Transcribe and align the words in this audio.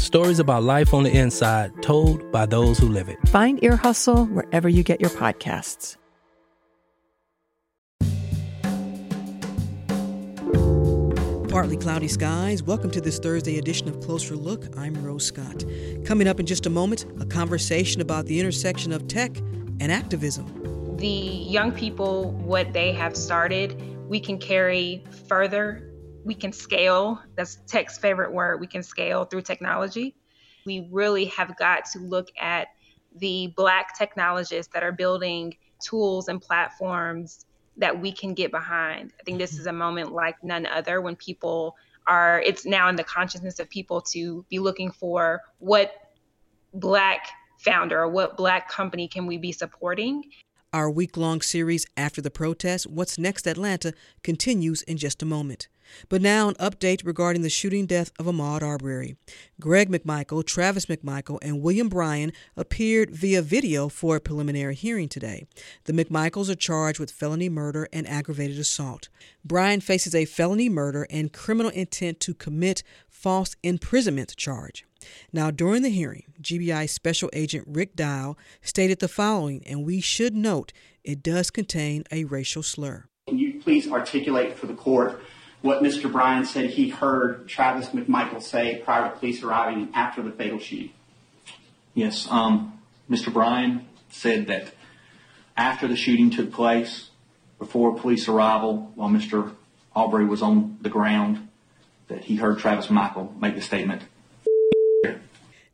stories 0.00 0.38
about 0.38 0.62
life 0.62 0.92
on 0.94 1.04
the 1.04 1.16
inside 1.16 1.70
told 1.82 2.32
by 2.32 2.46
those 2.46 2.78
who 2.78 2.88
live 2.88 3.08
it. 3.08 3.18
Find 3.28 3.62
Ear 3.62 3.76
Hustle 3.76 4.26
wherever 4.26 4.68
you 4.68 4.82
get 4.82 5.00
your 5.00 5.10
podcasts. 5.10 5.96
Partly 11.50 11.76
cloudy 11.76 12.06
skies. 12.06 12.62
Welcome 12.62 12.92
to 12.92 13.00
this 13.00 13.18
Thursday 13.18 13.58
edition 13.58 13.88
of 13.88 14.00
Closer 14.00 14.36
Look. 14.36 14.66
I'm 14.78 14.94
Rose 15.04 15.26
Scott. 15.26 15.64
Coming 16.04 16.28
up 16.28 16.38
in 16.38 16.46
just 16.46 16.64
a 16.64 16.70
moment, 16.70 17.06
a 17.20 17.26
conversation 17.26 18.00
about 18.00 18.26
the 18.26 18.38
intersection 18.38 18.92
of 18.92 19.08
tech 19.08 19.36
and 19.80 19.90
activism. 19.90 20.96
The 20.98 21.08
young 21.08 21.72
people, 21.72 22.30
what 22.32 22.72
they 22.72 22.92
have 22.92 23.16
started, 23.16 23.82
we 24.08 24.20
can 24.20 24.38
carry 24.38 25.04
further 25.26 25.89
we 26.24 26.34
can 26.34 26.52
scale. 26.52 27.22
That's 27.36 27.56
tech's 27.66 27.98
favorite 27.98 28.32
word. 28.32 28.60
We 28.60 28.66
can 28.66 28.82
scale 28.82 29.24
through 29.24 29.42
technology. 29.42 30.14
We 30.66 30.88
really 30.90 31.26
have 31.26 31.56
got 31.56 31.84
to 31.92 31.98
look 31.98 32.28
at 32.38 32.68
the 33.16 33.52
Black 33.56 33.96
technologists 33.96 34.72
that 34.72 34.82
are 34.82 34.92
building 34.92 35.56
tools 35.82 36.28
and 36.28 36.40
platforms 36.40 37.46
that 37.76 37.98
we 37.98 38.12
can 38.12 38.34
get 38.34 38.50
behind. 38.50 39.12
I 39.18 39.22
think 39.22 39.38
this 39.38 39.52
mm-hmm. 39.52 39.60
is 39.60 39.66
a 39.66 39.72
moment 39.72 40.12
like 40.12 40.36
none 40.44 40.66
other 40.66 41.00
when 41.00 41.16
people 41.16 41.76
are, 42.06 42.40
it's 42.44 42.66
now 42.66 42.88
in 42.88 42.96
the 42.96 43.04
consciousness 43.04 43.58
of 43.58 43.68
people 43.70 44.00
to 44.00 44.44
be 44.48 44.58
looking 44.58 44.90
for 44.90 45.40
what 45.58 45.92
Black 46.74 47.26
founder 47.58 48.00
or 48.00 48.08
what 48.08 48.36
Black 48.36 48.68
company 48.68 49.08
can 49.08 49.26
we 49.26 49.38
be 49.38 49.52
supporting. 49.52 50.24
Our 50.72 50.90
week 50.90 51.16
long 51.16 51.40
series 51.40 51.86
after 51.96 52.20
the 52.20 52.30
protest, 52.30 52.86
What's 52.86 53.18
Next 53.18 53.46
Atlanta, 53.46 53.92
continues 54.22 54.82
in 54.82 54.98
just 54.98 55.22
a 55.22 55.26
moment. 55.26 55.68
But 56.08 56.22
now, 56.22 56.48
an 56.48 56.54
update 56.54 57.06
regarding 57.06 57.42
the 57.42 57.50
shooting 57.50 57.86
death 57.86 58.10
of 58.18 58.26
Ahmaud 58.26 58.62
Arbery. 58.62 59.16
Greg 59.58 59.90
McMichael, 59.90 60.44
Travis 60.44 60.86
McMichael, 60.86 61.38
and 61.42 61.62
William 61.62 61.88
Bryan 61.88 62.32
appeared 62.56 63.10
via 63.10 63.42
video 63.42 63.88
for 63.88 64.16
a 64.16 64.20
preliminary 64.20 64.74
hearing 64.74 65.08
today. 65.08 65.46
The 65.84 65.92
McMichaels 65.92 66.48
are 66.48 66.54
charged 66.54 66.98
with 66.98 67.10
felony 67.10 67.48
murder 67.48 67.88
and 67.92 68.06
aggravated 68.08 68.58
assault. 68.58 69.08
Bryan 69.44 69.80
faces 69.80 70.14
a 70.14 70.24
felony 70.24 70.68
murder 70.68 71.06
and 71.10 71.32
criminal 71.32 71.70
intent 71.72 72.20
to 72.20 72.34
commit 72.34 72.82
false 73.08 73.56
imprisonment 73.62 74.36
charge. 74.36 74.84
Now, 75.32 75.50
during 75.50 75.82
the 75.82 75.88
hearing, 75.90 76.24
GBI 76.40 76.88
Special 76.88 77.30
Agent 77.32 77.64
Rick 77.66 77.96
Dial 77.96 78.36
stated 78.62 78.98
the 78.98 79.08
following, 79.08 79.62
and 79.66 79.84
we 79.84 80.00
should 80.00 80.34
note 80.34 80.72
it 81.04 81.22
does 81.22 81.50
contain 81.50 82.04
a 82.10 82.24
racial 82.24 82.62
slur. 82.62 83.06
Can 83.28 83.38
you 83.38 83.60
please 83.60 83.90
articulate 83.90 84.58
for 84.58 84.66
the 84.66 84.74
court 84.74 85.22
what 85.62 85.82
Mr. 85.82 86.10
Bryan 86.10 86.44
said 86.44 86.70
he 86.70 86.88
heard 86.88 87.48
Travis 87.48 87.88
McMichael 87.88 88.42
say 88.42 88.80
prior 88.84 89.10
to 89.10 89.16
police 89.18 89.42
arriving 89.42 89.90
after 89.94 90.22
the 90.22 90.30
fatal 90.30 90.58
shooting. 90.58 90.90
Yes, 91.94 92.26
um, 92.30 92.78
Mr. 93.10 93.32
Bryan 93.32 93.86
said 94.10 94.46
that 94.46 94.72
after 95.56 95.86
the 95.86 95.96
shooting 95.96 96.30
took 96.30 96.52
place, 96.52 97.10
before 97.58 97.94
police 97.94 98.26
arrival, 98.26 98.90
while 98.94 99.10
Mr. 99.10 99.54
Arbery 99.94 100.24
was 100.24 100.40
on 100.40 100.78
the 100.80 100.88
ground, 100.88 101.48
that 102.08 102.24
he 102.24 102.36
heard 102.36 102.58
Travis 102.58 102.88
Michael 102.88 103.34
make 103.38 103.54
the 103.54 103.60
statement, 103.60 104.02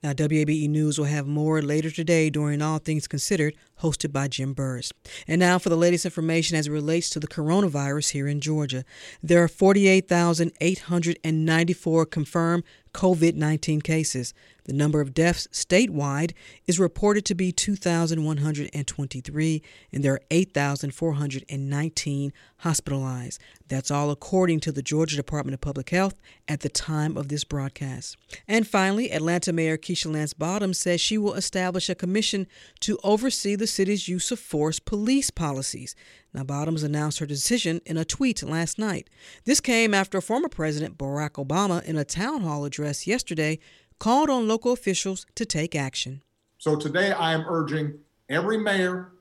now, 0.07 0.13
WABE 0.13 0.69
News 0.69 0.99
will 0.99 1.07
have 1.07 1.27
more 1.27 1.61
later 1.61 1.91
today 1.91 2.31
during 2.31 2.63
All 2.63 2.79
Things 2.79 3.09
Considered, 3.09 3.57
hosted 3.83 4.13
by 4.13 4.29
Jim 4.29 4.55
Burress. 4.55 4.93
And 5.27 5.41
now 5.41 5.59
for 5.59 5.69
the 5.69 5.77
latest 5.77 6.05
information 6.05 6.57
as 6.57 6.67
it 6.67 6.73
relates 6.73 7.11
to 7.11 7.21
the 7.21 7.29
coronavirus 7.29 8.11
here 8.11 8.29
in 8.29 8.41
Georgia. 8.41 8.85
There 9.23 9.43
are 9.43 9.49
48,894 9.49 12.07
confirmed 12.07 12.65
COVID 12.97 13.35
19 13.35 13.83
cases. 13.83 14.33
The 14.65 14.73
number 14.73 15.03
of 15.03 15.13
deaths 15.13 15.47
statewide 15.53 16.33
is 16.67 16.81
reported 16.81 17.27
to 17.27 17.35
be 17.35 17.53
2,123, 17.53 19.63
and 19.93 20.03
there 20.03 20.15
are 20.15 20.21
8,419 20.31 22.33
hospitalized. 22.59 23.39
That's 23.69 23.91
all 23.91 24.11
according 24.11 24.61
to 24.61 24.73
the 24.73 24.81
Georgia 24.83 25.15
Department 25.15 25.53
of 25.55 25.61
Public 25.61 25.91
Health 25.91 26.15
at 26.49 26.61
the 26.61 26.71
time 26.71 27.19
of 27.19 27.29
this 27.29 27.45
broadcast. 27.45 28.17
And 28.49 28.67
finally, 28.67 29.13
Atlanta 29.13 29.53
Mayor 29.53 29.77
Keisha 29.77 30.13
Lance 30.13 30.33
Bottoms 30.33 30.79
says 30.79 31.01
she 31.01 31.19
will 31.19 31.35
establish 31.35 31.91
a 31.91 31.95
commission 31.95 32.47
to 32.81 32.99
oversee 33.05 33.55
the 33.57 33.66
city's 33.67 34.09
use 34.09 34.31
of 34.31 34.39
force 34.39 34.79
police 34.79 35.31
policies. 35.31 35.95
Now, 36.33 36.45
Bottoms 36.45 36.83
announced 36.83 37.19
her 37.19 37.27
decision 37.27 37.81
in 37.87 37.97
a 37.97 38.05
tweet 38.05 38.43
last 38.43 38.79
night. 38.79 39.09
This 39.45 39.61
came 39.61 39.95
after 39.95 40.21
former 40.21 40.49
President 40.49 40.99
Barack 40.99 41.33
Obama, 41.33 41.83
in 41.85 41.97
a 41.97 42.05
town 42.05 42.43
hall 42.43 42.65
address 42.65 43.07
yesterday, 43.07 43.59
called 43.99 44.31
on 44.31 44.49
local 44.49 44.73
officials 44.73 45.27
to 45.35 45.45
take 45.45 45.75
action. 45.75 46.23
So 46.59 46.77
today 46.77 47.13
I 47.13 47.33
am 47.33 47.45
urging 47.49 47.99
every 48.29 48.59
mayor 48.59 49.13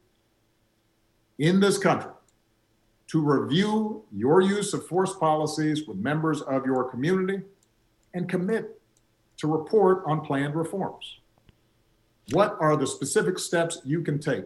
in 1.38 1.60
this 1.60 1.78
country 1.78 2.12
to 3.08 3.22
review 3.22 4.04
your 4.12 4.42
use 4.42 4.74
of 4.74 4.88
force 4.88 5.14
policies 5.14 5.88
with 5.88 5.98
members 5.98 6.42
of 6.42 6.66
your 6.66 6.90
community 6.90 7.42
and 8.14 8.28
commit 8.28 8.82
to 9.38 9.48
report 9.48 10.04
on 10.08 10.22
planned 10.22 10.56
reforms. 10.56 11.20
What 12.32 12.58
are 12.60 12.76
the 12.76 12.88
specific 12.88 13.38
steps 13.40 13.80
you 13.84 14.02
can 14.02 14.20
take? 14.20 14.46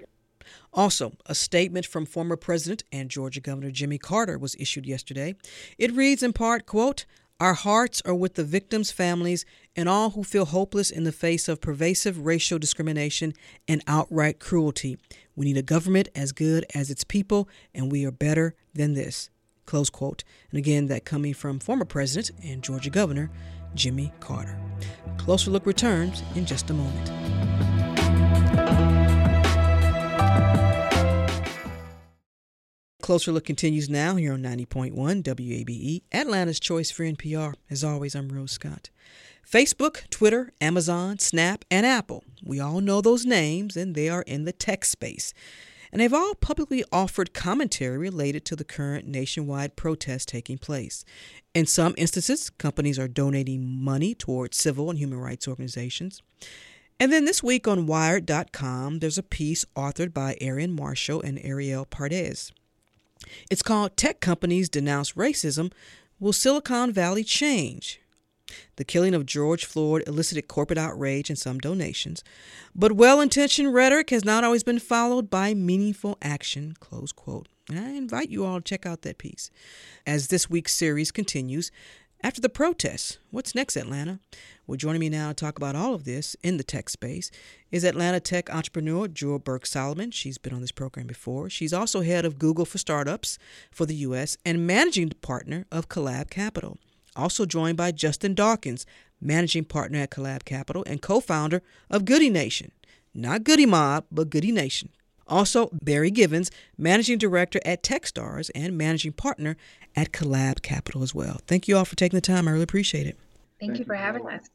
Also, 0.73 1.13
a 1.25 1.35
statement 1.35 1.85
from 1.85 2.05
former 2.05 2.35
President 2.35 2.83
and 2.91 3.09
Georgia 3.09 3.39
Governor 3.39 3.71
Jimmy 3.71 3.97
Carter 3.97 4.37
was 4.37 4.55
issued 4.59 4.85
yesterday. 4.85 5.35
It 5.77 5.93
reads 5.93 6.23
in 6.23 6.33
part, 6.33 6.65
quote, 6.65 7.05
our 7.39 7.53
hearts 7.53 8.01
are 8.05 8.13
with 8.13 8.33
the 8.33 8.43
victims' 8.43 8.91
families 8.91 9.45
and 9.73 9.87
all 9.87 10.09
who 10.09 10.25
feel 10.25 10.43
hopeless 10.43 10.91
in 10.91 11.05
the 11.05 11.13
face 11.13 11.47
of 11.47 11.61
pervasive 11.61 12.25
racial 12.25 12.59
discrimination 12.59 13.33
and 13.65 13.81
outright 13.87 14.39
cruelty. 14.39 14.97
We 15.37 15.45
need 15.45 15.55
a 15.55 15.61
government 15.61 16.09
as 16.13 16.33
good 16.33 16.65
as 16.75 16.89
its 16.89 17.05
people, 17.05 17.47
and 17.73 17.89
we 17.89 18.05
are 18.05 18.11
better 18.11 18.55
than 18.73 18.93
this. 18.93 19.29
Close 19.65 19.89
quote. 19.89 20.25
And 20.51 20.57
again, 20.57 20.87
that 20.87 21.05
coming 21.05 21.33
from 21.33 21.59
former 21.59 21.85
President 21.85 22.31
and 22.43 22.61
Georgia 22.61 22.89
Governor 22.89 23.31
Jimmy 23.73 24.11
Carter. 24.19 24.59
Closer 25.17 25.51
Look 25.51 25.65
returns 25.65 26.23
in 26.35 26.45
just 26.45 26.69
a 26.69 26.73
moment. 26.73 27.38
Closer 33.09 33.31
Look 33.31 33.45
continues 33.45 33.89
now 33.89 34.17
here 34.17 34.33
on 34.33 34.43
90.1 34.43 34.93
WABE, 35.23 36.03
Atlanta's 36.11 36.59
choice 36.59 36.91
for 36.91 37.01
NPR. 37.01 37.55
As 37.67 37.83
always, 37.83 38.13
I'm 38.13 38.29
Rose 38.29 38.51
Scott. 38.51 38.91
Facebook, 39.43 40.07
Twitter, 40.11 40.53
Amazon, 40.61 41.17
Snap, 41.17 41.65
and 41.71 41.87
Apple. 41.87 42.23
We 42.43 42.59
all 42.59 42.81
know 42.81 43.01
those 43.01 43.25
names, 43.25 43.75
and 43.75 43.95
they 43.95 44.09
are 44.09 44.21
in 44.27 44.45
the 44.45 44.51
tech 44.51 44.85
space. 44.85 45.33
And 45.91 45.99
they've 45.99 46.13
all 46.13 46.35
publicly 46.35 46.83
offered 46.91 47.33
commentary 47.33 47.97
related 47.97 48.45
to 48.45 48.55
the 48.55 48.63
current 48.63 49.07
nationwide 49.07 49.75
protest 49.75 50.27
taking 50.27 50.59
place. 50.59 51.03
In 51.55 51.65
some 51.65 51.95
instances, 51.97 52.51
companies 52.51 52.99
are 52.99 53.07
donating 53.07 53.83
money 53.83 54.13
towards 54.13 54.55
civil 54.55 54.87
and 54.87 54.99
human 54.99 55.17
rights 55.17 55.47
organizations. 55.47 56.21
And 56.99 57.11
then 57.11 57.25
this 57.25 57.41
week 57.41 57.67
on 57.67 57.87
Wired.com, 57.87 58.99
there's 58.99 59.17
a 59.17 59.23
piece 59.23 59.65
authored 59.75 60.13
by 60.13 60.37
Aarian 60.39 60.77
Marshall 60.77 61.23
and 61.23 61.39
Arielle 61.39 61.87
Pardes. 61.87 62.51
It's 63.49 63.61
called 63.61 63.97
Tech 63.97 64.19
Companies 64.19 64.69
Denounce 64.69 65.13
Racism 65.13 65.71
Will 66.19 66.33
Silicon 66.33 66.91
Valley 66.91 67.23
Change? 67.23 68.01
The 68.77 68.83
killing 68.83 69.13
of 69.13 69.25
George 69.25 69.65
Floyd 69.65 70.03
elicited 70.07 70.47
corporate 70.47 70.79
outrage 70.79 71.29
and 71.29 71.37
some 71.37 71.59
donations, 71.59 72.23
but 72.73 72.93
well 72.93 73.21
intentioned 73.21 73.73
rhetoric 73.73 74.09
has 74.09 74.25
not 74.25 74.43
always 74.43 74.63
been 74.63 74.79
followed 74.79 75.29
by 75.29 75.53
meaningful 75.53 76.17
action. 76.21 76.75
Close 76.79 77.11
quote. 77.11 77.47
And 77.69 77.79
I 77.79 77.91
invite 77.91 78.29
you 78.29 78.45
all 78.45 78.59
to 78.59 78.63
check 78.63 78.85
out 78.85 79.03
that 79.03 79.19
piece. 79.19 79.51
As 80.07 80.27
this 80.27 80.49
week's 80.49 80.73
series 80.73 81.11
continues, 81.11 81.71
After 82.21 82.41
the 82.41 82.49
protests, 82.49 83.17
what's 83.31 83.55
next, 83.55 83.77
Atlanta? 83.77 84.19
Well, 84.67 84.75
joining 84.75 84.99
me 84.99 85.07
now 85.07 85.29
to 85.29 85.33
talk 85.33 85.57
about 85.57 85.77
all 85.77 85.93
of 85.93 86.03
this 86.03 86.35
in 86.43 86.57
the 86.57 86.65
tech 86.65 86.89
space 86.89 87.31
is 87.71 87.85
Atlanta 87.85 88.19
tech 88.19 88.53
entrepreneur 88.53 89.07
Jewel 89.07 89.39
Burks 89.39 89.71
Solomon. 89.71 90.11
She's 90.11 90.37
been 90.37 90.53
on 90.53 90.59
this 90.59 90.73
program 90.73 91.07
before. 91.07 91.49
She's 91.49 91.71
also 91.71 92.01
head 92.01 92.25
of 92.25 92.37
Google 92.37 92.65
for 92.65 92.77
Startups 92.77 93.39
for 93.71 93.85
the 93.85 93.95
U.S. 93.95 94.35
and 94.45 94.67
managing 94.67 95.11
partner 95.21 95.65
of 95.71 95.87
Collab 95.87 96.29
Capital. 96.29 96.77
Also 97.15 97.45
joined 97.45 97.77
by 97.77 97.93
Justin 97.93 98.33
Dawkins, 98.33 98.85
managing 99.21 99.63
partner 99.63 99.99
at 99.99 100.11
Collab 100.11 100.43
Capital 100.43 100.83
and 100.85 101.01
co 101.01 101.21
founder 101.21 101.61
of 101.89 102.03
Goodie 102.03 102.29
Nation. 102.29 102.73
Not 103.13 103.45
Goodie 103.45 103.65
Mob, 103.65 104.03
but 104.11 104.29
Goodie 104.29 104.51
Nation. 104.51 104.89
Also, 105.29 105.69
Barry 105.71 106.11
Givens, 106.11 106.49
managing 106.77 107.17
director 107.17 107.59
at 107.63 107.83
Techstars 107.83 108.49
and 108.55 108.77
managing 108.77 109.13
partner 109.13 109.55
at 109.95 110.11
Collab 110.11 110.61
Capital 110.61 111.03
as 111.03 111.13
well. 111.13 111.39
Thank 111.47 111.67
you 111.67 111.77
all 111.77 111.85
for 111.85 111.95
taking 111.95 112.17
the 112.17 112.21
time. 112.21 112.47
I 112.47 112.51
really 112.51 112.63
appreciate 112.63 113.07
it. 113.07 113.17
Thank, 113.59 113.73
Thank 113.73 113.79
you 113.79 113.85
for 113.85 113.95
having 113.95 114.27
us. 114.27 114.49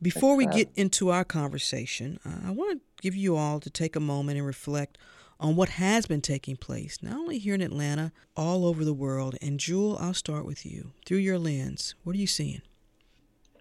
Before 0.00 0.36
we 0.36 0.46
get 0.46 0.70
into 0.76 1.10
our 1.10 1.24
conversation, 1.24 2.18
uh, 2.24 2.48
I 2.48 2.50
want 2.52 2.78
to 2.78 3.02
give 3.02 3.14
you 3.14 3.36
all 3.36 3.60
to 3.60 3.68
take 3.68 3.96
a 3.96 4.00
moment 4.00 4.38
and 4.38 4.46
reflect 4.46 4.96
on 5.38 5.56
what 5.56 5.70
has 5.70 6.06
been 6.06 6.20
taking 6.20 6.56
place, 6.56 6.98
not 7.02 7.14
only 7.14 7.38
here 7.38 7.54
in 7.54 7.62
Atlanta, 7.62 8.12
all 8.36 8.66
over 8.66 8.84
the 8.84 8.94
world. 8.94 9.36
And 9.42 9.58
Jewel, 9.58 9.98
I'll 9.98 10.14
start 10.14 10.44
with 10.44 10.64
you. 10.64 10.92
Through 11.06 11.18
your 11.18 11.38
lens, 11.38 11.94
what 12.04 12.14
are 12.14 12.18
you 12.18 12.26
seeing? 12.26 12.62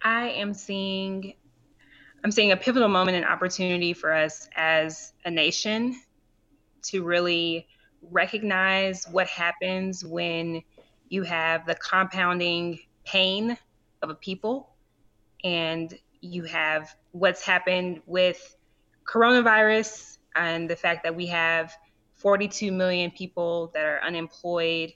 I 0.04 0.30
am 0.30 0.54
seeing 0.54 1.34
I'm 2.24 2.32
seeing 2.32 2.52
a 2.52 2.58
pivotal 2.58 2.90
moment 2.90 3.16
and 3.16 3.26
opportunity 3.26 3.94
for 3.94 4.14
us 4.14 4.50
as 4.56 5.14
a 5.24 5.32
nation 5.32 6.02
to 6.84 7.04
really 7.04 7.68
recognize 8.02 9.06
what 9.10 9.28
happens 9.28 10.04
when 10.04 10.62
you 11.10 11.24
have 11.24 11.66
the 11.66 11.76
compounding 11.76 12.80
pain 13.06 13.58
of 14.02 14.10
a 14.10 14.16
people 14.16 14.70
and 15.44 15.98
you 16.22 16.44
have 16.44 16.96
what's 17.12 17.44
happened 17.44 18.02
with 18.06 18.56
coronavirus 19.06 20.18
and 20.36 20.70
the 20.70 20.76
fact 20.76 21.04
that 21.04 21.16
we 21.16 21.26
have 21.28 21.74
42 22.16 22.72
million 22.72 23.12
people 23.12 23.72
that 23.74 23.86
are 23.86 24.02
unemployed 24.04 24.94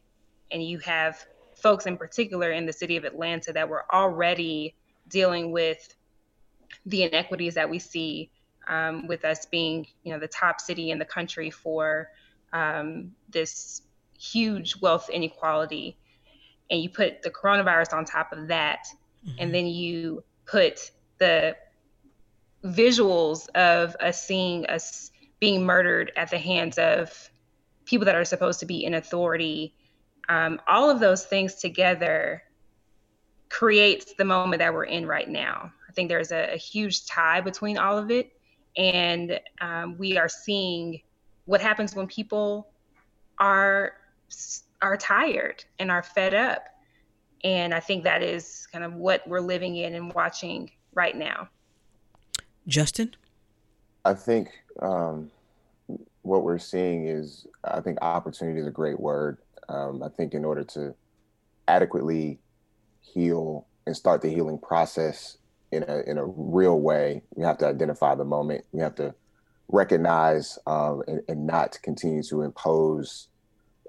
and 0.51 0.63
you 0.63 0.77
have 0.79 1.25
folks 1.55 1.85
in 1.85 1.97
particular 1.97 2.51
in 2.51 2.65
the 2.65 2.73
city 2.73 2.97
of 2.97 3.05
Atlanta 3.05 3.53
that 3.53 3.67
were 3.69 3.85
already 3.91 4.75
dealing 5.07 5.51
with 5.51 5.95
the 6.85 7.03
inequities 7.03 7.55
that 7.55 7.69
we 7.69 7.79
see 7.79 8.29
um, 8.67 9.07
with 9.07 9.25
us 9.25 9.45
being, 9.45 9.87
you 10.03 10.13
know, 10.13 10.19
the 10.19 10.27
top 10.27 10.61
city 10.61 10.91
in 10.91 10.99
the 10.99 11.05
country 11.05 11.49
for 11.49 12.09
um, 12.51 13.11
this 13.29 13.81
huge 14.19 14.79
wealth 14.81 15.09
inequality, 15.09 15.97
and 16.69 16.81
you 16.81 16.89
put 16.89 17.21
the 17.21 17.29
coronavirus 17.29 17.93
on 17.93 18.05
top 18.05 18.31
of 18.31 18.47
that, 18.47 18.85
mm-hmm. 19.25 19.35
and 19.39 19.53
then 19.53 19.67
you 19.67 20.23
put 20.45 20.91
the 21.17 21.55
visuals 22.63 23.49
of 23.49 23.95
us 23.99 24.25
seeing 24.25 24.65
us 24.67 25.11
being 25.39 25.65
murdered 25.65 26.11
at 26.15 26.29
the 26.29 26.37
hands 26.37 26.77
of 26.77 27.29
people 27.85 28.05
that 28.05 28.15
are 28.15 28.23
supposed 28.23 28.61
to 28.61 28.65
be 28.65 28.85
in 28.85 28.93
authority. 28.93 29.75
Um, 30.29 30.61
all 30.69 30.89
of 30.89 31.01
those 31.01 31.25
things 31.25 31.55
together 31.55 32.43
creates 33.49 34.13
the 34.13 34.23
moment 34.23 34.59
that 34.59 34.73
we're 34.73 34.85
in 34.85 35.05
right 35.05 35.27
now. 35.27 35.73
I 35.87 35.91
think 35.91 36.07
there's 36.07 36.31
a, 36.31 36.53
a 36.53 36.57
huge 36.57 37.05
tie 37.05 37.41
between 37.41 37.77
all 37.77 37.97
of 37.97 38.09
it 38.09 38.31
and 38.75 39.39
um, 39.61 39.97
we 39.97 40.17
are 40.17 40.29
seeing 40.29 41.01
what 41.45 41.61
happens 41.61 41.95
when 41.95 42.07
people 42.07 42.67
are 43.39 43.93
are 44.81 44.97
tired 44.97 45.63
and 45.79 45.89
are 45.91 46.03
fed 46.03 46.33
up. 46.33 46.65
And 47.43 47.73
i 47.73 47.79
think 47.79 48.03
that 48.03 48.23
is 48.23 48.67
kind 48.71 48.83
of 48.83 48.93
what 48.93 49.27
we're 49.27 49.41
living 49.41 49.75
in 49.75 49.95
and 49.95 50.13
watching 50.13 50.71
right 50.93 51.15
now. 51.15 51.49
Justin? 52.67 53.15
I 54.05 54.13
think 54.13 54.49
um, 54.81 55.29
what 56.21 56.43
we're 56.43 56.59
seeing 56.59 57.07
is 57.07 57.45
i 57.63 57.81
think 57.81 57.97
opportunity 58.01 58.59
is 58.59 58.67
a 58.67 58.71
great 58.71 58.99
word. 58.99 59.37
Um, 59.69 60.03
i 60.03 60.09
think 60.09 60.33
in 60.33 60.45
order 60.45 60.63
to 60.63 60.93
adequately 61.67 62.39
heal 63.01 63.65
and 63.85 63.95
start 63.95 64.21
the 64.21 64.29
healing 64.29 64.57
process 64.57 65.37
in 65.73 65.83
a 65.83 65.99
in 66.01 66.17
a 66.17 66.25
real 66.25 66.79
way. 66.79 67.23
We 67.35 67.43
have 67.43 67.57
to 67.59 67.67
identify 67.67 68.15
the 68.15 68.25
moment. 68.25 68.65
We 68.71 68.81
have 68.81 68.95
to 68.95 69.13
recognize 69.67 70.59
um, 70.67 71.03
and, 71.07 71.21
and, 71.27 71.47
not 71.47 71.79
continue 71.81 72.21
to 72.23 72.41
impose 72.41 73.29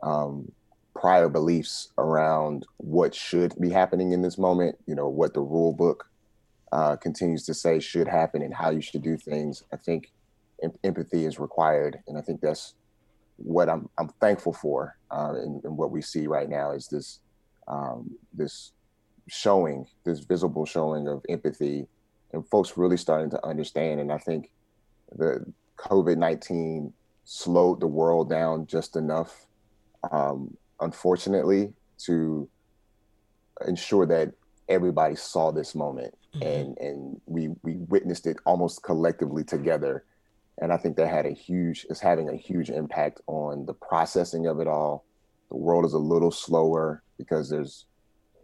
um, 0.02 0.50
prior 0.94 1.28
beliefs 1.28 1.88
around 1.98 2.64
what 2.78 3.14
should 3.14 3.54
be 3.60 3.70
happening 3.70 4.12
in 4.12 4.22
this 4.22 4.38
moment. 4.38 4.78
You 4.86 4.94
know 4.94 5.08
what 5.08 5.34
the 5.34 5.40
rule 5.40 5.72
book 5.72 6.08
uh, 6.72 6.96
continues 6.96 7.44
to 7.46 7.54
say 7.54 7.80
should 7.80 8.08
happen 8.08 8.42
and 8.42 8.54
how 8.54 8.70
you 8.70 8.80
should 8.80 9.02
do 9.02 9.16
things. 9.16 9.62
I 9.72 9.76
think 9.76 10.10
em- 10.62 10.78
empathy 10.82 11.24
is 11.26 11.38
required, 11.38 11.98
and 12.06 12.16
I 12.16 12.20
think 12.20 12.40
that's 12.40 12.74
what 13.36 13.68
I'm 13.68 13.88
I'm 13.98 14.08
thankful 14.20 14.52
for. 14.52 14.96
Uh, 15.10 15.34
and, 15.34 15.62
and, 15.64 15.76
what 15.76 15.90
we 15.90 16.02
see 16.02 16.26
right 16.26 16.48
now 16.48 16.72
is 16.72 16.88
this 16.88 17.20
um, 17.68 18.10
this 18.32 18.72
showing, 19.28 19.86
this 20.04 20.20
visible 20.20 20.66
showing 20.66 21.08
of 21.08 21.24
empathy, 21.28 21.86
and 22.32 22.46
folks 22.48 22.76
really 22.76 22.96
starting 22.96 23.30
to 23.30 23.46
understand. 23.46 24.00
And 24.00 24.12
I 24.12 24.18
think 24.18 24.50
the 25.12 25.44
COVID 25.78 26.16
19 26.16 26.92
slowed 27.24 27.80
the 27.80 27.86
world 27.86 28.28
down 28.28 28.66
just 28.66 28.96
enough, 28.96 29.46
um, 30.10 30.56
unfortunately, 30.80 31.72
to 31.98 32.48
ensure 33.66 34.06
that 34.06 34.32
everybody 34.68 35.14
saw 35.14 35.50
this 35.50 35.74
moment 35.74 36.14
mm-hmm. 36.34 36.46
and 36.46 36.78
and 36.78 37.20
we 37.26 37.48
we 37.62 37.76
witnessed 37.76 38.26
it 38.26 38.36
almost 38.46 38.82
collectively 38.82 39.44
together 39.44 40.04
and 40.60 40.72
i 40.72 40.76
think 40.76 40.96
that 40.96 41.08
had 41.08 41.26
a 41.26 41.30
huge 41.30 41.86
is 41.90 42.00
having 42.00 42.28
a 42.28 42.36
huge 42.36 42.70
impact 42.70 43.20
on 43.26 43.66
the 43.66 43.74
processing 43.74 44.46
of 44.46 44.60
it 44.60 44.66
all 44.66 45.04
the 45.50 45.56
world 45.56 45.84
is 45.84 45.92
a 45.92 45.98
little 45.98 46.30
slower 46.30 47.02
because 47.18 47.48
there's 47.48 47.86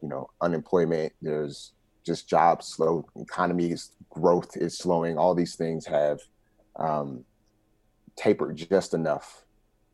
you 0.03 0.09
know 0.09 0.31
unemployment 0.41 1.13
there's 1.23 1.73
just 2.05 2.29
jobs 2.29 2.67
slow 2.67 3.07
economies 3.17 3.91
growth 4.09 4.57
is 4.57 4.77
slowing 4.77 5.19
all 5.19 5.35
these 5.35 5.55
things 5.55 5.87
have 5.87 6.21
um, 6.77 7.25
tapered 8.17 8.57
just 8.57 8.95
enough 8.95 9.45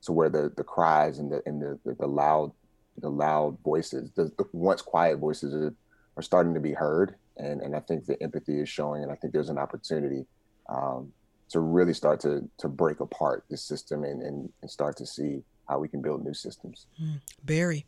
to 0.03 0.13
where 0.13 0.29
the 0.29 0.53
the 0.57 0.65
cries 0.65 1.19
and 1.19 1.31
the 1.31 1.43
and 1.47 1.61
the 1.61 1.79
the, 1.85 1.95
the 1.95 2.07
loud 2.07 2.53
the 2.99 3.09
loud 3.09 3.59
voices 3.63 4.11
the, 4.15 4.25
the, 4.39 4.45
once 4.53 4.81
quiet 4.81 5.19
voices 5.19 5.55
are, 5.55 5.75
are 6.17 6.23
starting 6.23 6.55
to 6.55 6.61
be 6.61 6.73
heard 6.73 7.17
and 7.37 7.61
and 7.61 7.75
I 7.75 7.81
think 7.81 8.07
the 8.07 8.21
empathy 8.23 8.61
is 8.61 8.69
showing 8.69 9.03
and 9.03 9.13
I 9.13 9.17
think 9.17 9.33
there's 9.33 9.51
an 9.51 9.59
opportunity 9.59 10.25
um, 10.69 11.13
to 11.51 11.61
really 11.61 11.95
start 11.95 12.21
to 12.21 12.49
to 12.59 12.69
break 12.69 13.01
apart 13.01 13.45
this 13.51 13.63
system 13.63 14.05
and, 14.05 14.23
and, 14.23 14.53
and 14.63 14.71
start 14.71 14.97
to 14.99 15.07
see 15.07 15.43
how 15.69 15.79
we 15.79 15.89
can 15.89 16.01
build 16.01 16.25
new 16.25 16.35
systems. 16.35 16.87
Mm. 17.03 17.21
Barry. 17.45 17.87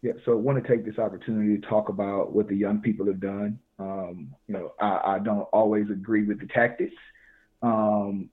Yeah, 0.00 0.12
so 0.24 0.32
I 0.32 0.36
want 0.36 0.62
to 0.62 0.68
take 0.68 0.84
this 0.84 0.98
opportunity 0.98 1.60
to 1.60 1.66
talk 1.66 1.88
about 1.88 2.32
what 2.32 2.48
the 2.48 2.54
young 2.54 2.80
people 2.80 3.06
have 3.06 3.20
done. 3.20 3.58
Um, 3.80 4.34
you 4.46 4.54
know, 4.54 4.72
I, 4.80 5.14
I, 5.14 5.18
don't 5.18 5.42
always 5.52 5.90
agree 5.90 6.24
with 6.24 6.40
the 6.40 6.46
tactics, 6.46 6.94
um, 7.62 8.28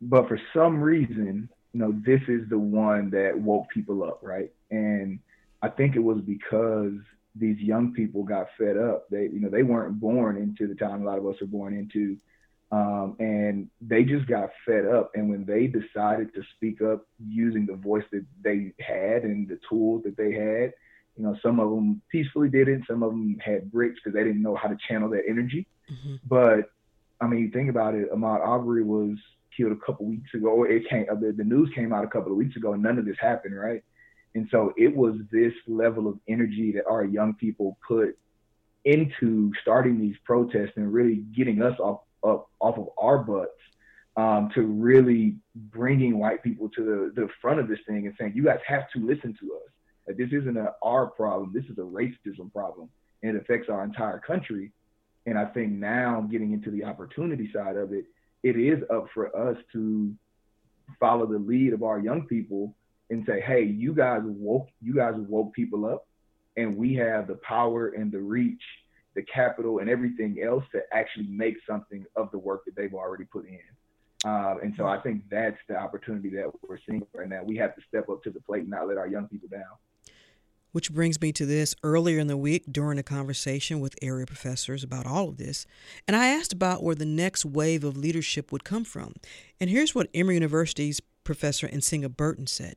but 0.00 0.28
for 0.28 0.38
some 0.54 0.80
reason, 0.80 1.48
you 1.72 1.80
know, 1.80 1.94
this 2.04 2.20
is 2.28 2.48
the 2.48 2.58
one 2.58 3.10
that 3.10 3.38
woke 3.38 3.68
people 3.68 4.04
up, 4.04 4.20
right? 4.22 4.50
And 4.70 5.18
I 5.62 5.68
think 5.68 5.96
it 5.96 6.00
was 6.00 6.20
because 6.20 6.92
these 7.34 7.58
young 7.58 7.92
people 7.92 8.22
got 8.22 8.46
fed 8.58 8.76
up. 8.76 9.08
They, 9.10 9.22
you 9.22 9.40
know, 9.40 9.50
they 9.50 9.62
weren't 9.62 9.98
born 9.98 10.36
into 10.36 10.66
the 10.66 10.74
time 10.74 11.02
a 11.02 11.04
lot 11.04 11.18
of 11.18 11.26
us 11.26 11.40
are 11.42 11.46
born 11.46 11.74
into, 11.74 12.16
um, 12.72 13.16
and 13.18 13.68
they 13.80 14.04
just 14.04 14.26
got 14.26 14.50
fed 14.66 14.86
up. 14.86 15.12
And 15.14 15.30
when 15.30 15.44
they 15.44 15.66
decided 15.66 16.34
to 16.34 16.42
speak 16.56 16.82
up 16.82 17.06
using 17.24 17.66
the 17.66 17.76
voice 17.76 18.04
that 18.12 18.24
they 18.42 18.72
had 18.80 19.22
and 19.22 19.48
the 19.48 19.58
tools 19.68 20.02
that 20.04 20.16
they 20.16 20.32
had, 20.32 20.72
you 21.16 21.22
know, 21.22 21.36
some 21.42 21.60
of 21.60 21.70
them 21.70 22.02
peacefully 22.10 22.48
did 22.48 22.68
it. 22.68 22.80
Some 22.88 23.02
of 23.02 23.10
them 23.10 23.38
had 23.44 23.70
bricks 23.70 24.00
because 24.02 24.14
they 24.14 24.24
didn't 24.24 24.42
know 24.42 24.56
how 24.56 24.68
to 24.68 24.76
channel 24.88 25.08
that 25.10 25.22
energy. 25.28 25.66
Mm-hmm. 25.90 26.16
But 26.26 26.70
I 27.20 27.26
mean, 27.26 27.52
think 27.52 27.70
about 27.70 27.94
it. 27.94 28.12
Ahmaud 28.12 28.40
Arbery 28.40 28.82
was 28.82 29.16
killed 29.56 29.72
a 29.72 29.86
couple 29.86 30.06
weeks 30.06 30.34
ago. 30.34 30.64
It 30.64 30.88
came, 30.88 31.06
the, 31.06 31.32
the 31.32 31.44
news 31.44 31.70
came 31.74 31.92
out 31.92 32.04
a 32.04 32.08
couple 32.08 32.32
of 32.32 32.38
weeks 32.38 32.56
ago, 32.56 32.72
and 32.72 32.82
none 32.82 32.98
of 32.98 33.04
this 33.04 33.16
happened, 33.20 33.56
right? 33.56 33.82
And 34.34 34.48
so 34.50 34.72
it 34.76 34.94
was 34.94 35.14
this 35.30 35.52
level 35.68 36.08
of 36.08 36.18
energy 36.28 36.72
that 36.72 36.86
our 36.90 37.04
young 37.04 37.34
people 37.34 37.78
put 37.86 38.18
into 38.84 39.52
starting 39.62 40.00
these 40.00 40.16
protests 40.24 40.72
and 40.76 40.92
really 40.92 41.24
getting 41.36 41.62
us 41.62 41.78
off 41.78 42.00
up 42.24 42.48
off 42.60 42.78
of 42.78 42.88
our 42.98 43.18
butts 43.18 43.50
um, 44.16 44.50
to 44.54 44.62
really 44.62 45.36
bringing 45.54 46.18
white 46.18 46.42
people 46.42 46.68
to 46.70 46.84
the, 46.84 47.20
the 47.20 47.28
front 47.40 47.60
of 47.60 47.68
this 47.68 47.80
thing 47.86 48.06
and 48.06 48.14
saying, 48.18 48.32
you 48.34 48.44
guys 48.44 48.60
have 48.66 48.88
to 48.90 49.04
listen 49.04 49.36
to 49.40 49.54
us. 49.54 49.70
Like, 50.06 50.16
this 50.16 50.30
isn't 50.32 50.56
a 50.56 50.74
our 50.82 51.06
problem. 51.06 51.52
This 51.52 51.64
is 51.64 51.78
a 51.78 51.82
racism 51.82 52.52
problem, 52.52 52.90
and 53.22 53.36
it 53.36 53.40
affects 53.42 53.68
our 53.68 53.82
entire 53.84 54.18
country. 54.18 54.72
And 55.26 55.38
I 55.38 55.46
think 55.46 55.72
now, 55.72 56.20
getting 56.30 56.52
into 56.52 56.70
the 56.70 56.84
opportunity 56.84 57.50
side 57.52 57.76
of 57.76 57.92
it, 57.92 58.04
it 58.42 58.56
is 58.58 58.82
up 58.90 59.06
for 59.14 59.34
us 59.34 59.56
to 59.72 60.14
follow 61.00 61.26
the 61.26 61.38
lead 61.38 61.72
of 61.72 61.82
our 61.82 61.98
young 61.98 62.26
people 62.26 62.76
and 63.08 63.24
say, 63.26 63.40
"Hey, 63.40 63.62
you 63.62 63.94
guys 63.94 64.20
woke 64.24 64.68
you 64.82 64.94
guys 64.94 65.14
woke 65.16 65.54
people 65.54 65.86
up. 65.86 66.06
and 66.56 66.76
we 66.76 66.94
have 66.94 67.26
the 67.26 67.34
power 67.36 67.88
and 67.88 68.12
the 68.12 68.20
reach, 68.20 68.62
the 69.14 69.22
capital, 69.22 69.78
and 69.78 69.88
everything 69.88 70.42
else 70.44 70.64
to 70.72 70.80
actually 70.92 71.26
make 71.28 71.56
something 71.66 72.04
of 72.16 72.30
the 72.32 72.38
work 72.38 72.64
that 72.64 72.76
they've 72.76 72.94
already 72.94 73.24
put 73.24 73.46
in. 73.46 73.60
Uh, 74.24 74.56
and 74.62 74.74
so 74.76 74.86
I 74.86 74.98
think 74.98 75.22
that's 75.30 75.58
the 75.68 75.76
opportunity 75.76 76.30
that 76.30 76.50
we're 76.66 76.78
seeing 76.88 77.06
right 77.14 77.28
now. 77.28 77.42
We 77.44 77.56
have 77.56 77.74
to 77.76 77.82
step 77.86 78.08
up 78.08 78.22
to 78.24 78.30
the 78.30 78.40
plate 78.40 78.62
and 78.62 78.70
not 78.70 78.88
let 78.88 78.96
our 78.96 79.06
young 79.06 79.28
people 79.28 79.48
down. 79.48 79.62
Which 80.72 80.90
brings 80.90 81.20
me 81.20 81.30
to 81.32 81.46
this 81.46 81.76
earlier 81.84 82.18
in 82.18 82.26
the 82.26 82.36
week 82.36 82.64
during 82.72 82.98
a 82.98 83.04
conversation 83.04 83.78
with 83.78 83.94
area 84.02 84.26
professors 84.26 84.82
about 84.82 85.06
all 85.06 85.28
of 85.28 85.36
this. 85.36 85.66
And 86.08 86.16
I 86.16 86.28
asked 86.28 86.52
about 86.52 86.82
where 86.82 86.96
the 86.96 87.04
next 87.04 87.44
wave 87.44 87.84
of 87.84 87.96
leadership 87.96 88.50
would 88.50 88.64
come 88.64 88.84
from. 88.84 89.14
And 89.60 89.70
here's 89.70 89.94
what 89.94 90.08
Emory 90.14 90.34
University's 90.34 91.00
Professor 91.22 91.68
Nsenga 91.68 92.16
Burton 92.16 92.48
said. 92.48 92.74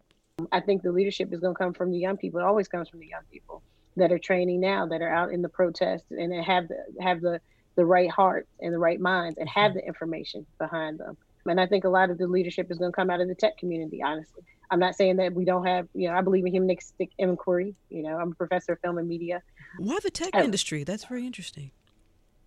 I 0.52 0.60
think 0.60 0.84
the 0.84 0.92
leadership 0.92 1.34
is 1.34 1.40
going 1.40 1.56
to 1.56 1.58
come 1.58 1.74
from 1.74 1.92
the 1.92 1.98
young 1.98 2.18
people. 2.18 2.40
It 2.40 2.44
always 2.44 2.68
comes 2.68 2.88
from 2.90 3.00
the 3.00 3.08
young 3.08 3.24
people 3.32 3.64
that 3.98 4.12
are 4.12 4.20
training 4.20 4.62
now, 4.62 4.88
that 4.88 5.02
are 5.02 5.14
out 5.14 5.32
in 5.32 5.42
the 5.42 5.50
protests 5.50 6.06
and 6.12 6.34
have 6.44 6.68
the, 6.68 6.78
have 7.02 7.22
the, 7.22 7.42
the 7.76 7.86
right 7.86 8.10
hearts 8.10 8.50
and 8.60 8.74
the 8.74 8.80
right 8.80 9.00
minds 9.00 9.38
and 9.38 9.48
have 9.50 9.72
mm-hmm. 9.72 9.80
the 9.80 9.86
information 9.86 10.46
behind 10.58 11.00
them. 11.00 11.18
And 11.46 11.62
I 11.62 11.66
think 11.66 11.86
a 11.86 11.90
lot 11.90 12.10
of 12.10 12.18
the 12.18 12.28
leadership 12.28 12.70
is 12.72 12.78
going 12.78 12.92
to 12.92 12.96
come 12.96 13.10
out 13.10 13.22
of 13.22 13.28
the 13.28 13.36
tech 13.36 13.58
community, 13.58 14.02
honestly. 14.04 14.44
I'm 14.70 14.80
not 14.80 14.96
saying 14.96 15.16
that 15.18 15.34
we 15.34 15.46
don't 15.46 15.66
have, 15.66 15.88
you 15.94 16.10
know, 16.10 16.16
I 16.16 16.22
believe 16.22 16.46
in 16.46 16.52
humanistic 16.52 17.12
inquiry. 17.18 17.74
You 17.90 18.04
know, 18.04 18.18
I'm 18.18 18.32
a 18.32 18.36
professor 18.36 18.74
of 18.74 18.80
film 18.82 18.98
and 18.98 19.08
media. 19.08 19.42
Why 19.78 19.98
the 20.04 20.10
tech 20.10 20.36
uh, 20.36 20.40
industry? 20.40 20.84
That's 20.84 21.06
very 21.06 21.26
interesting. 21.26 21.72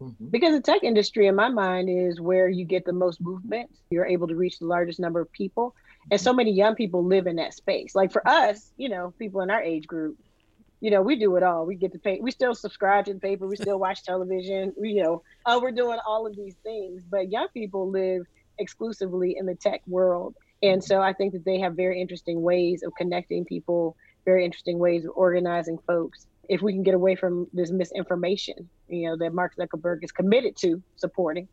Mm-hmm. 0.02 0.26
Because 0.26 0.54
the 0.54 0.60
tech 0.60 0.82
industry, 0.82 1.26
in 1.26 1.34
my 1.34 1.48
mind, 1.48 1.88
is 1.88 2.20
where 2.20 2.48
you 2.48 2.64
get 2.64 2.84
the 2.84 2.92
most 2.92 3.20
movement. 3.20 3.70
You're 3.90 4.06
able 4.06 4.28
to 4.28 4.34
reach 4.34 4.58
the 4.58 4.66
largest 4.66 5.00
number 5.00 5.20
of 5.20 5.32
people. 5.32 5.74
And 6.10 6.20
so 6.20 6.30
mm-hmm. 6.30 6.38
many 6.38 6.52
young 6.52 6.74
people 6.74 7.04
live 7.04 7.26
in 7.26 7.36
that 7.36 7.54
space. 7.54 7.94
Like 7.94 8.12
for 8.12 8.26
us, 8.26 8.72
you 8.76 8.88
know, 8.88 9.14
people 9.18 9.40
in 9.40 9.50
our 9.50 9.62
age 9.62 9.86
group, 9.86 10.18
you 10.80 10.90
know, 10.90 11.02
we 11.02 11.16
do 11.16 11.36
it 11.36 11.42
all. 11.42 11.66
We 11.66 11.74
get 11.74 11.92
to 11.92 11.98
pay. 11.98 12.18
We 12.20 12.30
still 12.30 12.54
subscribe 12.54 13.04
to 13.06 13.14
the 13.14 13.20
paper. 13.20 13.46
We 13.46 13.56
still 13.56 13.78
watch 13.78 14.02
television. 14.02 14.72
We, 14.78 14.90
you 14.92 15.02
know, 15.02 15.22
oh, 15.46 15.60
we're 15.60 15.72
doing 15.72 15.98
all 16.06 16.26
of 16.26 16.34
these 16.34 16.54
things. 16.62 17.02
But 17.08 17.30
young 17.30 17.48
people 17.52 17.90
live 17.90 18.22
exclusively 18.58 19.36
in 19.38 19.46
the 19.46 19.54
tech 19.54 19.82
world. 19.86 20.34
And 20.62 20.82
so 20.82 21.00
I 21.00 21.12
think 21.12 21.32
that 21.32 21.44
they 21.44 21.58
have 21.60 21.74
very 21.74 22.00
interesting 22.00 22.42
ways 22.42 22.82
of 22.82 22.92
connecting 22.96 23.44
people, 23.44 23.96
very 24.24 24.44
interesting 24.44 24.78
ways 24.78 25.04
of 25.04 25.12
organizing 25.14 25.78
folks. 25.86 26.26
If 26.48 26.62
we 26.62 26.72
can 26.72 26.82
get 26.82 26.94
away 26.94 27.14
from 27.14 27.46
this 27.52 27.70
misinformation, 27.70 28.68
you 28.88 29.08
know, 29.08 29.16
that 29.18 29.32
Mark 29.32 29.54
Zuckerberg 29.56 30.02
is 30.02 30.12
committed 30.12 30.56
to 30.56 30.82
supporting, 30.96 31.46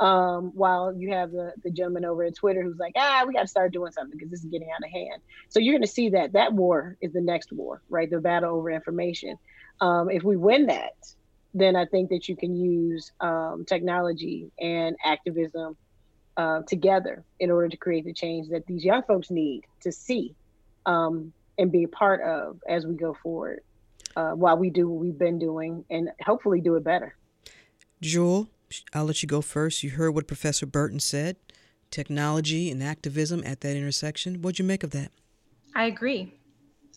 um, 0.00 0.52
while 0.54 0.94
you 0.94 1.12
have 1.12 1.30
the, 1.30 1.52
the 1.62 1.70
gentleman 1.70 2.06
over 2.06 2.24
at 2.24 2.34
Twitter 2.34 2.62
who's 2.62 2.78
like, 2.78 2.94
ah, 2.96 3.24
we 3.26 3.34
got 3.34 3.42
to 3.42 3.46
start 3.46 3.72
doing 3.72 3.92
something 3.92 4.16
because 4.16 4.30
this 4.30 4.40
is 4.40 4.46
getting 4.46 4.70
out 4.70 4.82
of 4.82 4.90
hand. 4.90 5.20
So 5.50 5.60
you're 5.60 5.74
going 5.74 5.82
to 5.82 5.88
see 5.88 6.08
that 6.10 6.32
that 6.32 6.54
war 6.54 6.96
is 7.02 7.12
the 7.12 7.20
next 7.20 7.52
war, 7.52 7.82
right? 7.90 8.10
The 8.10 8.18
battle 8.18 8.56
over 8.56 8.70
information. 8.70 9.36
Um, 9.80 10.10
if 10.10 10.24
we 10.24 10.36
win 10.36 10.66
that, 10.66 10.94
then 11.52 11.76
I 11.76 11.84
think 11.84 12.08
that 12.10 12.28
you 12.28 12.36
can 12.36 12.56
use 12.56 13.12
um, 13.20 13.64
technology 13.66 14.50
and 14.58 14.96
activism 15.04 15.76
uh, 16.36 16.62
together 16.66 17.22
in 17.38 17.50
order 17.50 17.68
to 17.68 17.76
create 17.76 18.06
the 18.06 18.14
change 18.14 18.48
that 18.48 18.66
these 18.66 18.82
young 18.82 19.02
folks 19.02 19.30
need 19.30 19.64
to 19.82 19.92
see 19.92 20.34
um, 20.86 21.32
and 21.58 21.70
be 21.70 21.84
a 21.84 21.88
part 21.88 22.22
of 22.22 22.58
as 22.66 22.86
we 22.86 22.94
go 22.94 23.14
forward 23.22 23.60
uh, 24.16 24.30
while 24.30 24.56
we 24.56 24.70
do 24.70 24.88
what 24.88 25.00
we've 25.00 25.18
been 25.18 25.38
doing 25.38 25.84
and 25.90 26.08
hopefully 26.24 26.60
do 26.62 26.76
it 26.76 26.84
better. 26.84 27.14
Jewel, 28.00 28.48
I'll 28.92 29.04
let 29.04 29.22
you 29.22 29.28
go 29.28 29.40
first. 29.40 29.82
You 29.82 29.90
heard 29.90 30.12
what 30.12 30.26
Professor 30.26 30.66
Burton 30.66 31.00
said 31.00 31.36
technology 31.90 32.70
and 32.70 32.82
activism 32.82 33.42
at 33.44 33.60
that 33.62 33.76
intersection. 33.76 34.42
What'd 34.42 34.58
you 34.58 34.64
make 34.64 34.84
of 34.84 34.90
that? 34.90 35.10
I 35.74 35.86
agree. 35.86 36.34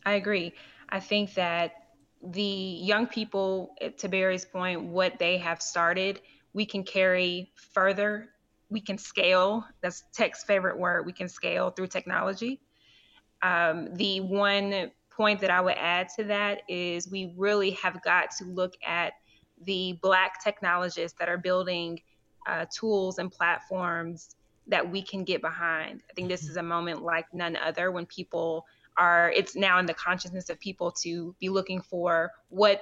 I 0.05 0.13
agree. 0.13 0.53
I 0.89 0.99
think 0.99 1.33
that 1.33 1.73
the 2.21 2.41
young 2.41 3.07
people, 3.07 3.75
to 3.97 4.07
Barry's 4.07 4.45
point, 4.45 4.83
what 4.83 5.17
they 5.17 5.37
have 5.39 5.61
started, 5.61 6.21
we 6.53 6.65
can 6.65 6.83
carry 6.83 7.51
further 7.55 8.29
we 8.73 8.81
can 8.81 8.97
scale. 8.97 9.65
That's 9.81 10.03
tech's 10.11 10.43
favorite 10.43 10.77
word. 10.77 11.05
We 11.05 11.13
can 11.13 11.29
scale 11.29 11.69
through 11.69 11.87
technology. 11.87 12.59
Um, 13.41 13.93
the 13.95 14.19
one 14.19 14.91
point 15.15 15.41
that 15.41 15.51
I 15.51 15.61
would 15.61 15.77
add 15.77 16.09
to 16.17 16.23
that 16.25 16.63
is 16.67 17.09
we 17.09 17.33
really 17.37 17.71
have 17.71 18.01
got 18.01 18.31
to 18.39 18.45
look 18.45 18.73
at 18.85 19.13
the 19.65 19.97
Black 20.01 20.43
technologists 20.43 21.17
that 21.19 21.29
are 21.29 21.37
building 21.37 22.01
uh, 22.47 22.65
tools 22.75 23.19
and 23.19 23.31
platforms 23.31 24.35
that 24.67 24.89
we 24.89 25.01
can 25.01 25.23
get 25.23 25.41
behind. 25.41 26.03
I 26.09 26.13
think 26.13 26.29
this 26.29 26.47
is 26.47 26.57
a 26.57 26.63
moment 26.63 27.03
like 27.03 27.25
none 27.33 27.55
other 27.57 27.91
when 27.91 28.05
people 28.05 28.65
are, 28.97 29.31
it's 29.31 29.55
now 29.55 29.79
in 29.79 29.85
the 29.85 29.93
consciousness 29.93 30.49
of 30.49 30.59
people 30.59 30.91
to 31.03 31.35
be 31.39 31.49
looking 31.49 31.81
for 31.81 32.31
what 32.49 32.81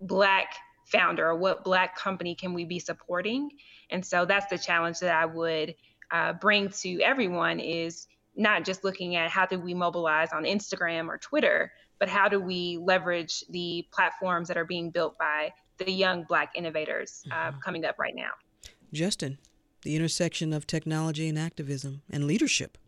Black 0.00 0.54
founder 0.86 1.28
or 1.28 1.36
what 1.36 1.64
Black 1.64 1.96
company 1.96 2.34
can 2.34 2.52
we 2.52 2.64
be 2.64 2.78
supporting 2.78 3.50
and 3.90 4.04
so 4.04 4.24
that's 4.24 4.46
the 4.46 4.58
challenge 4.58 5.00
that 5.00 5.14
I 5.14 5.26
would 5.26 5.74
uh, 6.10 6.32
bring 6.34 6.70
to 6.70 7.00
everyone 7.02 7.60
is 7.60 8.06
not 8.36 8.64
just 8.64 8.84
looking 8.84 9.16
at 9.16 9.30
how 9.30 9.46
do 9.46 9.58
we 9.58 9.74
mobilize 9.74 10.32
on 10.32 10.44
Instagram 10.44 11.08
or 11.08 11.18
Twitter, 11.18 11.72
but 11.98 12.08
how 12.08 12.28
do 12.28 12.40
we 12.40 12.78
leverage 12.80 13.44
the 13.50 13.86
platforms 13.92 14.48
that 14.48 14.56
are 14.56 14.64
being 14.64 14.90
built 14.90 15.18
by 15.18 15.52
the 15.84 15.92
young 15.92 16.24
Black 16.24 16.50
innovators 16.54 17.24
uh, 17.30 17.34
mm-hmm. 17.34 17.58
coming 17.60 17.84
up 17.84 17.98
right 17.98 18.14
now. 18.14 18.30
Justin, 18.92 19.38
the 19.82 19.96
intersection 19.96 20.52
of 20.52 20.66
technology 20.66 21.28
and 21.28 21.38
activism 21.38 22.02
and 22.10 22.24
leadership. 22.24 22.78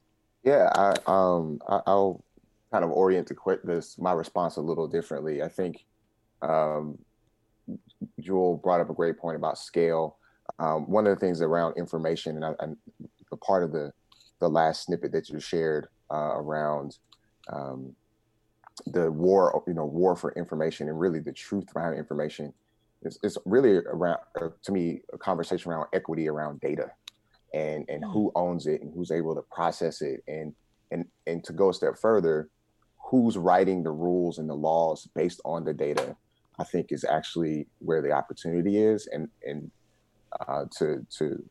Yeah, 0.45 0.71
I, 0.75 0.95
um, 1.07 1.61
I, 1.69 1.81
will 1.87 2.25
kind 2.73 2.85
of 2.85 2.91
orient 2.91 3.29
to 3.29 3.35
quit 3.35 3.65
this 3.65 3.97
my 3.99 4.13
response 4.13 4.57
a 4.57 4.61
little 4.61 4.89
differently. 4.89 5.43
I 5.43 5.49
think 5.49 5.85
um, 6.43 6.99
Jewel 8.21 8.57
brought 8.57 8.81
up 8.81 8.91
a 8.91 8.95
great 8.95 9.19
point 9.19 9.37
about 9.37 9.59
scale 9.59 10.17
um, 10.59 10.89
one 10.91 11.07
of 11.07 11.15
the 11.15 11.21
things 11.21 11.41
around 11.41 11.77
information, 11.77 12.37
and, 12.37 12.45
I, 12.45 12.53
and 12.61 12.77
a 13.31 13.37
part 13.37 13.63
of 13.63 13.73
the 13.73 13.93
the 14.41 14.49
last 14.49 14.85
snippet 14.85 15.13
that 15.13 15.29
you 15.29 15.39
shared 15.39 15.87
uh, 16.11 16.33
around 16.35 16.99
um, 17.53 17.95
the 18.87 19.11
war, 19.11 19.63
you 19.69 19.75
know, 19.75 19.85
war 19.85 20.17
for 20.17 20.33
information, 20.33 20.89
and 20.89 20.99
really 20.99 21.21
the 21.21 21.33
truth 21.33 21.73
behind 21.73 21.97
information, 21.97 22.53
is, 23.05 23.19
is 23.23 23.39
really 23.45 23.77
around 23.77 24.19
uh, 24.41 24.49
to 24.63 24.73
me 24.73 25.01
a 25.13 25.19
conversation 25.19 25.71
around 25.71 25.87
equity 25.93 26.29
around 26.29 26.61
data, 26.61 26.91
and 27.55 27.85
and 27.89 28.05
who 28.05 28.31
mm. 28.31 28.41
owns 28.41 28.67
it 28.67 28.83
and 28.83 28.93
who's 28.95 29.11
able 29.11 29.35
to 29.35 29.43
process 29.43 30.03
it, 30.03 30.23
and 30.27 30.55
and 30.91 31.05
and 31.27 31.45
to 31.45 31.53
go 31.53 31.71
a 31.71 31.75
step 31.75 31.99
further, 31.99 32.49
who's 32.99 33.37
writing 33.37 33.83
the 33.83 33.91
rules 33.91 34.39
and 34.39 34.49
the 34.49 34.55
laws 34.55 35.09
based 35.15 35.41
on 35.45 35.65
the 35.65 35.75
data. 35.75 36.17
I 36.59 36.65
think 36.65 36.93
is 36.93 37.05
actually 37.05 37.67
where 37.79 38.03
the 38.03 38.13
opportunity 38.13 38.79
is, 38.79 39.07
and 39.07 39.29
and 39.45 39.71
uh, 40.47 40.67
to 40.79 41.07
to 41.19 41.43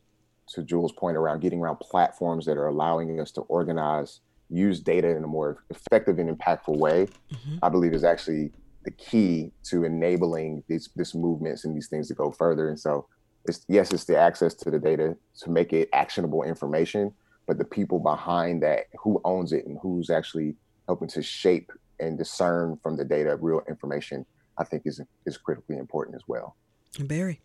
to 0.48 0.62
Jewel's 0.62 0.92
point 0.92 1.16
around 1.16 1.40
getting 1.40 1.60
around 1.60 1.78
platforms 1.80 2.44
that 2.46 2.56
are 2.56 2.66
allowing 2.66 3.20
us 3.20 3.30
to 3.32 3.42
organize, 3.42 4.20
use 4.50 4.80
data 4.80 5.08
in 5.08 5.24
a 5.24 5.26
more 5.26 5.64
effective 5.70 6.18
and 6.18 6.36
impactful 6.36 6.76
way, 6.76 7.08
mm-hmm. 7.32 7.56
I 7.62 7.68
believe 7.68 7.94
is 7.94 8.04
actually 8.04 8.52
the 8.84 8.90
key 8.90 9.52
to 9.64 9.84
enabling 9.84 10.62
these 10.68 10.88
this 10.96 11.14
movements 11.14 11.64
and 11.64 11.76
these 11.76 11.88
things 11.88 12.08
to 12.08 12.14
go 12.14 12.30
further. 12.30 12.68
And 12.68 12.78
so, 12.78 13.06
it's 13.46 13.64
yes, 13.68 13.92
it's 13.92 14.04
the 14.04 14.16
access 14.16 14.54
to 14.54 14.70
the 14.70 14.78
data 14.78 15.16
to 15.40 15.50
make 15.50 15.72
it 15.72 15.88
actionable 15.92 16.42
information, 16.42 17.12
but 17.46 17.58
the 17.58 17.64
people 17.64 17.98
behind 17.98 18.62
that, 18.62 18.86
who 19.02 19.20
owns 19.24 19.52
it 19.52 19.66
and 19.66 19.78
who's 19.82 20.10
actually 20.10 20.56
helping 20.86 21.08
to 21.08 21.22
shape 21.22 21.70
and 22.00 22.18
discern 22.18 22.78
from 22.82 22.96
the 22.96 23.04
data 23.04 23.36
real 23.40 23.62
information, 23.68 24.26
I 24.58 24.64
think 24.64 24.82
is 24.84 25.00
is 25.26 25.36
critically 25.36 25.76
important 25.76 26.16
as 26.16 26.22
well. 26.26 26.56
Barry. 27.00 27.40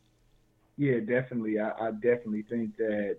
Yeah, 0.78 1.00
definitely. 1.00 1.60
I, 1.60 1.72
I 1.72 1.92
definitely 1.92 2.44
think 2.44 2.78
that 2.78 3.18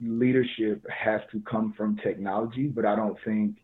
leadership 0.00 0.84
has 0.90 1.20
to 1.32 1.40
come 1.40 1.74
from 1.76 1.96
technology, 1.98 2.66
but 2.66 2.86
I 2.86 2.96
don't 2.96 3.18
think 3.24 3.56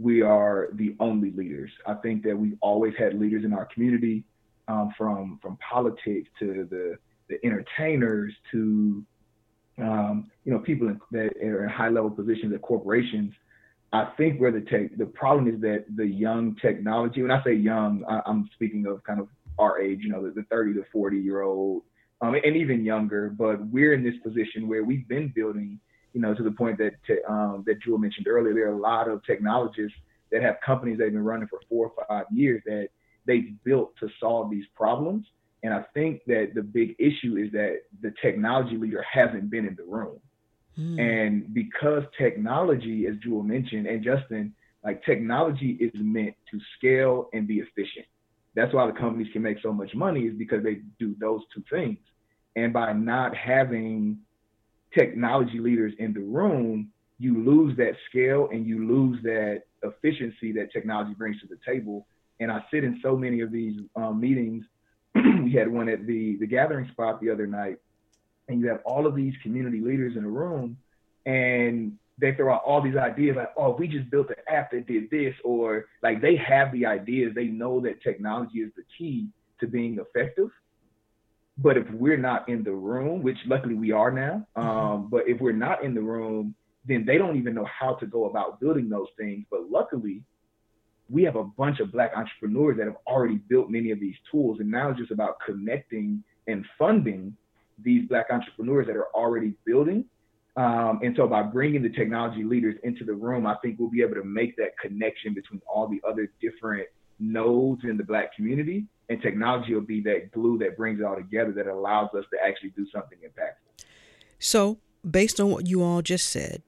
we 0.00 0.22
are 0.22 0.68
the 0.74 0.96
only 1.00 1.30
leaders. 1.32 1.70
I 1.86 1.94
think 1.94 2.22
that 2.24 2.36
we've 2.36 2.56
always 2.60 2.94
had 2.98 3.18
leaders 3.18 3.44
in 3.44 3.52
our 3.52 3.66
community, 3.66 4.24
um, 4.68 4.92
from 4.96 5.38
from 5.42 5.58
politics 5.58 6.28
to 6.38 6.66
the 6.70 6.96
the 7.28 7.44
entertainers 7.44 8.32
to 8.52 9.04
um, 9.78 10.30
you 10.44 10.52
know 10.52 10.58
people 10.58 10.94
that 11.12 11.30
are 11.42 11.64
in 11.64 11.70
high 11.70 11.88
level 11.88 12.10
positions 12.10 12.52
at 12.54 12.62
corporations. 12.62 13.32
I 13.92 14.08
think 14.16 14.40
where 14.40 14.52
the 14.52 14.60
tech 14.60 14.96
the 14.96 15.06
problem 15.06 15.52
is 15.52 15.60
that 15.62 15.84
the 15.96 16.06
young 16.06 16.56
technology. 16.56 17.22
When 17.22 17.30
I 17.30 17.42
say 17.44 17.54
young, 17.54 18.04
I, 18.08 18.22
am 18.30 18.48
speaking 18.54 18.86
of 18.86 19.02
kind 19.04 19.20
of 19.20 19.28
our 19.58 19.80
age. 19.80 20.00
You 20.02 20.10
know, 20.10 20.22
the, 20.22 20.30
the 20.30 20.46
30 20.50 20.74
to 20.74 20.84
40 20.92 21.18
year 21.18 21.42
old 21.42 21.82
um, 22.20 22.34
and 22.34 22.56
even 22.56 22.84
younger. 22.84 23.30
But 23.30 23.66
we're 23.66 23.92
in 23.92 24.04
this 24.04 24.16
position 24.22 24.68
where 24.68 24.84
we've 24.84 25.08
been 25.08 25.32
building, 25.34 25.80
you 26.12 26.20
know, 26.20 26.34
to 26.34 26.42
the 26.42 26.50
point 26.50 26.78
that 26.78 26.94
um, 27.28 27.64
that 27.66 27.80
Jewel 27.82 27.98
mentioned 27.98 28.26
earlier. 28.28 28.54
There 28.54 28.68
are 28.68 28.74
a 28.74 28.80
lot 28.80 29.08
of 29.08 29.24
technologists 29.24 29.96
that 30.32 30.42
have 30.42 30.56
companies 30.64 30.98
that 30.98 31.04
have 31.04 31.12
been 31.12 31.24
running 31.24 31.48
for 31.48 31.60
four 31.68 31.90
or 31.90 32.06
five 32.06 32.26
years 32.32 32.62
that 32.66 32.88
they've 33.26 33.54
built 33.64 33.94
to 34.00 34.08
solve 34.18 34.50
these 34.50 34.64
problems. 34.74 35.26
And 35.62 35.74
I 35.74 35.84
think 35.94 36.22
that 36.26 36.52
the 36.54 36.62
big 36.62 36.96
issue 36.98 37.36
is 37.36 37.52
that 37.52 37.80
the 38.00 38.14
technology 38.22 38.76
leader 38.76 39.04
hasn't 39.10 39.50
been 39.50 39.66
in 39.66 39.74
the 39.76 39.84
room. 39.84 40.18
Mm. 40.78 41.00
And 41.00 41.54
because 41.54 42.04
technology, 42.16 43.06
as 43.06 43.16
Jewel 43.22 43.42
mentioned, 43.42 43.86
and 43.86 44.02
Justin, 44.02 44.54
like 44.84 45.04
technology 45.04 45.76
is 45.80 45.92
meant 45.94 46.34
to 46.50 46.58
scale 46.78 47.28
and 47.32 47.46
be 47.46 47.58
efficient. 47.58 48.06
That's 48.54 48.72
why 48.72 48.86
the 48.86 48.92
companies 48.92 49.28
can 49.32 49.42
make 49.42 49.58
so 49.62 49.72
much 49.72 49.94
money 49.94 50.22
is 50.22 50.34
because 50.36 50.64
they 50.64 50.78
do 50.98 51.14
those 51.20 51.42
two 51.54 51.62
things. 51.70 51.98
And 52.56 52.72
by 52.72 52.92
not 52.92 53.36
having 53.36 54.18
technology 54.94 55.58
leaders 55.58 55.92
in 55.98 56.12
the 56.12 56.20
room, 56.20 56.90
you 57.18 57.44
lose 57.44 57.76
that 57.76 57.92
scale 58.08 58.48
and 58.50 58.66
you 58.66 58.86
lose 58.86 59.22
that 59.22 59.62
efficiency 59.82 60.52
that 60.52 60.72
technology 60.72 61.14
brings 61.14 61.40
to 61.40 61.46
the 61.46 61.58
table. 61.66 62.06
And 62.40 62.50
I 62.50 62.64
sit 62.70 62.84
in 62.84 62.98
so 63.02 63.16
many 63.16 63.40
of 63.40 63.52
these 63.52 63.80
um, 63.96 64.20
meetings. 64.20 64.64
we 65.14 65.52
had 65.52 65.70
one 65.70 65.88
at 65.88 66.06
the 66.06 66.36
the 66.40 66.46
gathering 66.46 66.88
spot 66.92 67.20
the 67.20 67.30
other 67.30 67.46
night, 67.46 67.78
and 68.48 68.60
you 68.60 68.68
have 68.68 68.80
all 68.84 69.06
of 69.06 69.14
these 69.14 69.34
community 69.42 69.80
leaders 69.80 70.16
in 70.16 70.22
the 70.22 70.28
room, 70.28 70.78
and 71.26 71.92
they 72.18 72.34
throw 72.34 72.54
out 72.54 72.62
all 72.64 72.80
these 72.80 72.96
ideas 72.96 73.36
like, 73.36 73.52
oh, 73.56 73.76
we 73.76 73.88
just 73.88 74.10
built 74.10 74.28
an 74.30 74.36
app 74.48 74.70
that 74.70 74.86
did 74.86 75.10
this, 75.10 75.34
or 75.44 75.86
like 76.02 76.22
they 76.22 76.36
have 76.36 76.72
the 76.72 76.86
ideas. 76.86 77.32
They 77.34 77.46
know 77.46 77.80
that 77.80 78.02
technology 78.02 78.58
is 78.60 78.70
the 78.76 78.84
key 78.96 79.28
to 79.60 79.66
being 79.66 79.98
effective. 79.98 80.50
But 81.62 81.76
if 81.76 81.90
we're 81.90 82.16
not 82.16 82.48
in 82.48 82.64
the 82.64 82.72
room, 82.72 83.22
which 83.22 83.36
luckily 83.46 83.74
we 83.74 83.92
are 83.92 84.10
now, 84.10 84.46
mm-hmm. 84.56 84.68
um, 84.68 85.08
but 85.10 85.24
if 85.26 85.40
we're 85.40 85.52
not 85.52 85.84
in 85.84 85.94
the 85.94 86.00
room, 86.00 86.54
then 86.86 87.04
they 87.04 87.18
don't 87.18 87.36
even 87.36 87.54
know 87.54 87.66
how 87.66 87.94
to 87.94 88.06
go 88.06 88.26
about 88.26 88.60
building 88.60 88.88
those 88.88 89.08
things. 89.18 89.44
But 89.50 89.70
luckily, 89.70 90.22
we 91.08 91.22
have 91.24 91.36
a 91.36 91.44
bunch 91.44 91.80
of 91.80 91.92
black 91.92 92.12
entrepreneurs 92.16 92.76
that 92.78 92.86
have 92.86 92.96
already 93.06 93.36
built 93.36 93.68
many 93.68 93.90
of 93.90 94.00
these 94.00 94.14
tools. 94.30 94.60
And 94.60 94.70
now 94.70 94.90
it's 94.90 94.98
just 94.98 95.10
about 95.10 95.36
connecting 95.44 96.22
and 96.46 96.64
funding 96.78 97.36
these 97.82 98.08
black 98.08 98.26
entrepreneurs 98.30 98.86
that 98.86 98.96
are 98.96 99.08
already 99.14 99.54
building 99.66 100.04
um, 100.56 101.00
and 101.02 101.14
so 101.16 101.26
by 101.26 101.42
bringing 101.42 101.82
the 101.82 101.90
technology 101.90 102.42
leaders 102.42 102.76
into 102.82 103.04
the 103.04 103.14
room, 103.14 103.46
I 103.46 103.56
think 103.62 103.78
we'll 103.78 103.90
be 103.90 104.02
able 104.02 104.16
to 104.16 104.24
make 104.24 104.56
that 104.56 104.76
connection 104.78 105.32
between 105.32 105.60
all 105.72 105.88
the 105.88 106.02
other 106.06 106.30
different 106.40 106.88
nodes 107.18 107.82
in 107.84 107.96
the 107.96 108.04
black 108.04 108.34
community 108.34 108.86
and 109.10 109.20
technology 109.20 109.74
will 109.74 109.80
be 109.82 110.00
that 110.02 110.30
glue 110.30 110.56
that 110.58 110.76
brings 110.76 111.00
it 111.00 111.04
all 111.04 111.16
together 111.16 111.50
that 111.52 111.66
allows 111.66 112.08
us 112.14 112.24
to 112.32 112.38
actually 112.42 112.70
do 112.70 112.86
something 112.90 113.18
impactful. 113.18 113.84
So 114.38 114.78
based 115.08 115.40
on 115.40 115.50
what 115.50 115.66
you 115.66 115.82
all 115.82 116.00
just 116.00 116.28
said, 116.28 116.62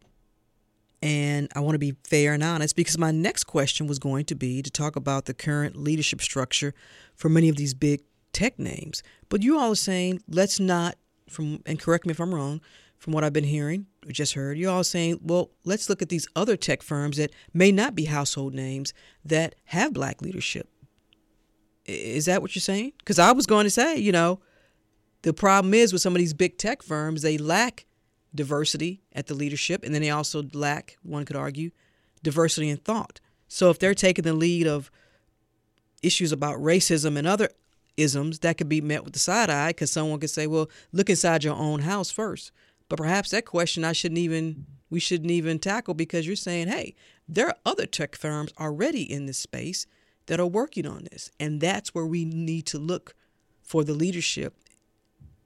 and 1.00 1.48
I 1.54 1.60
want 1.60 1.76
to 1.76 1.78
be 1.78 1.94
fair 2.04 2.32
and 2.32 2.42
honest 2.42 2.74
because 2.74 2.98
my 2.98 3.12
next 3.12 3.44
question 3.44 3.86
was 3.86 3.98
going 3.98 4.24
to 4.26 4.34
be 4.34 4.60
to 4.60 4.70
talk 4.70 4.96
about 4.96 5.26
the 5.26 5.34
current 5.34 5.76
leadership 5.76 6.20
structure 6.20 6.74
for 7.14 7.28
many 7.28 7.48
of 7.48 7.56
these 7.56 7.74
big 7.74 8.02
tech 8.32 8.58
names. 8.58 9.04
But 9.28 9.42
you 9.42 9.58
all 9.58 9.72
are 9.72 9.76
saying 9.76 10.22
let's 10.28 10.58
not 10.58 10.96
from 11.28 11.62
and 11.64 11.80
correct 11.80 12.06
me 12.06 12.10
if 12.10 12.20
I'm 12.20 12.34
wrong, 12.34 12.60
from 12.98 13.12
what 13.12 13.22
I've 13.22 13.32
been 13.32 13.44
hearing, 13.44 13.86
or 14.06 14.12
just 14.12 14.34
heard, 14.34 14.58
you're 14.58 14.70
all 14.70 14.84
saying, 14.84 15.20
well, 15.22 15.50
let's 15.64 15.88
look 15.88 16.02
at 16.02 16.08
these 16.08 16.26
other 16.34 16.56
tech 16.56 16.82
firms 16.82 17.16
that 17.16 17.32
may 17.54 17.70
not 17.70 17.94
be 17.94 18.06
household 18.06 18.52
names 18.52 18.92
that 19.24 19.54
have 19.66 19.92
black 19.92 20.22
leadership. 20.22 20.68
Is 21.84 22.26
that 22.26 22.42
what 22.42 22.54
you're 22.54 22.60
saying? 22.60 22.92
Because 22.98 23.18
I 23.18 23.32
was 23.32 23.46
going 23.46 23.64
to 23.64 23.70
say, 23.70 23.96
you 23.96 24.12
know, 24.12 24.40
the 25.22 25.32
problem 25.32 25.74
is 25.74 25.92
with 25.92 26.02
some 26.02 26.14
of 26.14 26.18
these 26.18 26.34
big 26.34 26.58
tech 26.58 26.82
firms, 26.82 27.22
they 27.22 27.38
lack 27.38 27.86
diversity 28.34 29.02
at 29.12 29.26
the 29.26 29.34
leadership, 29.34 29.84
and 29.84 29.94
then 29.94 30.02
they 30.02 30.10
also 30.10 30.44
lack, 30.52 30.96
one 31.02 31.24
could 31.24 31.36
argue, 31.36 31.70
diversity 32.22 32.68
in 32.68 32.76
thought. 32.76 33.20
So 33.48 33.70
if 33.70 33.78
they're 33.78 33.94
taking 33.94 34.24
the 34.24 34.32
lead 34.32 34.66
of 34.66 34.90
issues 36.02 36.32
about 36.32 36.56
racism 36.56 37.16
and 37.16 37.26
other 37.26 37.50
isms, 37.96 38.40
that 38.40 38.58
could 38.58 38.68
be 38.68 38.80
met 38.80 39.04
with 39.04 39.12
the 39.12 39.18
side 39.18 39.50
eye 39.50 39.70
because 39.70 39.90
someone 39.90 40.20
could 40.20 40.30
say, 40.30 40.46
well, 40.46 40.70
look 40.92 41.10
inside 41.10 41.44
your 41.44 41.54
own 41.54 41.80
house 41.80 42.10
first. 42.10 42.52
But 42.88 42.96
perhaps 42.98 43.30
that 43.30 43.46
question 43.46 43.84
I 43.84 43.92
shouldn't 43.92 44.18
even 44.18 44.66
we 44.90 45.00
shouldn't 45.00 45.30
even 45.30 45.58
tackle 45.58 45.94
because 45.94 46.26
you're 46.26 46.36
saying, 46.36 46.68
hey, 46.68 46.94
there 47.26 47.46
are 47.46 47.56
other 47.64 47.86
tech 47.86 48.14
firms 48.14 48.52
already 48.60 49.10
in 49.10 49.24
this 49.24 49.38
space 49.38 49.86
that 50.32 50.40
are 50.40 50.46
working 50.46 50.86
on 50.86 51.06
this. 51.12 51.30
And 51.38 51.60
that's 51.60 51.94
where 51.94 52.06
we 52.06 52.24
need 52.24 52.64
to 52.68 52.78
look 52.78 53.14
for 53.62 53.84
the 53.84 53.92
leadership 53.92 54.54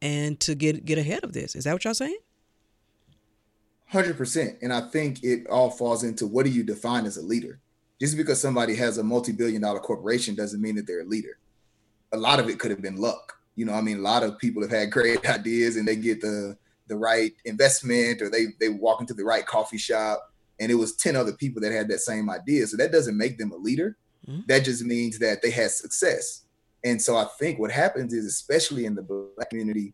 and 0.00 0.38
to 0.38 0.55
get 0.55 0.85
get 0.85 0.97
ahead 0.97 1.25
of 1.25 1.33
this. 1.33 1.57
Is 1.57 1.64
that 1.64 1.73
what 1.73 1.85
y'all 1.85 1.93
saying? 1.93 2.19
Hundred 3.87 4.16
percent. 4.16 4.59
And 4.62 4.73
I 4.73 4.83
think 4.83 5.25
it 5.25 5.49
all 5.49 5.71
falls 5.71 6.05
into 6.05 6.28
what 6.28 6.47
do 6.47 6.52
you 6.52 6.62
define 6.62 7.05
as 7.05 7.16
a 7.16 7.23
leader? 7.23 7.59
Just 7.99 8.16
because 8.16 8.40
somebody 8.40 8.76
has 8.76 8.99
a 8.99 9.02
multi-billion 9.02 9.61
dollar 9.61 9.81
corporation 9.81 10.37
doesn't 10.37 10.62
mean 10.62 10.76
that 10.76 10.87
they're 10.87 11.00
a 11.00 11.05
leader. 11.05 11.37
A 12.13 12.17
lot 12.17 12.39
of 12.39 12.49
it 12.49 12.60
could 12.60 12.71
have 12.71 12.80
been 12.80 12.95
luck. 12.95 13.32
You 13.56 13.65
know, 13.65 13.73
I 13.73 13.80
mean, 13.80 13.99
a 13.99 14.02
lot 14.02 14.23
of 14.23 14.39
people 14.39 14.63
have 14.63 14.71
had 14.71 14.93
great 14.93 15.28
ideas 15.28 15.75
and 15.75 15.89
they 15.89 15.97
get 15.97 16.21
the 16.21 16.56
the 16.87 16.97
right 16.97 17.32
investment 17.45 18.23
or 18.23 18.30
they 18.30 18.54
they 18.60 18.69
walk 18.69 19.00
into 19.00 19.15
the 19.15 19.25
right 19.25 19.47
coffee 19.47 19.78
shop 19.78 20.32
and 20.60 20.71
it 20.71 20.76
was 20.76 20.95
10 20.95 21.17
other 21.17 21.32
people 21.32 21.60
that 21.60 21.73
had 21.73 21.89
that 21.89 21.99
same 21.99 22.30
idea 22.30 22.69
so 22.69 22.76
that 22.76 22.93
doesn't 22.93 23.19
make 23.19 23.37
them 23.37 23.50
a 23.50 23.56
leader 23.56 23.97
mm-hmm. 24.28 24.41
that 24.47 24.65
just 24.65 24.84
means 24.84 25.19
that 25.19 25.43
they 25.43 25.50
had 25.50 25.71
success 25.71 26.45
and 26.84 27.00
so 27.00 27.17
i 27.17 27.26
think 27.39 27.58
what 27.58 27.71
happens 27.71 28.12
is 28.12 28.26
especially 28.26 28.86
in 28.86 28.95
the 28.95 29.02
black 29.02 29.50
community 29.50 29.93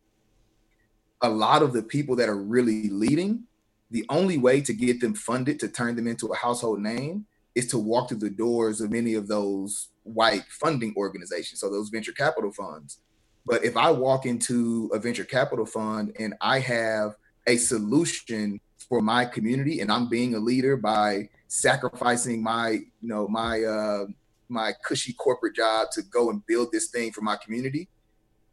a 1.22 1.28
lot 1.28 1.62
of 1.62 1.72
the 1.72 1.82
people 1.82 2.16
that 2.16 2.28
are 2.28 2.42
really 2.42 2.88
leading 2.88 3.44
the 3.90 4.04
only 4.08 4.38
way 4.38 4.60
to 4.60 4.72
get 4.72 5.00
them 5.00 5.14
funded 5.14 5.60
to 5.60 5.68
turn 5.68 5.94
them 5.96 6.06
into 6.06 6.26
a 6.28 6.36
household 6.36 6.80
name 6.80 7.26
is 7.54 7.66
to 7.66 7.78
walk 7.78 8.08
through 8.08 8.18
the 8.18 8.30
doors 8.30 8.80
of 8.80 8.90
many 8.90 9.14
of 9.14 9.28
those 9.28 9.88
white 10.04 10.44
funding 10.48 10.94
organizations 10.96 11.60
so 11.60 11.70
those 11.70 11.90
venture 11.90 12.12
capital 12.12 12.50
funds 12.50 12.98
but 13.44 13.64
if 13.64 13.76
I 13.76 13.90
walk 13.90 14.26
into 14.26 14.90
a 14.92 14.98
venture 14.98 15.24
capital 15.24 15.66
fund 15.66 16.14
and 16.18 16.34
I 16.40 16.60
have 16.60 17.16
a 17.46 17.56
solution 17.56 18.60
for 18.88 19.00
my 19.00 19.24
community 19.24 19.80
and 19.80 19.90
I'm 19.90 20.08
being 20.08 20.34
a 20.34 20.38
leader 20.38 20.76
by 20.76 21.28
sacrificing 21.48 22.42
my, 22.42 22.70
you 22.70 23.08
know, 23.08 23.26
my 23.28 23.62
uh 23.62 24.04
my 24.52 24.72
cushy 24.84 25.12
corporate 25.12 25.56
job 25.56 25.88
to 25.92 26.02
go 26.02 26.30
and 26.30 26.44
build 26.46 26.70
this 26.72 26.90
thing 26.90 27.12
for 27.12 27.22
my 27.22 27.36
community. 27.36 27.88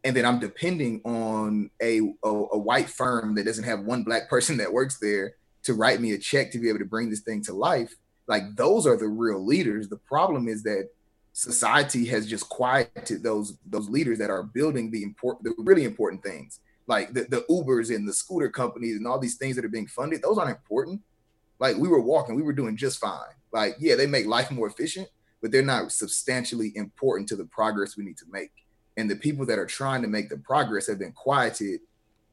And 0.03 0.15
then 0.15 0.25
I'm 0.25 0.39
depending 0.39 1.01
on 1.03 1.69
a, 1.81 1.99
a, 2.23 2.29
a 2.29 2.57
white 2.57 2.89
firm 2.89 3.35
that 3.35 3.45
doesn't 3.45 3.65
have 3.65 3.81
one 3.81 4.03
black 4.03 4.29
person 4.29 4.57
that 4.57 4.71
works 4.71 4.97
there 4.99 5.35
to 5.63 5.73
write 5.73 5.99
me 5.99 6.13
a 6.13 6.17
check 6.17 6.51
to 6.51 6.59
be 6.59 6.69
able 6.69 6.79
to 6.79 6.85
bring 6.85 7.09
this 7.09 7.19
thing 7.19 7.43
to 7.43 7.53
life. 7.53 7.93
Like 8.27 8.55
those 8.55 8.87
are 8.87 8.95
the 8.95 9.07
real 9.07 9.45
leaders. 9.45 9.89
The 9.89 9.97
problem 9.97 10.47
is 10.47 10.63
that 10.63 10.89
society 11.33 12.05
has 12.05 12.27
just 12.27 12.49
quieted 12.49 13.23
those 13.23 13.57
those 13.65 13.89
leaders 13.89 14.17
that 14.17 14.29
are 14.29 14.43
building 14.43 14.91
the 14.91 15.03
important 15.03 15.43
the 15.43 15.63
really 15.63 15.85
important 15.85 16.21
things 16.23 16.59
like 16.87 17.13
the, 17.13 17.21
the 17.29 17.45
ubers 17.49 17.95
and 17.95 18.07
the 18.07 18.13
scooter 18.13 18.49
companies 18.49 18.97
and 18.97 19.07
all 19.07 19.19
these 19.19 19.37
things 19.37 19.55
that 19.55 19.63
are 19.63 19.69
being 19.69 19.87
funded 19.87 20.21
those 20.21 20.37
aren't 20.37 20.49
important 20.49 20.99
like 21.59 21.77
we 21.77 21.87
were 21.87 22.01
walking 22.01 22.35
we 22.35 22.41
were 22.41 22.51
doing 22.51 22.75
just 22.75 22.99
fine 22.99 23.33
like 23.53 23.75
yeah 23.79 23.95
they 23.95 24.07
make 24.07 24.25
life 24.25 24.51
more 24.51 24.67
efficient 24.67 25.07
but 25.41 25.51
they're 25.51 25.61
not 25.61 25.91
substantially 25.91 26.71
important 26.75 27.27
to 27.29 27.35
the 27.35 27.45
progress 27.45 27.97
we 27.97 28.03
need 28.03 28.17
to 28.17 28.25
make 28.31 28.51
and 28.97 29.09
the 29.09 29.15
people 29.15 29.45
that 29.45 29.59
are 29.59 29.65
trying 29.65 30.01
to 30.01 30.07
make 30.07 30.29
the 30.29 30.37
progress 30.37 30.87
have 30.87 30.99
been 30.99 31.13
quieted 31.13 31.79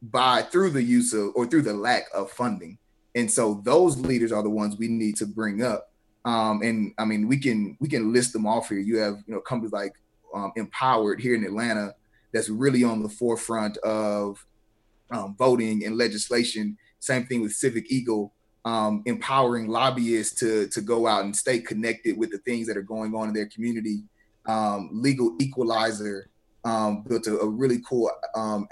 by 0.02 0.42
through 0.42 0.70
the 0.70 0.82
use 0.82 1.12
of 1.12 1.30
or 1.34 1.46
through 1.46 1.62
the 1.62 1.72
lack 1.72 2.04
of 2.14 2.30
funding 2.30 2.78
and 3.14 3.30
so 3.30 3.60
those 3.64 3.96
leaders 3.96 4.32
are 4.32 4.42
the 4.42 4.50
ones 4.50 4.76
we 4.76 4.88
need 4.88 5.16
to 5.16 5.26
bring 5.26 5.62
up 5.62 5.90
um, 6.26 6.60
and 6.62 6.92
I 6.98 7.04
mean, 7.04 7.28
we 7.28 7.38
can 7.38 7.78
we 7.80 7.88
can 7.88 8.12
list 8.12 8.32
them 8.32 8.46
off 8.46 8.68
here. 8.68 8.80
You 8.80 8.98
have 8.98 9.22
you 9.26 9.34
know 9.34 9.40
companies 9.40 9.72
like 9.72 9.94
um, 10.34 10.52
Empowered 10.56 11.20
here 11.20 11.36
in 11.36 11.44
Atlanta 11.44 11.94
that's 12.32 12.48
really 12.48 12.82
on 12.82 13.02
the 13.02 13.08
forefront 13.08 13.76
of 13.78 14.44
um, 15.12 15.36
voting 15.38 15.86
and 15.86 15.96
legislation. 15.96 16.76
Same 16.98 17.26
thing 17.26 17.42
with 17.42 17.52
Civic 17.52 17.92
Eagle, 17.92 18.32
um, 18.66 19.02
empowering 19.07 19.68
lobbyists 19.68 20.38
to 20.40 20.66
to 20.68 20.81
go 20.83 21.07
out 21.07 21.24
and 21.24 21.35
stay 21.35 21.61
connected 21.61 22.18
with 22.18 22.31
the 22.33 22.38
things 22.38 22.66
that 22.66 22.76
are 22.76 22.83
going 22.83 23.14
on 23.14 23.29
in 23.29 23.35
their 23.35 23.46
community. 23.46 24.02
Um, 24.46 24.90
Legal 24.92 25.37
Equalizer 25.40 26.29
um, 26.64 27.02
built 27.02 27.29
a, 27.29 27.38
a, 27.38 27.48
really 27.48 27.81
cool 27.88 28.11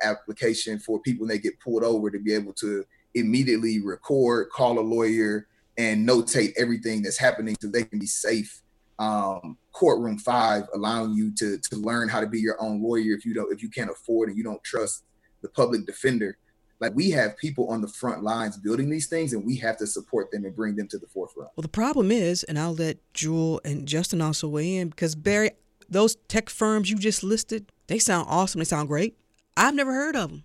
application 0.02 0.78
for 0.78 1.00
people 1.00 1.22
when 1.22 1.28
they 1.28 1.38
get 1.38 1.58
pulled 1.60 1.84
over 1.84 2.10
to 2.10 2.18
be 2.18 2.34
able 2.34 2.52
to 2.54 2.84
immediately 3.14 3.80
record, 3.80 4.50
call 4.50 4.78
a 4.78 4.80
lawyer, 4.80 5.46
and 5.78 6.08
notate 6.08 6.52
everything 6.56 7.02
that's 7.02 7.18
happening 7.18 7.56
so 7.60 7.68
they 7.68 7.84
can 7.84 7.98
be 7.98 8.06
safe. 8.06 8.60
Um, 8.98 9.58
courtroom 9.72 10.18
five, 10.18 10.64
allowing 10.74 11.14
you 11.14 11.32
to 11.36 11.58
to 11.58 11.76
learn 11.76 12.08
how 12.08 12.20
to 12.20 12.26
be 12.26 12.40
your 12.40 12.60
own 12.60 12.82
lawyer 12.82 13.12
if 13.12 13.24
you 13.24 13.32
don't 13.32 13.52
if 13.52 13.62
you 13.62 13.68
can't 13.68 13.90
afford 13.90 14.28
and 14.28 14.36
you 14.36 14.42
don't 14.42 14.62
trust 14.64 15.04
the 15.42 15.48
public 15.50 15.86
defender. 15.86 16.36
Like 16.84 16.94
we 16.94 17.10
have 17.10 17.36
people 17.36 17.68
on 17.68 17.80
the 17.80 17.88
front 17.88 18.22
lines 18.22 18.56
building 18.56 18.90
these 18.90 19.06
things, 19.06 19.32
and 19.32 19.44
we 19.44 19.56
have 19.56 19.76
to 19.78 19.86
support 19.86 20.30
them 20.30 20.44
and 20.44 20.54
bring 20.54 20.76
them 20.76 20.88
to 20.88 20.98
the 20.98 21.06
forefront. 21.06 21.50
Well, 21.56 21.62
the 21.62 21.68
problem 21.68 22.10
is, 22.10 22.42
and 22.44 22.58
I'll 22.58 22.74
let 22.74 22.98
Jewel 23.12 23.60
and 23.64 23.86
Justin 23.86 24.20
also 24.20 24.48
weigh 24.48 24.76
in 24.76 24.88
because 24.88 25.14
Barry, 25.14 25.50
those 25.88 26.16
tech 26.28 26.48
firms 26.48 26.90
you 26.90 26.96
just 26.96 27.22
listed, 27.22 27.72
they 27.86 27.98
sound 27.98 28.26
awesome. 28.28 28.60
They 28.60 28.64
sound 28.64 28.88
great. 28.88 29.16
I've 29.56 29.74
never 29.74 29.92
heard 29.92 30.16
of 30.16 30.30
them, 30.30 30.44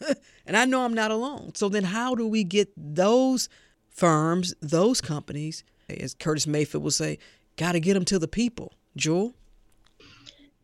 and 0.46 0.56
I 0.56 0.64
know 0.64 0.84
I'm 0.84 0.94
not 0.94 1.10
alone. 1.10 1.54
So 1.54 1.68
then, 1.68 1.84
how 1.84 2.14
do 2.14 2.26
we 2.26 2.44
get 2.44 2.70
those? 2.76 3.48
firms, 3.96 4.54
those 4.60 5.00
companies, 5.00 5.64
as 5.88 6.14
Curtis 6.14 6.46
Mayfield 6.46 6.84
will 6.84 6.90
say, 6.90 7.18
got 7.56 7.72
to 7.72 7.80
get 7.80 7.94
them 7.94 8.04
to 8.06 8.18
the 8.18 8.28
people. 8.28 8.74
Jewel? 8.96 9.34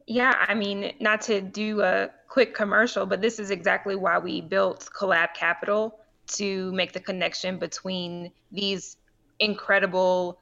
Yeah, 0.06 0.34
I 0.48 0.54
mean, 0.54 0.92
not 1.00 1.20
to 1.22 1.40
do 1.40 1.82
a 1.82 2.10
quick 2.28 2.54
commercial, 2.54 3.06
but 3.06 3.20
this 3.20 3.38
is 3.38 3.50
exactly 3.50 3.94
why 3.94 4.18
we 4.18 4.40
built 4.40 4.88
Collab 4.94 5.34
Capital 5.34 5.98
to 6.28 6.72
make 6.72 6.92
the 6.92 7.00
connection 7.00 7.58
between 7.58 8.32
these 8.50 8.96
incredible 9.38 10.38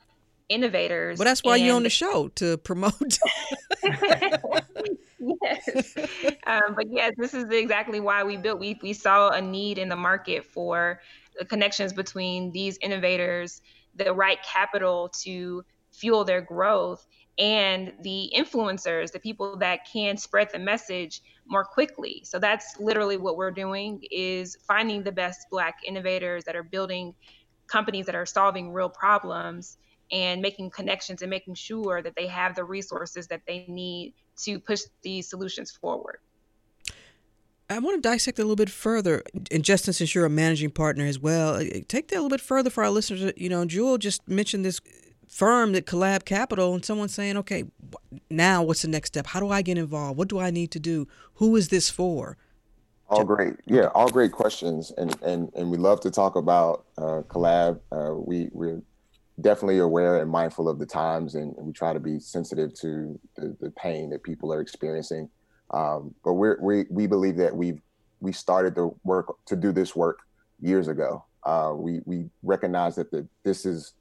innovators. 0.48 1.18
Well, 1.18 1.26
that's 1.26 1.42
why 1.42 1.56
and... 1.56 1.66
you're 1.66 1.76
on 1.76 1.82
the 1.82 1.90
show 1.90 2.28
to 2.36 2.58
promote. 2.58 2.94
yes. 3.82 4.38
Um, 6.46 6.74
but 6.74 6.90
yes, 6.90 7.14
this 7.16 7.34
is 7.34 7.50
exactly 7.50 8.00
why 8.00 8.24
we 8.24 8.36
built. 8.36 8.60
We 8.60 8.78
we 8.82 8.92
saw 8.92 9.30
a 9.30 9.40
need 9.40 9.78
in 9.78 9.88
the 9.88 9.96
market 9.96 10.44
for 10.44 11.00
the 11.38 11.44
connections 11.44 11.92
between 11.92 12.52
these 12.52 12.78
innovators, 12.82 13.62
the 13.94 14.12
right 14.12 14.38
capital 14.42 15.10
to 15.22 15.64
fuel 15.92 16.24
their 16.24 16.40
growth, 16.40 17.06
and 17.38 17.92
the 18.02 18.30
influencers, 18.36 19.12
the 19.12 19.18
people 19.18 19.56
that 19.56 19.80
can 19.90 20.16
spread 20.16 20.50
the 20.52 20.58
message 20.58 21.22
more 21.46 21.64
quickly. 21.64 22.22
So 22.24 22.38
that's 22.38 22.78
literally 22.78 23.16
what 23.16 23.36
we're 23.36 23.50
doing 23.50 24.02
is 24.10 24.56
finding 24.66 25.02
the 25.02 25.12
best 25.12 25.46
black 25.50 25.78
innovators 25.86 26.44
that 26.44 26.54
are 26.54 26.62
building 26.62 27.14
companies 27.66 28.06
that 28.06 28.14
are 28.14 28.26
solving 28.26 28.72
real 28.72 28.90
problems 28.90 29.78
and 30.12 30.42
making 30.42 30.70
connections 30.70 31.22
and 31.22 31.30
making 31.30 31.54
sure 31.54 32.02
that 32.02 32.14
they 32.16 32.26
have 32.26 32.54
the 32.54 32.64
resources 32.64 33.28
that 33.28 33.42
they 33.46 33.64
need 33.68 34.12
to 34.36 34.58
push 34.58 34.82
these 35.02 35.28
solutions 35.28 35.70
forward. 35.70 36.18
I 37.70 37.78
want 37.78 38.02
to 38.02 38.08
dissect 38.08 38.40
a 38.40 38.42
little 38.42 38.56
bit 38.56 38.70
further. 38.70 39.22
And 39.52 39.64
Justin, 39.64 39.94
since 39.94 40.12
you're 40.12 40.26
a 40.26 40.30
managing 40.30 40.70
partner 40.70 41.06
as 41.06 41.20
well, 41.20 41.54
uh, 41.54 41.64
take 41.86 42.08
that 42.08 42.16
a 42.16 42.20
little 42.20 42.28
bit 42.28 42.40
further 42.40 42.68
for 42.68 42.82
our 42.82 42.90
listeners. 42.90 43.32
You 43.36 43.48
know, 43.48 43.64
Jewel 43.64 43.96
just 43.96 44.28
mentioned 44.28 44.64
this 44.64 44.80
firm 45.30 45.72
that 45.72 45.86
Collab 45.86 46.24
Capital, 46.24 46.74
and 46.74 46.84
someone 46.84 47.08
saying, 47.08 47.36
okay, 47.38 47.64
now 48.28 48.62
what's 48.62 48.82
the 48.82 48.88
next 48.88 49.08
step? 49.08 49.28
How 49.28 49.40
do 49.40 49.48
I 49.48 49.62
get 49.62 49.78
involved? 49.78 50.18
What 50.18 50.28
do 50.28 50.38
I 50.40 50.50
need 50.50 50.72
to 50.72 50.80
do? 50.80 51.06
Who 51.34 51.56
is 51.56 51.68
this 51.68 51.88
for? 51.88 52.36
All 53.08 53.24
great, 53.24 53.54
yeah, 53.66 53.86
all 53.94 54.08
great 54.08 54.30
questions, 54.30 54.92
and 54.96 55.16
and 55.22 55.50
and 55.56 55.70
we 55.70 55.76
love 55.78 56.00
to 56.00 56.10
talk 56.12 56.36
about 56.36 56.84
uh, 56.96 57.22
Collab. 57.26 57.80
Uh, 57.90 58.14
we 58.14 58.50
we're 58.52 58.82
definitely 59.40 59.78
aware 59.78 60.20
and 60.20 60.30
mindful 60.30 60.68
of 60.68 60.78
the 60.78 60.86
times, 60.86 61.34
and, 61.34 61.54
we 61.58 61.72
try 61.72 61.92
to 61.92 61.98
be 61.98 62.20
sensitive 62.20 62.72
to 62.74 63.18
the, 63.36 63.56
the 63.60 63.70
pain 63.70 64.10
that 64.10 64.22
people 64.22 64.52
are 64.52 64.60
experiencing. 64.60 65.28
Um, 65.72 66.14
but 66.24 66.34
we 66.34 66.50
we 66.60 66.84
we 66.88 67.06
believe 67.08 67.36
that 67.36 67.56
we've 67.56 67.80
we 68.20 68.32
started 68.32 68.76
the 68.76 68.90
work 69.02 69.34
to 69.46 69.56
do 69.56 69.72
this 69.72 69.96
work 69.96 70.20
years 70.60 70.86
ago. 70.86 71.24
Uh, 71.44 71.72
we 71.74 72.00
we 72.04 72.30
recognize 72.44 72.94
that 72.94 73.10
the, 73.10 73.26
this 73.42 73.66
is 73.66 73.94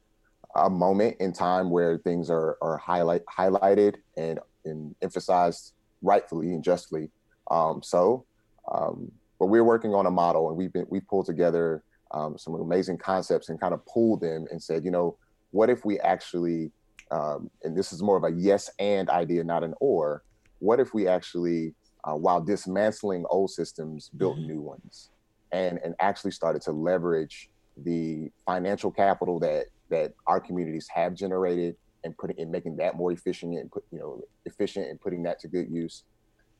a 0.54 0.70
moment 0.70 1.16
in 1.20 1.32
time 1.32 1.70
where 1.70 1.98
things 1.98 2.30
are 2.30 2.58
are 2.60 2.76
highlight 2.76 3.22
highlighted 3.26 3.96
and 4.16 4.40
and 4.64 4.94
emphasized 5.02 5.72
rightfully 6.02 6.52
and 6.52 6.62
justly. 6.64 7.10
Um, 7.50 7.82
so, 7.82 8.24
um, 8.70 9.10
but 9.38 9.46
we're 9.46 9.64
working 9.64 9.94
on 9.94 10.06
a 10.06 10.10
model, 10.10 10.48
and 10.48 10.56
we've 10.56 10.72
been 10.72 10.86
we 10.88 11.00
pulled 11.00 11.26
together 11.26 11.82
um, 12.12 12.36
some 12.36 12.54
amazing 12.54 12.98
concepts 12.98 13.48
and 13.48 13.60
kind 13.60 13.74
of 13.74 13.84
pulled 13.86 14.20
them 14.20 14.46
and 14.50 14.62
said, 14.62 14.84
you 14.84 14.90
know, 14.90 15.16
what 15.52 15.70
if 15.70 15.84
we 15.84 15.98
actually, 16.00 16.70
um, 17.10 17.50
and 17.62 17.76
this 17.76 17.92
is 17.92 18.02
more 18.02 18.16
of 18.16 18.24
a 18.24 18.36
yes 18.36 18.70
and 18.78 19.08
idea, 19.10 19.44
not 19.44 19.64
an 19.64 19.74
or, 19.80 20.22
what 20.58 20.80
if 20.80 20.92
we 20.92 21.06
actually, 21.06 21.74
uh, 22.04 22.14
while 22.14 22.40
dismantling 22.40 23.24
old 23.30 23.50
systems, 23.50 24.10
built 24.16 24.36
mm-hmm. 24.36 24.48
new 24.48 24.60
ones 24.60 25.10
and, 25.52 25.78
and 25.84 25.94
actually 26.00 26.30
started 26.30 26.62
to 26.62 26.72
leverage 26.72 27.48
the 27.84 28.30
financial 28.44 28.90
capital 28.90 29.38
that, 29.38 29.66
that 29.90 30.14
our 30.26 30.40
communities 30.40 30.88
have 30.92 31.14
generated 31.14 31.76
and 32.04 32.16
putting 32.16 32.40
and 32.40 32.50
making 32.50 32.76
that 32.76 32.96
more 32.96 33.12
efficient 33.12 33.54
and 33.58 33.70
put, 33.70 33.84
you 33.92 33.98
know, 33.98 34.22
efficient 34.46 34.88
and 34.88 35.00
putting 35.00 35.22
that 35.24 35.38
to 35.40 35.48
good 35.48 35.70
use. 35.70 36.04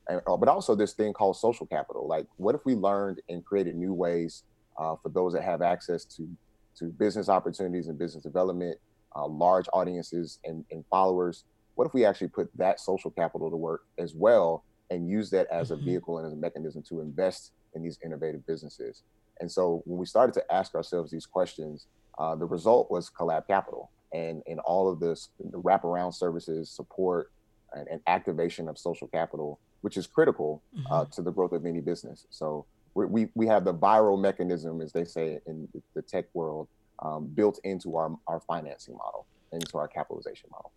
And, 0.08 0.20
uh, 0.26 0.36
but 0.36 0.48
also 0.48 0.74
this 0.74 0.92
thing 0.92 1.12
called 1.12 1.36
social 1.36 1.66
capital. 1.66 2.06
Like, 2.06 2.26
what 2.36 2.54
if 2.54 2.64
we 2.64 2.74
learned 2.74 3.20
and 3.28 3.44
created 3.44 3.76
new 3.76 3.94
ways 3.94 4.42
uh, 4.78 4.96
for 5.02 5.08
those 5.08 5.32
that 5.32 5.42
have 5.42 5.62
access 5.62 6.04
to 6.16 6.28
to 6.76 6.86
business 6.86 7.28
opportunities 7.28 7.88
and 7.88 7.98
business 7.98 8.22
development, 8.22 8.78
uh, 9.14 9.26
large 9.26 9.66
audiences 9.72 10.38
and, 10.44 10.64
and, 10.70 10.84
followers. 10.88 11.44
What 11.74 11.86
if 11.86 11.94
we 11.94 12.04
actually 12.04 12.28
put 12.28 12.48
that 12.56 12.80
social 12.80 13.10
capital 13.10 13.50
to 13.50 13.56
work 13.56 13.82
as 13.98 14.14
well 14.14 14.64
and 14.90 15.08
use 15.08 15.30
that 15.30 15.46
as 15.48 15.70
mm-hmm. 15.70 15.82
a 15.82 15.84
vehicle 15.84 16.18
and 16.18 16.26
as 16.26 16.32
a 16.32 16.36
mechanism 16.36 16.82
to 16.88 17.00
invest 17.00 17.52
in 17.74 17.82
these 17.82 17.98
innovative 18.04 18.46
businesses? 18.46 19.02
And 19.40 19.50
so 19.50 19.82
when 19.84 19.98
we 19.98 20.06
started 20.06 20.32
to 20.34 20.52
ask 20.52 20.74
ourselves 20.74 21.10
these 21.10 21.26
questions, 21.26 21.86
uh, 22.18 22.34
the 22.34 22.46
result 22.46 22.90
was 22.90 23.10
Collab 23.10 23.46
Capital 23.46 23.90
and, 24.12 24.42
and 24.46 24.60
all 24.60 24.90
of 24.90 25.00
this 25.00 25.30
the 25.38 25.58
wraparound 25.58 26.14
services, 26.14 26.70
support, 26.70 27.30
and, 27.72 27.86
and 27.88 28.00
activation 28.06 28.68
of 28.68 28.78
social 28.78 29.06
capital, 29.08 29.60
which 29.82 29.96
is 29.96 30.06
critical 30.06 30.62
uh, 30.74 30.78
mm-hmm. 30.78 30.92
uh, 30.92 31.04
to 31.06 31.22
the 31.22 31.30
growth 31.30 31.52
of 31.52 31.64
any 31.66 31.80
business. 31.80 32.26
So 32.30 32.66
we, 32.94 33.28
we 33.34 33.46
have 33.46 33.64
the 33.64 33.74
viral 33.74 34.20
mechanism, 34.20 34.80
as 34.80 34.92
they 34.92 35.04
say 35.04 35.40
in 35.46 35.68
the 35.94 36.02
tech 36.02 36.26
world, 36.34 36.68
um, 36.98 37.26
built 37.26 37.60
into 37.64 37.96
our, 37.96 38.16
our 38.26 38.40
financing 38.40 38.96
model, 38.96 39.26
into 39.52 39.78
our 39.78 39.88
capitalization 39.88 40.50
model. 40.50 40.72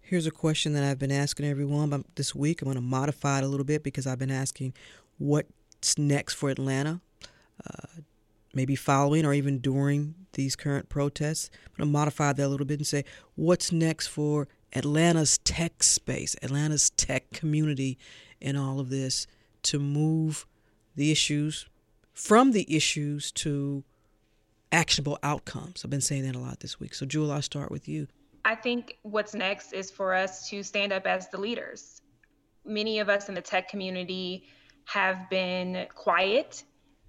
Here's 0.00 0.26
a 0.26 0.30
question 0.30 0.74
that 0.74 0.84
I've 0.84 0.98
been 0.98 1.12
asking 1.12 1.46
everyone 1.46 2.04
this 2.16 2.34
week. 2.34 2.60
I'm 2.60 2.66
going 2.66 2.74
to 2.74 2.82
modify 2.82 3.38
it 3.38 3.44
a 3.44 3.46
little 3.46 3.64
bit 3.64 3.82
because 3.82 4.06
I've 4.06 4.18
been 4.18 4.30
asking 4.30 4.74
what's 5.18 5.96
next 5.96 6.34
for 6.34 6.50
Atlanta, 6.50 7.00
uh, 7.64 8.00
maybe 8.54 8.76
following 8.76 9.24
or 9.24 9.32
even 9.32 9.58
during 9.58 10.14
these 10.34 10.56
current 10.56 10.88
protests. 10.88 11.50
I'm 11.64 11.70
going 11.76 11.88
to 11.88 11.92
modify 11.92 12.32
that 12.32 12.46
a 12.46 12.48
little 12.48 12.66
bit 12.66 12.78
and 12.78 12.86
say 12.86 13.04
what's 13.34 13.72
next 13.72 14.08
for 14.08 14.48
Atlanta's 14.74 15.38
tech 15.38 15.82
space, 15.82 16.36
Atlanta's 16.42 16.90
tech 16.90 17.30
community, 17.30 17.98
and 18.40 18.56
all 18.56 18.80
of 18.80 18.90
this 18.90 19.26
to 19.64 19.78
move 19.78 20.46
the 20.96 21.10
issues 21.10 21.66
from 22.12 22.52
the 22.52 22.74
issues 22.74 23.32
to 23.32 23.84
actionable 24.70 25.18
outcomes. 25.22 25.84
I've 25.84 25.90
been 25.90 26.00
saying 26.00 26.24
that 26.24 26.34
a 26.34 26.38
lot 26.38 26.60
this 26.60 26.80
week. 26.80 26.94
So, 26.94 27.06
Jewel, 27.06 27.30
I'll 27.30 27.42
start 27.42 27.70
with 27.70 27.88
you. 27.88 28.08
I 28.44 28.54
think 28.54 28.98
what's 29.02 29.34
next 29.34 29.72
is 29.72 29.90
for 29.90 30.14
us 30.14 30.48
to 30.48 30.62
stand 30.62 30.92
up 30.92 31.06
as 31.06 31.28
the 31.28 31.38
leaders. 31.38 32.00
Many 32.64 32.98
of 32.98 33.08
us 33.08 33.28
in 33.28 33.34
the 33.34 33.40
tech 33.40 33.68
community 33.68 34.44
have 34.86 35.28
been 35.30 35.86
quiet 35.94 36.64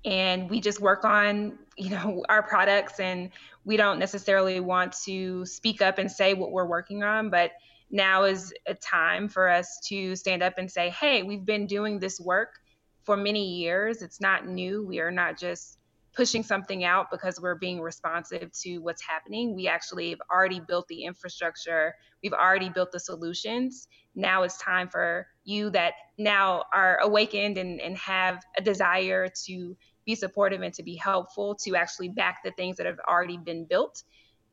and 0.06 0.50
we 0.50 0.60
just 0.60 0.80
work 0.80 1.06
on 1.06 1.58
you 1.78 1.90
know 1.90 2.24
our 2.30 2.44
products 2.44 3.00
and 3.00 3.30
we 3.66 3.78
don't 3.78 4.00
necessarily 4.00 4.60
want 4.60 4.94
to 5.06 5.46
speak 5.46 5.82
up 5.82 5.98
and 5.98 6.12
say 6.12 6.34
what 6.34 6.52
we're 6.52 6.68
working 6.68 7.04
on 7.04 7.30
but 7.30 7.52
now 7.92 8.24
is 8.24 8.54
a 8.66 8.74
time 8.74 9.28
for 9.28 9.50
us 9.50 9.80
to 9.88 10.16
stand 10.16 10.42
up 10.44 10.58
and 10.58 10.70
say 10.70 10.90
hey 10.90 11.24
we've 11.24 11.46
been 11.46 11.66
doing 11.68 12.00
this 12.00 12.20
work 12.20 12.60
for 13.04 13.18
many 13.18 13.58
years. 13.58 14.02
It's 14.02 14.22
not 14.22 14.48
new. 14.48 14.86
We 14.86 15.00
are 15.00 15.12
not 15.12 15.38
just 15.38 15.78
pushing 16.16 16.44
something 16.44 16.84
out 16.84 17.10
because 17.10 17.40
we're 17.42 17.56
being 17.56 17.82
responsive 17.82 18.52
to 18.62 18.78
what's 18.80 19.02
happening. 19.02 19.56
We 19.56 19.68
actually 19.68 20.12
have 20.12 20.22
already 20.32 20.60
built 20.60 20.88
the 20.88 21.04
infrastructure, 21.04 21.96
we've 22.22 22.34
already 22.34 22.70
built 22.70 22.92
the 22.92 23.00
solutions. 23.00 23.88
Now 24.16 24.44
it's 24.44 24.58
time 24.60 24.90
for 24.90 25.26
you 25.44 25.72
that 25.72 25.94
now 26.20 26.66
are 26.72 27.00
awakened 27.02 27.58
and, 27.58 27.82
and 27.82 27.98
have 27.98 28.44
a 28.58 28.62
desire 28.62 29.28
to 29.46 29.76
be 30.06 30.16
supportive 30.16 30.62
and 30.62 30.74
to 30.74 30.84
be 30.84 30.96
helpful 30.96 31.56
to 31.56 31.76
actually 31.76 32.10
back 32.10 32.44
the 32.44 32.52
things 32.52 32.78
that 32.78 32.86
have 32.86 33.00
already 33.08 33.38
been 33.38 33.66
built. 33.66 34.04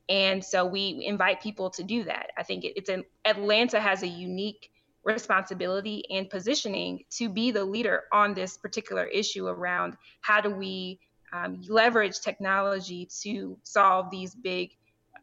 And 0.09 0.45
so 0.45 0.67
we 0.67 1.05
invite 1.07 1.41
people 1.41 1.71
to 1.71 1.85
do 1.85 2.05
that. 2.05 2.31
I 2.37 2.43
think 2.43 2.65
it's 2.65 2.89
an 2.89 3.05
Atlanta 3.25 3.81
has 3.81 4.03
a 4.03 4.09
unique 4.09 4.71
responsibility 5.05 6.05
and 6.11 6.29
positioning 6.29 7.05
to 7.11 7.29
be 7.29 7.51
the 7.51 7.65
leader 7.65 8.03
on 8.13 8.35
this 8.35 8.57
particular 8.59 9.05
issue 9.05 9.47
around 9.47 9.97
how 10.21 10.41
do 10.41 10.51
we 10.51 11.01
um, 11.33 11.63
leverage 11.69 12.21
technology 12.21 13.09
to 13.23 13.57
solve 13.63 14.11
these 14.11 14.35
big, 14.35 14.71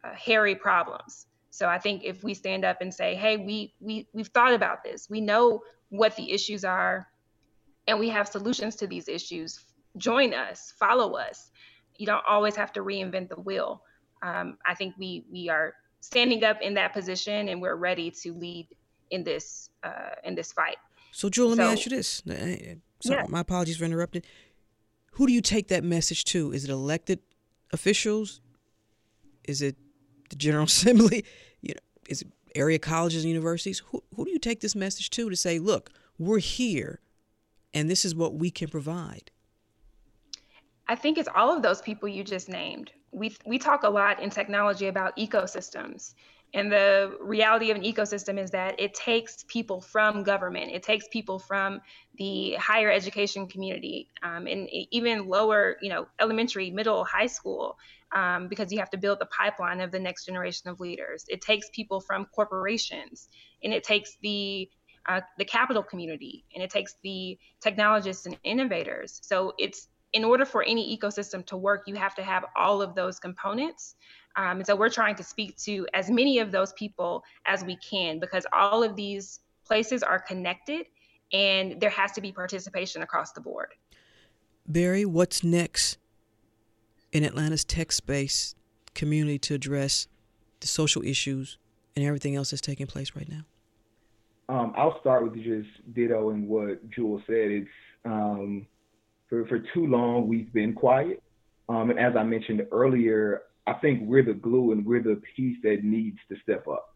uh, 0.02 0.14
hairy 0.14 0.54
problems. 0.54 1.26
So 1.50 1.68
I 1.68 1.78
think 1.78 2.04
if 2.04 2.22
we 2.22 2.34
stand 2.34 2.64
up 2.64 2.78
and 2.80 2.92
say, 2.92 3.14
"Hey, 3.14 3.36
we 3.36 3.74
we 3.80 4.08
we've 4.12 4.28
thought 4.28 4.54
about 4.54 4.84
this. 4.84 5.08
We 5.10 5.20
know 5.20 5.62
what 5.88 6.14
the 6.16 6.30
issues 6.30 6.64
are, 6.64 7.08
and 7.86 7.98
we 7.98 8.08
have 8.10 8.28
solutions 8.28 8.76
to 8.76 8.86
these 8.86 9.08
issues. 9.08 9.58
Join 9.96 10.34
us, 10.34 10.72
follow 10.78 11.14
us. 11.16 11.50
You 11.96 12.06
don't 12.06 12.24
always 12.28 12.54
have 12.56 12.72
to 12.74 12.80
reinvent 12.80 13.28
the 13.28 13.40
wheel." 13.40 13.82
Um, 14.22 14.58
I 14.66 14.74
think 14.74 14.94
we 14.98 15.24
we 15.30 15.48
are 15.48 15.74
standing 16.00 16.44
up 16.44 16.60
in 16.62 16.74
that 16.74 16.92
position, 16.92 17.48
and 17.48 17.60
we're 17.60 17.76
ready 17.76 18.10
to 18.10 18.32
lead 18.34 18.68
in 19.10 19.24
this 19.24 19.70
uh, 19.82 20.14
in 20.24 20.34
this 20.34 20.52
fight. 20.52 20.76
So, 21.12 21.28
Jewel, 21.28 21.50
let 21.50 21.56
so, 21.56 21.64
me 21.64 21.72
ask 21.72 21.86
you 21.86 21.90
this. 21.90 22.22
Sorry, 22.26 22.80
yeah. 23.04 23.26
my 23.28 23.40
apologies 23.40 23.76
for 23.76 23.84
interrupting. 23.84 24.22
Who 25.12 25.26
do 25.26 25.32
you 25.32 25.40
take 25.40 25.68
that 25.68 25.84
message 25.84 26.24
to? 26.26 26.52
Is 26.52 26.64
it 26.64 26.70
elected 26.70 27.20
officials? 27.72 28.40
Is 29.44 29.62
it 29.62 29.76
the 30.30 30.36
General 30.36 30.64
Assembly? 30.72 31.24
You 31.60 31.74
know, 31.74 31.80
is 32.08 32.22
it 32.22 32.28
area 32.54 32.78
colleges 32.78 33.24
and 33.24 33.32
universities? 33.32 33.80
Who 33.90 34.02
who 34.14 34.24
do 34.24 34.30
you 34.30 34.38
take 34.38 34.60
this 34.60 34.74
message 34.74 35.10
to 35.10 35.30
to 35.30 35.36
say, 35.36 35.58
look, 35.58 35.90
we're 36.18 36.38
here, 36.38 37.00
and 37.72 37.90
this 37.90 38.04
is 38.04 38.14
what 38.14 38.34
we 38.34 38.50
can 38.50 38.68
provide? 38.68 39.30
I 40.88 40.96
think 40.96 41.18
it's 41.18 41.28
all 41.34 41.54
of 41.54 41.62
those 41.62 41.82
people 41.82 42.08
you 42.08 42.24
just 42.24 42.48
named. 42.48 42.92
We 43.12 43.36
we 43.46 43.58
talk 43.58 43.82
a 43.84 43.90
lot 43.90 44.20
in 44.22 44.30
technology 44.30 44.86
about 44.88 45.16
ecosystems 45.16 46.14
And 46.54 46.72
the 46.72 47.16
reality 47.20 47.70
of 47.70 47.76
an 47.76 47.82
ecosystem 47.82 48.38
is 48.38 48.52
that 48.52 48.80
it 48.80 48.94
takes 48.94 49.44
people 49.48 49.82
from 49.82 50.22
government, 50.22 50.72
it 50.72 50.82
takes 50.82 51.06
people 51.08 51.38
from 51.38 51.80
the 52.16 52.54
higher 52.54 52.90
education 52.90 53.48
community, 53.48 54.08
um, 54.22 54.46
and 54.46 54.66
even 54.90 55.28
lower, 55.28 55.76
you 55.82 55.90
know, 55.90 56.06
elementary, 56.18 56.70
middle, 56.70 57.04
high 57.04 57.26
school, 57.26 57.76
um, 58.14 58.48
because 58.48 58.72
you 58.72 58.78
have 58.78 58.90
to 58.90 58.96
build 58.96 59.18
the 59.20 59.26
pipeline 59.26 59.80
of 59.82 59.92
the 59.92 60.00
next 60.00 60.24
generation 60.24 60.70
of 60.70 60.80
leaders. 60.80 61.26
It 61.28 61.42
takes 61.42 61.68
people 61.70 62.00
from 62.00 62.26
corporations, 62.34 63.28
and 63.62 63.74
it 63.74 63.84
takes 63.84 64.16
the 64.22 64.70
uh, 65.06 65.20
the 65.38 65.44
capital 65.44 65.82
community, 65.82 66.46
and 66.54 66.62
it 66.64 66.70
takes 66.70 66.94
the 67.02 67.38
technologists 67.60 68.24
and 68.26 68.38
innovators. 68.42 69.20
So 69.22 69.52
it's 69.58 69.88
in 70.12 70.24
order 70.24 70.44
for 70.44 70.62
any 70.62 70.96
ecosystem 70.96 71.44
to 71.46 71.56
work, 71.56 71.84
you 71.86 71.94
have 71.94 72.14
to 72.14 72.22
have 72.22 72.44
all 72.56 72.80
of 72.80 72.94
those 72.94 73.18
components. 73.18 73.94
Um, 74.36 74.58
and 74.58 74.66
so 74.66 74.74
we're 74.76 74.88
trying 74.88 75.16
to 75.16 75.24
speak 75.24 75.56
to 75.58 75.86
as 75.94 76.10
many 76.10 76.38
of 76.38 76.50
those 76.50 76.72
people 76.74 77.24
as 77.46 77.64
we 77.64 77.76
can 77.76 78.18
because 78.18 78.46
all 78.52 78.82
of 78.82 78.96
these 78.96 79.40
places 79.66 80.02
are 80.02 80.18
connected 80.18 80.86
and 81.32 81.80
there 81.80 81.90
has 81.90 82.12
to 82.12 82.20
be 82.20 82.32
participation 82.32 83.02
across 83.02 83.32
the 83.32 83.40
board. 83.40 83.74
Barry, 84.66 85.04
what's 85.04 85.44
next 85.44 85.98
in 87.12 87.24
Atlanta's 87.24 87.64
tech 87.64 87.92
space 87.92 88.54
community 88.94 89.38
to 89.38 89.54
address 89.54 90.08
the 90.60 90.66
social 90.66 91.02
issues 91.02 91.58
and 91.96 92.04
everything 92.04 92.34
else 92.34 92.50
that's 92.50 92.60
taking 92.60 92.86
place 92.86 93.12
right 93.14 93.28
now? 93.28 93.44
Um, 94.48 94.72
I'll 94.76 94.98
start 95.00 95.24
with 95.24 95.34
just 95.34 95.68
dittoing 95.92 96.46
what 96.46 96.88
Jewel 96.90 97.22
said. 97.26 97.50
It's 97.50 97.70
um, 98.04 98.66
for, 99.28 99.46
for 99.46 99.58
too 99.58 99.86
long 99.86 100.26
we've 100.26 100.52
been 100.52 100.74
quiet. 100.74 101.22
Um, 101.68 101.90
and 101.90 101.98
as 101.98 102.14
I 102.16 102.22
mentioned 102.22 102.66
earlier, 102.72 103.42
I 103.66 103.74
think 103.74 104.00
we're 104.02 104.24
the 104.24 104.34
glue 104.34 104.72
and 104.72 104.84
we're 104.84 105.02
the 105.02 105.20
piece 105.36 105.58
that 105.62 105.84
needs 105.84 106.18
to 106.30 106.36
step 106.42 106.66
up. 106.66 106.94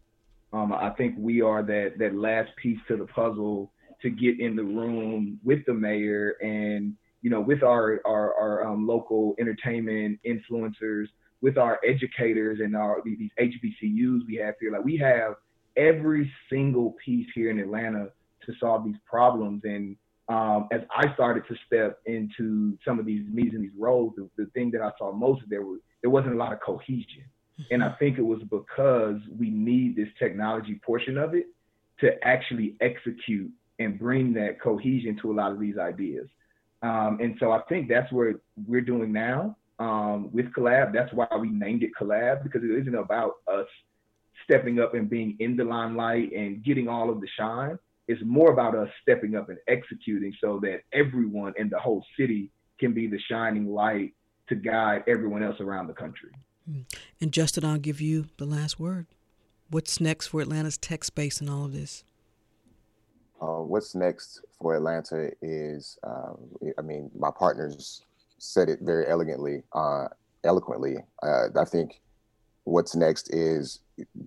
Um, 0.51 0.71
I 0.73 0.89
think 0.91 1.15
we 1.17 1.41
are 1.41 1.63
that 1.63 1.93
that 1.97 2.15
last 2.15 2.49
piece 2.61 2.79
to 2.87 2.97
the 2.97 3.05
puzzle 3.05 3.71
to 4.01 4.09
get 4.09 4.39
in 4.39 4.55
the 4.55 4.63
room 4.63 5.39
with 5.43 5.65
the 5.65 5.73
mayor 5.73 6.35
and 6.41 6.95
you 7.21 7.29
know 7.29 7.41
with 7.41 7.63
our 7.63 8.01
our, 8.05 8.33
our 8.35 8.67
um, 8.67 8.85
local 8.87 9.35
entertainment 9.39 10.19
influencers, 10.25 11.07
with 11.41 11.57
our 11.57 11.79
educators 11.87 12.59
and 12.59 12.75
our 12.75 13.01
these 13.03 13.31
HBCUs 13.39 14.21
we 14.27 14.35
have 14.43 14.55
here. 14.59 14.71
Like 14.71 14.83
we 14.83 14.97
have 14.97 15.35
every 15.75 16.31
single 16.49 16.95
piece 17.03 17.27
here 17.33 17.49
in 17.49 17.59
Atlanta 17.59 18.09
to 18.45 18.53
solve 18.59 18.85
these 18.85 18.95
problems. 19.09 19.61
And 19.63 19.95
um, 20.29 20.67
as 20.71 20.81
I 20.95 21.13
started 21.13 21.43
to 21.49 21.55
step 21.67 21.99
into 22.05 22.77
some 22.85 22.99
of 22.99 23.05
these 23.05 23.25
meetings 23.31 23.55
and 23.55 23.63
these 23.63 23.77
roles, 23.77 24.13
the, 24.15 24.29
the 24.37 24.45
thing 24.51 24.71
that 24.71 24.81
I 24.81 24.91
saw 24.97 25.11
most 25.11 25.41
there 25.49 25.63
was 25.63 25.79
there 26.01 26.09
wasn't 26.09 26.33
a 26.33 26.37
lot 26.37 26.53
of 26.53 26.59
cohesion. 26.61 27.23
And 27.71 27.83
I 27.83 27.93
think 27.93 28.17
it 28.17 28.23
was 28.23 28.41
because 28.49 29.19
we 29.37 29.49
need 29.49 29.95
this 29.95 30.07
technology 30.17 30.79
portion 30.83 31.17
of 31.17 31.35
it 31.35 31.45
to 31.99 32.11
actually 32.23 32.75
execute 32.81 33.51
and 33.79 33.99
bring 33.99 34.33
that 34.33 34.59
cohesion 34.61 35.17
to 35.21 35.31
a 35.31 35.35
lot 35.35 35.51
of 35.51 35.59
these 35.59 35.77
ideas. 35.77 36.27
Um, 36.81 37.19
and 37.21 37.35
so 37.39 37.51
I 37.51 37.61
think 37.69 37.87
that's 37.87 38.11
what 38.11 38.35
we're 38.67 38.81
doing 38.81 39.13
now 39.13 39.55
um, 39.79 40.29
with 40.33 40.47
Collab. 40.53 40.93
That's 40.93 41.13
why 41.13 41.27
we 41.39 41.49
named 41.49 41.83
it 41.83 41.91
Collab 41.99 42.43
because 42.43 42.63
it 42.63 42.71
isn't 42.71 42.95
about 42.95 43.35
us 43.47 43.67
stepping 44.43 44.79
up 44.79 44.93
and 44.93 45.09
being 45.09 45.37
in 45.39 45.55
the 45.55 45.63
limelight 45.63 46.31
and 46.33 46.63
getting 46.63 46.87
all 46.89 47.09
of 47.09 47.21
the 47.21 47.27
shine. 47.37 47.79
It's 48.07 48.21
more 48.25 48.51
about 48.51 48.75
us 48.75 48.89
stepping 49.01 49.35
up 49.35 49.49
and 49.49 49.57
executing 49.67 50.33
so 50.41 50.59
that 50.61 50.81
everyone 50.91 51.53
in 51.57 51.69
the 51.69 51.79
whole 51.79 52.03
city 52.19 52.51
can 52.79 52.93
be 52.93 53.07
the 53.07 53.19
shining 53.29 53.67
light 53.67 54.13
to 54.49 54.55
guide 54.55 55.03
everyone 55.07 55.43
else 55.43 55.59
around 55.61 55.87
the 55.87 55.93
country. 55.93 56.29
Hmm. 56.69 56.81
And 57.21 57.31
Justin, 57.31 57.65
I'll 57.65 57.77
give 57.77 58.01
you 58.01 58.27
the 58.37 58.45
last 58.45 58.79
word. 58.79 59.07
What's 59.69 60.01
next 60.01 60.27
for 60.27 60.41
Atlanta's 60.41 60.77
tech 60.77 61.03
space 61.03 61.39
and 61.39 61.49
all 61.49 61.65
of 61.65 61.73
this? 61.73 62.03
Uh, 63.41 63.61
what's 63.61 63.95
next 63.95 64.41
for 64.59 64.75
Atlanta 64.75 65.31
is, 65.41 65.97
uh, 66.03 66.33
I 66.77 66.81
mean, 66.81 67.09
my 67.17 67.31
partners 67.31 68.03
said 68.37 68.69
it 68.69 68.79
very 68.81 69.07
elegantly, 69.07 69.63
uh, 69.73 70.07
eloquently. 70.43 70.97
Uh, 71.21 71.47
I 71.57 71.65
think 71.65 72.01
what's 72.65 72.95
next 72.95 73.33
is 73.33 73.79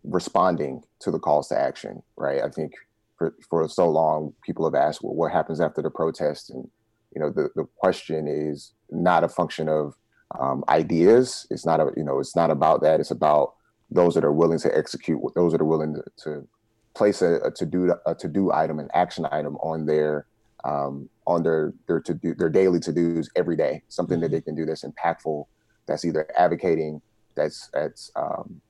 responding 0.05 0.83
to 1.01 1.11
the 1.11 1.19
calls 1.19 1.49
to 1.49 1.59
action, 1.59 2.03
right? 2.17 2.43
I 2.43 2.49
think 2.49 2.73
for, 3.17 3.35
for 3.49 3.69
so 3.69 3.89
long, 3.89 4.33
people 4.43 4.65
have 4.65 4.75
asked, 4.75 5.03
well, 5.03 5.15
what 5.15 5.33
happens 5.33 5.61
after 5.61 5.83
the 5.83 5.91
protest? 5.91 6.51
And, 6.51 6.69
you 7.15 7.21
know, 7.21 7.31
the, 7.31 7.51
the 7.55 7.65
question 7.77 8.27
is 8.29 8.73
not 8.91 9.25
a 9.25 9.29
function 9.29 9.69
of 9.69 9.95
um, 10.39 10.65
ideas. 10.69 11.47
It's 11.51 11.65
not 11.65 11.81
a, 11.81 11.91
you 11.97 12.05
know, 12.05 12.19
it's 12.19 12.37
not 12.37 12.51
about 12.51 12.83
that. 12.83 13.01
It's 13.01 13.11
about 13.11 13.55
those 13.91 14.15
that 14.15 14.25
are 14.25 14.33
willing 14.33 14.59
to 14.61 14.77
execute, 14.77 15.21
those 15.35 15.53
that 15.53 15.61
are 15.61 15.65
willing 15.65 15.95
to, 15.95 16.03
to 16.25 16.49
place 16.95 17.23
a, 17.23 17.37
a 17.45 17.51
to 17.53 17.67
do 17.67 17.95
a 18.07 18.15
to 18.15 18.29
do 18.29 18.53
item, 18.53 18.79
an 18.79 18.89
action 18.95 19.27
item 19.31 19.57
on 19.57 19.87
their 19.87 20.27
um, 20.65 21.09
on 21.27 21.43
their 21.43 21.73
their 21.87 22.01
to 22.01 22.15
do 22.15 22.35
their 22.35 22.49
daily 22.49 22.81
to 22.81 22.93
dos 22.93 23.31
every 23.37 23.57
day. 23.57 23.83
Something 23.89 24.21
that 24.21 24.27
mm-hmm. 24.27 24.35
they 24.35 24.41
can 24.41 24.55
do 24.55 24.67
that's 24.67 24.85
impactful, 24.85 25.47
that's 25.87 26.05
either 26.05 26.27
advocating, 26.37 27.01
that's 27.35 27.71
that's 27.73 28.11
um, 28.17 28.61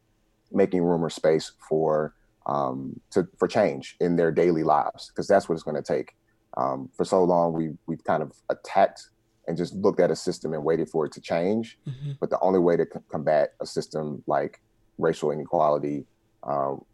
making 0.53 0.83
room 0.83 1.05
or 1.05 1.11
space 1.11 1.53
for 1.69 2.15
um, 2.47 3.01
to 3.11 3.27
for 3.39 3.49
change 3.49 3.97
in 4.01 4.17
their 4.17 4.33
daily 4.33 4.63
lives 4.63 5.09
because 5.09 5.27
that's 5.27 5.49
what 5.49 5.55
it's 5.55 5.65
going 5.65 5.77
to 5.77 5.83
take. 5.83 6.15
Um, 6.57 6.89
for 6.97 7.05
so 7.05 7.23
long, 7.25 7.53
we 7.53 7.71
we've 7.87 8.05
kind 8.05 8.23
of 8.23 8.33
attacked 8.49 9.09
and 9.47 9.57
just 9.57 9.75
looked 9.75 10.01
at 10.01 10.11
a 10.11 10.17
system 10.17 10.53
and 10.55 10.65
waited 10.65 10.89
for 10.89 11.07
it 11.07 11.13
to 11.13 11.21
change. 11.21 11.79
Mm-hmm. 11.89 12.13
But 12.21 12.31
the 12.31 12.41
only 12.41 12.59
way 12.59 12.77
to 12.77 12.85
c- 12.85 13.01
combat 13.09 13.55
a 13.61 13.67
system 13.67 14.23
like 14.27 14.61
racial 14.99 15.31
inequality 15.31 16.05
um, 16.43 16.85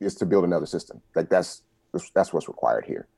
is 0.00 0.14
to 0.16 0.26
build 0.26 0.44
another 0.44 0.66
system. 0.66 1.00
Like 1.14 1.28
that's 1.28 1.62
that's 2.14 2.32
what's 2.32 2.48
required 2.48 2.84
here. 2.84 3.08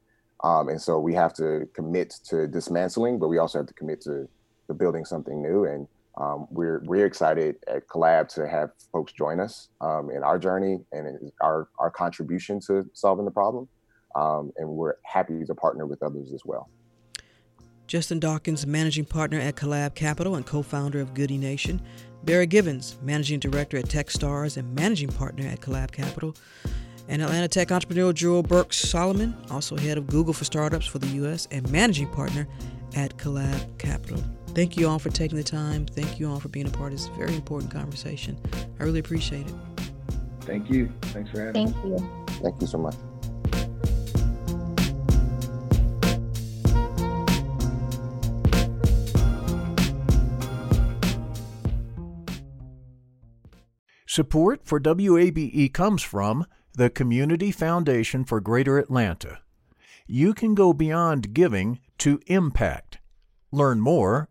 Um, 0.44 0.68
and 0.68 0.80
so 0.80 0.98
we 0.98 1.14
have 1.14 1.32
to 1.34 1.68
commit 1.74 2.14
to 2.28 2.46
dismantling, 2.46 3.18
but 3.18 3.28
we 3.28 3.38
also 3.38 3.58
have 3.58 3.66
to 3.66 3.74
commit 3.74 4.02
to, 4.02 4.28
to 4.66 4.74
building 4.74 5.04
something 5.04 5.40
new. 5.40 5.64
And 5.64 5.88
um, 6.16 6.46
we're 6.50 6.82
we're 6.84 7.06
excited 7.06 7.56
at 7.68 7.86
Collab 7.88 8.28
to 8.34 8.48
have 8.48 8.70
folks 8.92 9.12
join 9.12 9.38
us 9.38 9.68
um, 9.80 10.10
in 10.10 10.22
our 10.22 10.38
journey 10.38 10.80
and 10.92 11.30
our 11.42 11.68
our 11.78 11.90
contribution 11.90 12.60
to 12.66 12.88
solving 12.94 13.24
the 13.24 13.30
problem. 13.30 13.68
Um, 14.14 14.50
and 14.56 14.66
we're 14.66 14.94
happy 15.02 15.44
to 15.44 15.54
partner 15.54 15.84
with 15.84 16.02
others 16.02 16.32
as 16.32 16.42
well. 16.44 16.70
Justin 17.86 18.18
Dawkins, 18.18 18.66
managing 18.66 19.04
partner 19.04 19.38
at 19.38 19.56
Collab 19.56 19.94
Capital 19.94 20.36
and 20.36 20.46
co-founder 20.46 21.00
of 21.00 21.12
Goodie 21.12 21.38
Nation. 21.38 21.80
Barry 22.24 22.46
Givens, 22.46 22.96
managing 23.02 23.38
director 23.38 23.76
at 23.76 23.84
TechStars 23.84 24.56
and 24.56 24.74
managing 24.74 25.10
partner 25.10 25.46
at 25.46 25.60
Collab 25.60 25.92
Capital. 25.92 26.34
And 27.08 27.22
Atlanta 27.22 27.46
tech 27.46 27.70
entrepreneur 27.70 28.12
Jewel 28.12 28.42
Burks 28.42 28.78
Solomon, 28.78 29.36
also 29.50 29.76
head 29.76 29.98
of 29.98 30.08
Google 30.08 30.32
for 30.32 30.44
Startups 30.44 30.86
for 30.86 30.98
the 30.98 31.06
U.S. 31.08 31.46
and 31.52 31.70
managing 31.70 32.08
partner 32.08 32.48
at 32.96 33.16
Collab 33.18 33.78
Capital. 33.78 34.24
Thank 34.56 34.78
you 34.78 34.88
all 34.88 34.98
for 34.98 35.10
taking 35.10 35.36
the 35.36 35.44
time. 35.44 35.84
Thank 35.84 36.18
you 36.18 36.30
all 36.30 36.40
for 36.40 36.48
being 36.48 36.66
a 36.66 36.70
part 36.70 36.90
of 36.90 36.98
this 36.98 37.08
very 37.08 37.34
important 37.34 37.70
conversation. 37.70 38.38
I 38.80 38.84
really 38.84 39.00
appreciate 39.00 39.46
it. 39.46 39.54
Thank 40.40 40.70
you. 40.70 40.90
Thanks 41.02 41.30
for 41.30 41.40
having 41.40 41.74
Thank 41.74 41.84
me. 41.84 41.98
Thank 41.98 42.00
you. 42.00 42.26
Thank 42.42 42.60
you 42.62 42.66
so 42.66 42.78
much. 42.78 42.94
Support 54.06 54.62
for 54.64 54.80
WABE 54.80 55.74
comes 55.74 56.02
from 56.02 56.46
the 56.72 56.88
Community 56.88 57.50
Foundation 57.50 58.24
for 58.24 58.40
Greater 58.40 58.78
Atlanta. 58.78 59.40
You 60.06 60.32
can 60.32 60.54
go 60.54 60.72
beyond 60.72 61.34
giving 61.34 61.80
to 61.98 62.20
impact. 62.26 63.00
Learn 63.52 63.80
more 63.80 64.30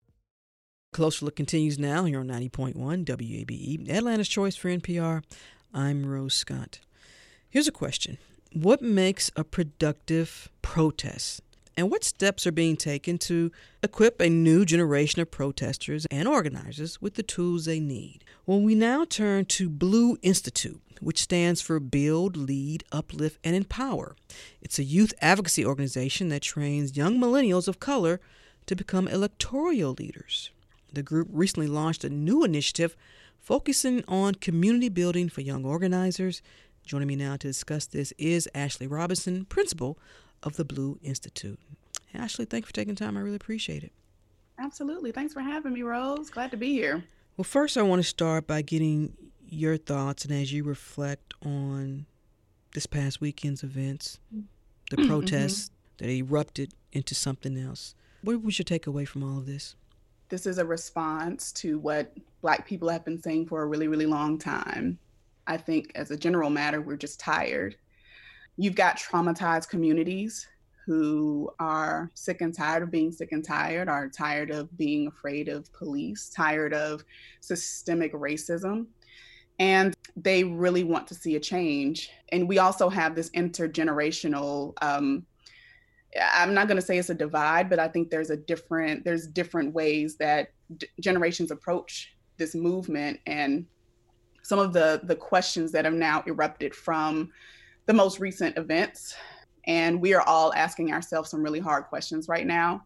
Closer 0.93 1.23
Look 1.23 1.37
continues 1.37 1.79
now 1.79 2.03
here 2.03 2.19
on 2.19 2.27
90.1 2.27 2.75
WABE, 3.05 3.89
Atlanta's 3.89 4.27
Choice 4.27 4.57
for 4.57 4.67
NPR. 4.67 5.23
I'm 5.73 6.05
Rose 6.05 6.33
Scott. 6.33 6.81
Here's 7.49 7.69
a 7.69 7.71
question 7.71 8.17
What 8.51 8.81
makes 8.81 9.31
a 9.37 9.45
productive 9.45 10.49
protest? 10.61 11.41
and 11.77 11.89
what 11.89 12.03
steps 12.03 12.45
are 12.45 12.51
being 12.51 12.75
taken 12.75 13.17
to 13.19 13.53
equip 13.81 14.19
a 14.19 14.27
new 14.27 14.65
generation 14.65 15.21
of 15.21 15.31
protesters 15.31 16.05
and 16.11 16.27
organizers 16.27 17.01
with 17.01 17.13
the 17.13 17.23
tools 17.23 17.63
they 17.63 17.79
need. 17.79 18.25
Well, 18.45 18.59
we 18.59 18.75
now 18.75 19.05
turn 19.05 19.45
to 19.45 19.69
Blue 19.69 20.17
Institute, 20.21 20.81
which 20.99 21.21
stands 21.21 21.61
for 21.61 21.79
Build, 21.79 22.35
Lead, 22.35 22.83
Uplift, 22.91 23.39
and 23.45 23.55
Empower. 23.55 24.17
It's 24.61 24.77
a 24.77 24.83
youth 24.83 25.13
advocacy 25.21 25.65
organization 25.65 26.27
that 26.27 26.41
trains 26.41 26.97
young 26.97 27.17
millennials 27.17 27.69
of 27.69 27.79
color 27.79 28.19
to 28.65 28.75
become 28.75 29.07
electoral 29.07 29.93
leaders. 29.93 30.51
The 30.93 31.03
group 31.03 31.27
recently 31.31 31.67
launched 31.67 32.03
a 32.03 32.09
new 32.09 32.43
initiative 32.43 32.95
focusing 33.39 34.03
on 34.07 34.35
community 34.35 34.89
building 34.89 35.29
for 35.29 35.41
young 35.41 35.65
organizers. 35.65 36.41
Joining 36.85 37.07
me 37.07 37.15
now 37.15 37.37
to 37.37 37.47
discuss 37.47 37.85
this 37.85 38.13
is 38.17 38.49
Ashley 38.53 38.87
Robinson, 38.87 39.45
principal 39.45 39.97
of 40.43 40.57
the 40.57 40.65
Blue 40.65 40.99
Institute. 41.01 41.59
Ashley, 42.13 42.45
thanks 42.45 42.67
for 42.67 42.73
taking 42.73 42.95
time. 42.95 43.17
I 43.17 43.21
really 43.21 43.35
appreciate 43.35 43.83
it. 43.83 43.93
Absolutely. 44.59 45.11
Thanks 45.11 45.33
for 45.33 45.41
having 45.41 45.73
me, 45.73 45.81
Rose. 45.81 46.29
Glad 46.29 46.51
to 46.51 46.57
be 46.57 46.73
here. 46.73 47.03
Well, 47.37 47.43
first, 47.45 47.77
I 47.77 47.81
want 47.81 48.01
to 48.01 48.07
start 48.07 48.47
by 48.47 48.61
getting 48.61 49.15
your 49.47 49.77
thoughts 49.77 50.25
and 50.25 50.33
as 50.33 50.51
you 50.51 50.63
reflect 50.63 51.33
on 51.43 52.05
this 52.73 52.85
past 52.85 53.19
weekend's 53.21 53.63
events, 53.63 54.19
the 54.89 54.97
mm-hmm. 54.97 55.07
protests 55.07 55.69
mm-hmm. 55.69 56.05
that 56.05 56.09
erupted 56.11 56.73
into 56.91 57.15
something 57.15 57.57
else. 57.57 57.95
What 58.21 58.43
was 58.43 58.59
your 58.59 58.65
takeaway 58.65 59.07
from 59.07 59.23
all 59.23 59.39
of 59.39 59.45
this? 59.45 59.75
This 60.31 60.45
is 60.45 60.59
a 60.59 60.65
response 60.65 61.51
to 61.51 61.77
what 61.77 62.15
Black 62.41 62.65
people 62.65 62.87
have 62.87 63.03
been 63.03 63.21
saying 63.21 63.47
for 63.47 63.61
a 63.61 63.65
really, 63.65 63.89
really 63.89 64.05
long 64.05 64.39
time. 64.39 64.97
I 65.45 65.57
think, 65.57 65.91
as 65.93 66.09
a 66.09 66.15
general 66.15 66.49
matter, 66.49 66.81
we're 66.81 66.95
just 66.95 67.19
tired. 67.19 67.75
You've 68.55 68.75
got 68.75 68.97
traumatized 68.97 69.67
communities 69.67 70.47
who 70.85 71.51
are 71.59 72.09
sick 72.13 72.39
and 72.39 72.55
tired 72.55 72.81
of 72.81 72.91
being 72.91 73.11
sick 73.11 73.33
and 73.33 73.43
tired, 73.43 73.89
are 73.89 74.07
tired 74.07 74.51
of 74.51 74.75
being 74.77 75.07
afraid 75.07 75.49
of 75.49 75.71
police, 75.73 76.29
tired 76.33 76.73
of 76.73 77.03
systemic 77.41 78.13
racism. 78.13 78.85
And 79.59 79.93
they 80.15 80.45
really 80.45 80.85
want 80.85 81.07
to 81.09 81.13
see 81.13 81.35
a 81.35 81.41
change. 81.41 82.09
And 82.29 82.47
we 82.47 82.57
also 82.57 82.87
have 82.87 83.15
this 83.15 83.29
intergenerational 83.31 84.73
um, 84.81 85.25
I'm 86.19 86.53
not 86.53 86.67
going 86.67 86.79
to 86.79 86.85
say 86.85 86.97
it's 86.97 87.09
a 87.09 87.15
divide, 87.15 87.69
but 87.69 87.79
I 87.79 87.87
think 87.87 88.09
there's 88.09 88.29
a 88.29 88.37
different 88.37 89.05
there's 89.05 89.27
different 89.27 89.73
ways 89.73 90.17
that 90.17 90.49
d- 90.77 90.87
generations 90.99 91.51
approach 91.51 92.13
this 92.37 92.55
movement 92.55 93.19
and 93.27 93.65
some 94.43 94.59
of 94.59 94.73
the 94.73 95.01
the 95.03 95.15
questions 95.15 95.71
that 95.71 95.85
have 95.85 95.93
now 95.93 96.23
erupted 96.27 96.75
from 96.75 97.31
the 97.85 97.93
most 97.93 98.19
recent 98.19 98.57
events 98.57 99.15
and 99.67 100.01
we 100.01 100.13
are 100.13 100.21
all 100.21 100.53
asking 100.53 100.91
ourselves 100.91 101.29
some 101.29 101.43
really 101.43 101.59
hard 101.59 101.85
questions 101.85 102.27
right 102.27 102.47
now. 102.47 102.83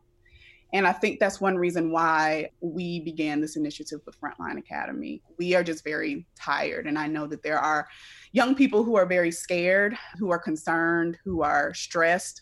And 0.74 0.86
I 0.86 0.92
think 0.92 1.20
that's 1.20 1.40
one 1.40 1.56
reason 1.56 1.92
why 1.92 2.50
we 2.60 3.00
began 3.00 3.40
this 3.40 3.56
initiative 3.56 4.02
with 4.06 4.20
Frontline 4.20 4.58
Academy. 4.58 5.22
We 5.38 5.56
are 5.56 5.64
just 5.64 5.84
very 5.84 6.26
tired. 6.36 6.88
And 6.88 7.00
I 7.00 7.08
know 7.08 7.28
that 7.28 7.44
there 7.44 7.60
are 7.60 7.88
young 8.34 8.56
people 8.56 8.84
who 8.84 8.96
are 8.96 9.06
very 9.06 9.32
scared, 9.32 9.96
who 10.20 10.32
are 10.32 10.40
concerned, 10.40 11.18
who 11.24 11.44
are 11.44 11.74
stressed, 11.74 12.42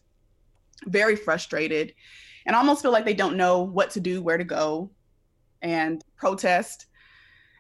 very 0.88 1.15
frustrated, 1.15 1.93
and 2.46 2.56
almost 2.56 2.82
feel 2.82 2.91
like 2.91 3.06
they 3.06 3.13
don't 3.13 3.38
know 3.38 3.62
what 3.62 3.91
to 3.91 4.00
do, 4.00 4.22
where 4.22 4.38
to 4.38 4.43
go, 4.43 4.89
and 5.62 6.04
protest. 6.17 6.88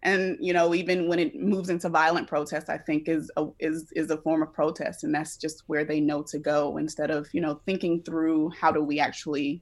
And 0.05 0.37
you 0.41 0.51
know 0.51 0.75
even 0.75 1.07
when 1.07 1.19
it 1.19 1.33
moves 1.39 1.69
into 1.69 1.87
violent 1.87 2.27
protest 2.27 2.67
i 2.69 2.77
think 2.77 3.07
is 3.07 3.31
a, 3.37 3.45
is 3.59 3.89
is 3.95 4.11
a 4.11 4.17
form 4.17 4.41
of 4.43 4.53
protest. 4.53 5.03
And 5.05 5.15
that's 5.15 5.37
just 5.37 5.63
where 5.67 5.85
they 5.85 6.01
know 6.01 6.21
to 6.23 6.39
go 6.39 6.77
instead 6.77 7.09
of 7.09 7.29
you 7.33 7.39
know 7.39 7.61
thinking 7.65 8.03
through 8.03 8.49
how 8.49 8.71
do 8.71 8.83
we 8.83 8.99
actually 8.99 9.61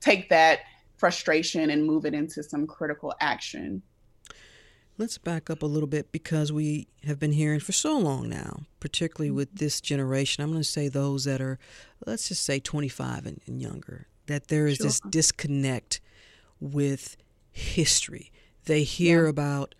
take 0.00 0.28
that 0.30 0.60
frustration 0.96 1.70
and 1.70 1.86
move 1.86 2.04
it 2.04 2.14
into 2.14 2.42
some 2.42 2.66
critical 2.66 3.14
action 3.20 3.82
let's 4.98 5.18
back 5.18 5.48
up 5.50 5.62
a 5.62 5.66
little 5.66 5.86
bit 5.86 6.12
because 6.12 6.52
we 6.52 6.86
have 7.04 7.18
been 7.18 7.32
hearing 7.32 7.60
for 7.60 7.72
so 7.72 7.98
long 7.98 8.28
now 8.28 8.62
particularly 8.80 9.30
with 9.30 9.48
mm-hmm. 9.48 9.64
this 9.64 9.80
generation 9.80 10.42
i'm 10.42 10.50
going 10.50 10.62
to 10.62 10.68
say 10.68 10.88
those 10.88 11.24
that 11.24 11.40
are 11.40 11.58
let's 12.06 12.28
just 12.28 12.44
say 12.44 12.58
25 12.58 13.26
and, 13.26 13.40
and 13.46 13.60
younger 13.60 14.06
that 14.26 14.48
there 14.48 14.66
is 14.66 14.76
sure. 14.76 14.86
this 14.86 15.00
disconnect 15.00 16.00
with 16.60 17.16
history 17.50 18.30
they 18.64 18.82
hear 18.82 19.24
yeah. 19.24 19.30
about 19.30 19.74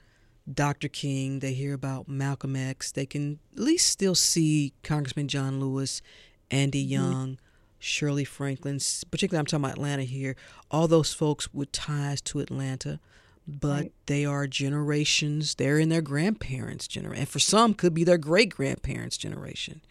Dr. 0.53 0.89
King, 0.89 1.39
they 1.39 1.53
hear 1.53 1.73
about 1.73 2.09
Malcolm 2.09 2.57
X, 2.57 2.91
they 2.91 3.07
can 3.07 3.39
at 3.53 3.61
least 3.61 3.89
still 3.89 4.15
see 4.15 4.73
Congressman 4.83 5.29
John 5.29 5.61
Lewis, 5.61 6.03
Andy 6.51 6.83
mm-hmm. 6.83 6.93
Young, 6.93 7.27
mm-hmm. 7.27 7.45
Shirley 7.79 8.25
Franklin, 8.25 8.79
particularly 9.11 9.41
I'm 9.41 9.47
talking 9.47 9.65
about 9.65 9.77
Atlanta 9.77 10.03
here, 10.03 10.37
all 10.71 10.89
those 10.89 11.13
folks 11.13 11.53
with 11.53 11.71
ties 11.73 12.21
to 12.23 12.41
Atlanta, 12.41 13.01
but 13.47 13.69
right. 13.69 13.93
they 14.07 14.25
are 14.25 14.47
generations, 14.47 15.57
they're 15.57 15.79
in 15.79 15.89
their 15.89 16.03
grandparents' 16.03 16.87
generation, 16.87 17.21
and 17.21 17.29
for 17.29 17.39
some 17.39 17.75
could 17.75 17.95
be 17.95 18.05
their 18.05 18.19
great 18.19 18.51
grandparents' 18.51 19.17
generation. 19.17 19.83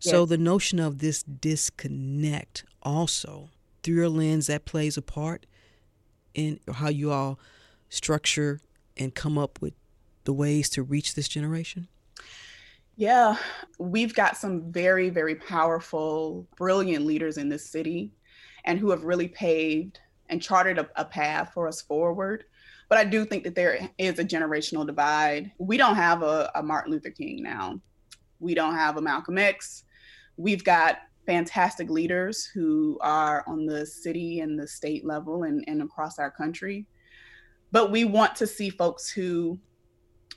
Yes. 0.00 0.12
So 0.12 0.26
the 0.26 0.38
notion 0.38 0.78
of 0.78 0.98
this 0.98 1.22
disconnect 1.22 2.64
also 2.82 3.50
through 3.82 3.94
your 3.94 4.08
lens 4.08 4.46
that 4.46 4.64
plays 4.64 4.96
a 4.96 5.02
part 5.02 5.46
in 6.34 6.60
how 6.72 6.88
you 6.88 7.10
all 7.10 7.38
structure 7.88 8.60
and 8.96 9.14
come 9.14 9.38
up 9.38 9.60
with 9.60 9.74
the 10.24 10.32
ways 10.32 10.68
to 10.70 10.82
reach 10.82 11.14
this 11.14 11.28
generation? 11.28 11.88
Yeah, 12.96 13.36
we've 13.78 14.14
got 14.14 14.36
some 14.36 14.70
very, 14.70 15.08
very 15.08 15.34
powerful, 15.34 16.46
brilliant 16.56 17.06
leaders 17.06 17.38
in 17.38 17.48
this 17.48 17.64
city 17.64 18.12
and 18.64 18.78
who 18.78 18.90
have 18.90 19.04
really 19.04 19.28
paved 19.28 20.00
and 20.28 20.42
charted 20.42 20.78
a, 20.78 20.88
a, 20.96 21.04
path 21.04 21.52
for 21.54 21.66
us 21.66 21.80
forward. 21.80 22.44
But 22.90 22.98
I 22.98 23.04
do 23.04 23.24
think 23.24 23.44
that 23.44 23.54
there 23.54 23.88
is 23.96 24.18
a 24.18 24.24
generational 24.24 24.86
divide. 24.86 25.50
We 25.58 25.78
don't 25.78 25.96
have 25.96 26.22
a, 26.22 26.50
a 26.54 26.62
Martin 26.62 26.92
Luther 26.92 27.10
King 27.10 27.42
now, 27.42 27.80
we 28.38 28.54
don't 28.54 28.74
have 28.74 28.98
a 28.98 29.02
Malcolm 29.02 29.38
X. 29.38 29.84
We've 30.36 30.64
got 30.64 30.98
fantastic 31.24 31.88
leaders 31.88 32.44
who 32.44 32.98
are 33.00 33.44
on 33.46 33.64
the 33.64 33.86
city 33.86 34.40
and 34.40 34.58
the 34.58 34.66
state 34.66 35.06
level 35.06 35.44
and, 35.44 35.64
and 35.66 35.82
across 35.82 36.18
our 36.18 36.30
country 36.30 36.86
but 37.72 37.90
we 37.90 38.04
want 38.04 38.34
to 38.36 38.46
see 38.46 38.70
folks 38.70 39.10
who 39.10 39.58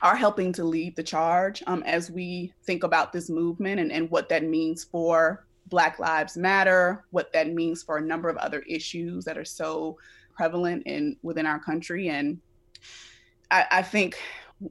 are 0.02 0.16
helping 0.16 0.52
to 0.54 0.64
lead 0.64 0.96
the 0.96 1.04
charge 1.04 1.64
um, 1.68 1.84
as 1.84 2.12
we 2.12 2.54
think 2.66 2.84
about 2.84 3.14
this 3.14 3.30
movement 3.30 3.80
and, 3.80 3.92
and 3.92 4.10
what 4.10 4.30
that 4.30 4.44
means 4.44 4.84
for 4.84 5.48
Black 5.68 5.98
Lives 5.98 6.38
Matter, 6.38 7.06
what 7.12 7.32
that 7.34 7.48
means 7.48 7.82
for 7.82 7.98
a 7.98 8.02
number 8.02 8.30
of 8.30 8.38
other 8.38 8.60
issues 8.68 9.24
that 9.26 9.38
are 9.38 9.46
so 9.46 9.98
prevalent 10.34 10.84
in 10.86 11.18
within 11.22 11.46
our 11.46 11.60
country. 11.60 12.10
And 12.10 12.40
I, 13.52 13.66
I 13.72 13.82
think 13.82 14.18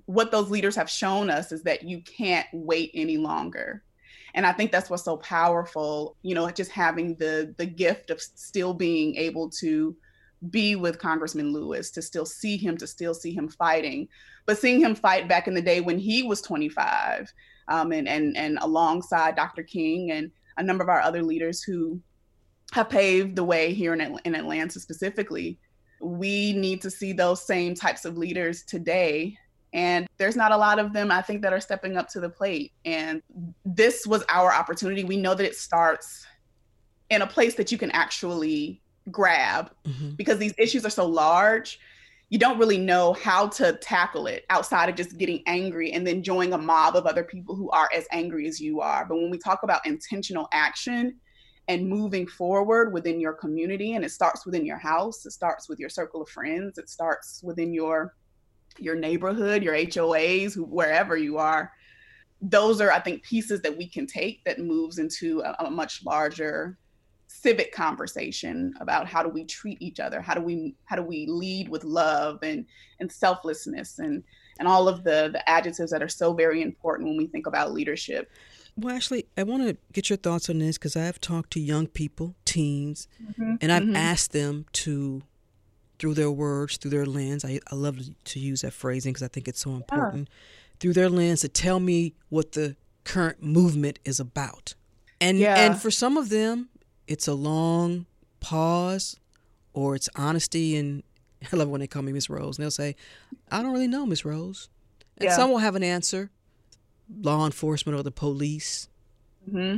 what 0.07 0.31
those 0.31 0.51
leaders 0.51 0.77
have 0.77 0.91
shown 0.91 1.31
us 1.31 1.53
is 1.53 1.63
that 1.63 1.85
you 1.85 2.01
can't 2.01 2.47
wait 2.53 2.91
any 2.95 3.17
longer. 3.17 3.83
And 4.35 4.47
I 4.47 4.53
think 4.53 4.73
that's 4.73 4.89
what's 4.89 5.05
so 5.05 5.19
powerful, 5.19 6.17
you 6.23 6.35
know, 6.35 6.51
just 6.51 6.71
having 6.71 7.17
the 7.17 7.55
the 7.59 7.67
gift 7.67 8.11
of 8.11 8.21
still 8.21 8.73
being 8.73 9.17
able 9.17 9.51
to 9.61 9.95
be 10.51 10.75
with 10.75 10.99
Congressman 10.99 11.53
Lewis, 11.53 11.91
to 11.93 12.03
still 12.03 12.27
see 12.27 12.57
him, 12.57 12.77
to 12.79 12.87
still 12.87 13.15
see 13.15 13.33
him 13.33 13.49
fighting. 13.49 14.09
But 14.47 14.59
seeing 14.59 14.81
him 14.81 14.95
fight 14.95 15.29
back 15.29 15.47
in 15.47 15.55
the 15.55 15.63
day 15.63 15.81
when 15.81 15.99
he 15.99 16.23
was 16.23 16.41
25, 16.41 17.33
um, 17.69 17.93
and 17.93 18.09
and 18.09 18.37
and 18.37 18.59
alongside 18.61 19.37
Dr. 19.37 19.63
King 19.63 20.11
and 20.11 20.31
a 20.57 20.63
number 20.63 20.83
of 20.83 20.89
our 20.89 21.01
other 21.01 21.23
leaders 21.23 21.63
who 21.63 22.01
have 22.73 22.89
paved 22.89 23.37
the 23.37 23.45
way 23.45 23.75
here 23.75 23.93
in, 23.93 24.19
in 24.25 24.35
Atlanta 24.35 24.81
specifically, 24.81 25.59
we 26.01 26.53
need 26.55 26.81
to 26.83 26.91
see 26.91 27.13
those 27.13 27.47
same 27.47 27.75
types 27.75 28.05
of 28.05 28.17
leaders 28.17 28.65
today. 28.65 29.37
And 29.75 30.07
there's 30.19 30.37
not 30.37 30.53
a 30.53 30.57
lot 30.57 30.79
of 30.79 30.93
them, 30.93 31.11
I 31.11 31.23
think, 31.23 31.43
that 31.43 31.53
are 31.53 31.61
stepping 31.61 31.97
up 31.97 32.09
to 32.11 32.21
the 32.21 32.29
plate. 32.29 32.73
And 32.85 33.23
this 33.65 34.07
was 34.07 34.25
our 34.29 34.53
opportunity. 34.53 35.05
We 35.05 35.17
know 35.17 35.35
that 35.35 35.45
it 35.45 35.55
starts 35.55 36.27
in 37.11 37.23
a 37.23 37.27
place 37.27 37.55
that 37.57 37.71
you 37.71 37.79
can 37.79 37.91
actually 37.93 38.83
grab 39.11 39.71
mm-hmm. 39.87 40.11
because 40.11 40.39
these 40.39 40.55
issues 40.59 40.85
are 40.87 40.91
so 40.91 41.07
large 41.07 41.79
you 42.31 42.39
don't 42.39 42.59
really 42.59 42.79
know 42.79 43.13
how 43.13 43.47
to 43.47 43.75
tackle 43.83 44.27
it 44.27 44.47
outside 44.49 44.89
of 44.89 44.95
just 44.95 45.19
getting 45.19 45.43
angry 45.47 45.93
and 45.93 46.07
then 46.07 46.23
joining 46.23 46.55
a 46.55 46.59
mob 46.59 46.97
of 46.97 47.05
other 47.05 47.25
people 47.25 47.55
who 47.55 47.69
are 47.71 47.91
as 47.95 48.07
angry 48.13 48.47
as 48.47 48.61
you 48.61 48.81
are 48.81 49.05
but 49.05 49.17
when 49.17 49.29
we 49.29 49.37
talk 49.37 49.65
about 49.65 49.85
intentional 49.85 50.49
action 50.53 51.19
and 51.73 51.89
moving 51.89 52.27
forward 52.27 52.93
within 52.93 53.19
your 53.19 53.33
community 53.33 53.95
and 53.95 54.05
it 54.05 54.11
starts 54.11 54.45
within 54.45 54.67
your 54.67 54.77
house 54.77 55.25
it 55.25 55.33
starts 55.33 55.69
with 55.69 55.79
your 55.79 55.89
circle 55.89 56.21
of 56.21 56.29
friends 56.29 56.77
it 56.77 56.89
starts 56.89 57.43
within 57.43 57.73
your 57.73 58.15
your 58.79 58.95
neighborhood 58.95 59.63
your 59.63 59.75
HOAs 59.75 60.57
wherever 60.57 61.17
you 61.17 61.39
are. 61.39 61.73
Those 62.41 62.81
are 62.81 62.91
i 62.91 63.01
think 63.01 63.23
pieces 63.23 63.63
that 63.63 63.77
we 63.77 63.89
can 63.89 64.07
take 64.07 64.45
that 64.45 64.59
moves 64.59 64.99
into 64.99 65.41
a, 65.41 65.65
a 65.65 65.71
much 65.71 66.05
larger 66.05 66.79
civic 67.33 67.73
conversation 67.73 68.75
about 68.81 69.07
how 69.07 69.23
do 69.23 69.29
we 69.29 69.45
treat 69.45 69.81
each 69.81 70.01
other? 70.01 70.21
How 70.21 70.35
do 70.35 70.43
we 70.43 70.75
how 70.85 70.97
do 70.97 71.03
we 71.03 71.27
lead 71.27 71.69
with 71.69 71.83
love 71.85 72.39
and 72.43 72.67
and 73.01 73.11
selflessness 73.11 73.99
and 73.99 74.23
and 74.59 74.69
all 74.69 74.87
of 74.89 75.03
the 75.03 75.31
the 75.33 75.49
adjectives 75.49 75.91
that 75.93 76.03
are 76.03 76.09
so 76.09 76.35
very 76.35 76.61
important 76.61 77.09
when 77.09 77.17
we 77.17 77.27
think 77.27 77.47
about 77.47 77.73
leadership 77.73 78.31
well, 78.77 78.95
Ashley, 78.97 79.27
I 79.37 79.43
want 79.43 79.63
to 79.69 79.77
get 79.93 80.09
your 80.11 80.17
thoughts 80.17 80.49
on 80.51 80.59
this 80.59 80.79
because 80.79 80.97
I 80.97 81.03
have 81.05 81.21
talked 81.21 81.53
to 81.53 81.61
young 81.61 81.87
people, 81.87 82.35
teens, 82.45 83.09
Mhm, 83.23 83.59
and 83.61 83.71
I've 83.73 83.83
mhm. 83.83 83.95
asked 83.97 84.33
them 84.33 84.67
to, 84.73 85.23
through 85.99 86.15
their 86.15 86.31
words, 86.31 86.77
through 86.79 86.91
their 86.93 87.07
lens. 87.07 87.45
I, 87.45 87.61
I 87.71 87.75
love 87.75 87.99
to 88.25 88.39
use 88.41 88.63
that 88.63 88.73
phrasing 88.73 89.13
because 89.13 89.23
I 89.23 89.29
think 89.29 89.47
it's 89.49 89.61
so 89.61 89.75
important. 89.75 90.29
Through 90.81 90.95
their 90.95 91.09
lens, 91.11 91.43
to 91.43 91.49
tell 91.49 91.79
me 91.81 92.15
what 92.29 92.53
the 92.53 92.77
current 93.05 93.43
movement 93.43 93.99
is 94.05 94.19
about, 94.21 94.75
and 95.21 95.39
Yeah. 95.39 95.55
and 95.57 95.81
for 95.81 95.91
some 95.91 96.17
of 96.17 96.29
them, 96.29 96.69
it's 97.07 97.29
a 97.29 97.35
long 97.35 98.07
pause, 98.41 99.17
or 99.75 99.95
it's 99.95 100.09
honesty. 100.17 100.77
And 100.77 101.03
I 101.53 101.57
love 101.57 101.69
when 101.69 101.81
they 101.81 101.87
call 101.87 102.03
me 102.03 102.13
Miss 102.13 102.29
Rose, 102.31 102.57
and 102.59 102.63
they'll 102.65 102.71
say, 102.71 102.97
"I 103.51 103.63
don't 103.63 103.73
really 103.73 103.87
know, 103.89 104.07
Miss 104.07 104.25
Rose," 104.25 104.69
and 105.19 105.27
Yeah. 105.29 105.37
some 105.37 105.51
will 105.51 105.59
have 105.59 105.75
an 105.77 105.83
answer. 105.85 106.31
Law 107.23 107.45
enforcement 107.47 107.99
or 107.99 108.03
the 108.03 108.11
police. 108.11 108.89
hmm 109.51 109.77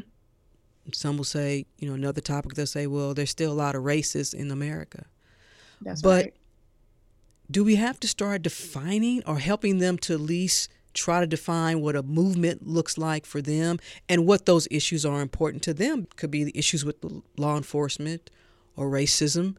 Some 0.92 1.16
will 1.16 1.24
say, 1.24 1.66
you 1.78 1.88
know, 1.88 1.94
another 1.94 2.20
topic. 2.20 2.54
They'll 2.54 2.66
say, 2.66 2.86
well, 2.86 3.14
there's 3.14 3.30
still 3.30 3.52
a 3.52 3.54
lot 3.54 3.74
of 3.74 3.82
racists 3.82 4.34
in 4.34 4.50
America. 4.50 5.06
That's 5.80 6.02
but 6.02 6.24
right. 6.24 6.34
do 7.50 7.64
we 7.64 7.76
have 7.76 7.98
to 8.00 8.08
start 8.08 8.42
defining 8.42 9.22
or 9.26 9.38
helping 9.38 9.78
them 9.78 9.98
to 9.98 10.14
at 10.14 10.20
least 10.20 10.70
try 10.94 11.20
to 11.20 11.26
define 11.26 11.80
what 11.80 11.96
a 11.96 12.02
movement 12.02 12.66
looks 12.66 12.96
like 12.96 13.26
for 13.26 13.42
them 13.42 13.78
and 14.08 14.26
what 14.26 14.46
those 14.46 14.68
issues 14.70 15.04
are 15.04 15.20
important 15.20 15.62
to 15.64 15.74
them? 15.74 16.06
Could 16.16 16.30
be 16.30 16.44
the 16.44 16.56
issues 16.56 16.84
with 16.84 16.96
law 17.36 17.56
enforcement 17.56 18.30
or 18.76 18.88
racism. 18.88 19.56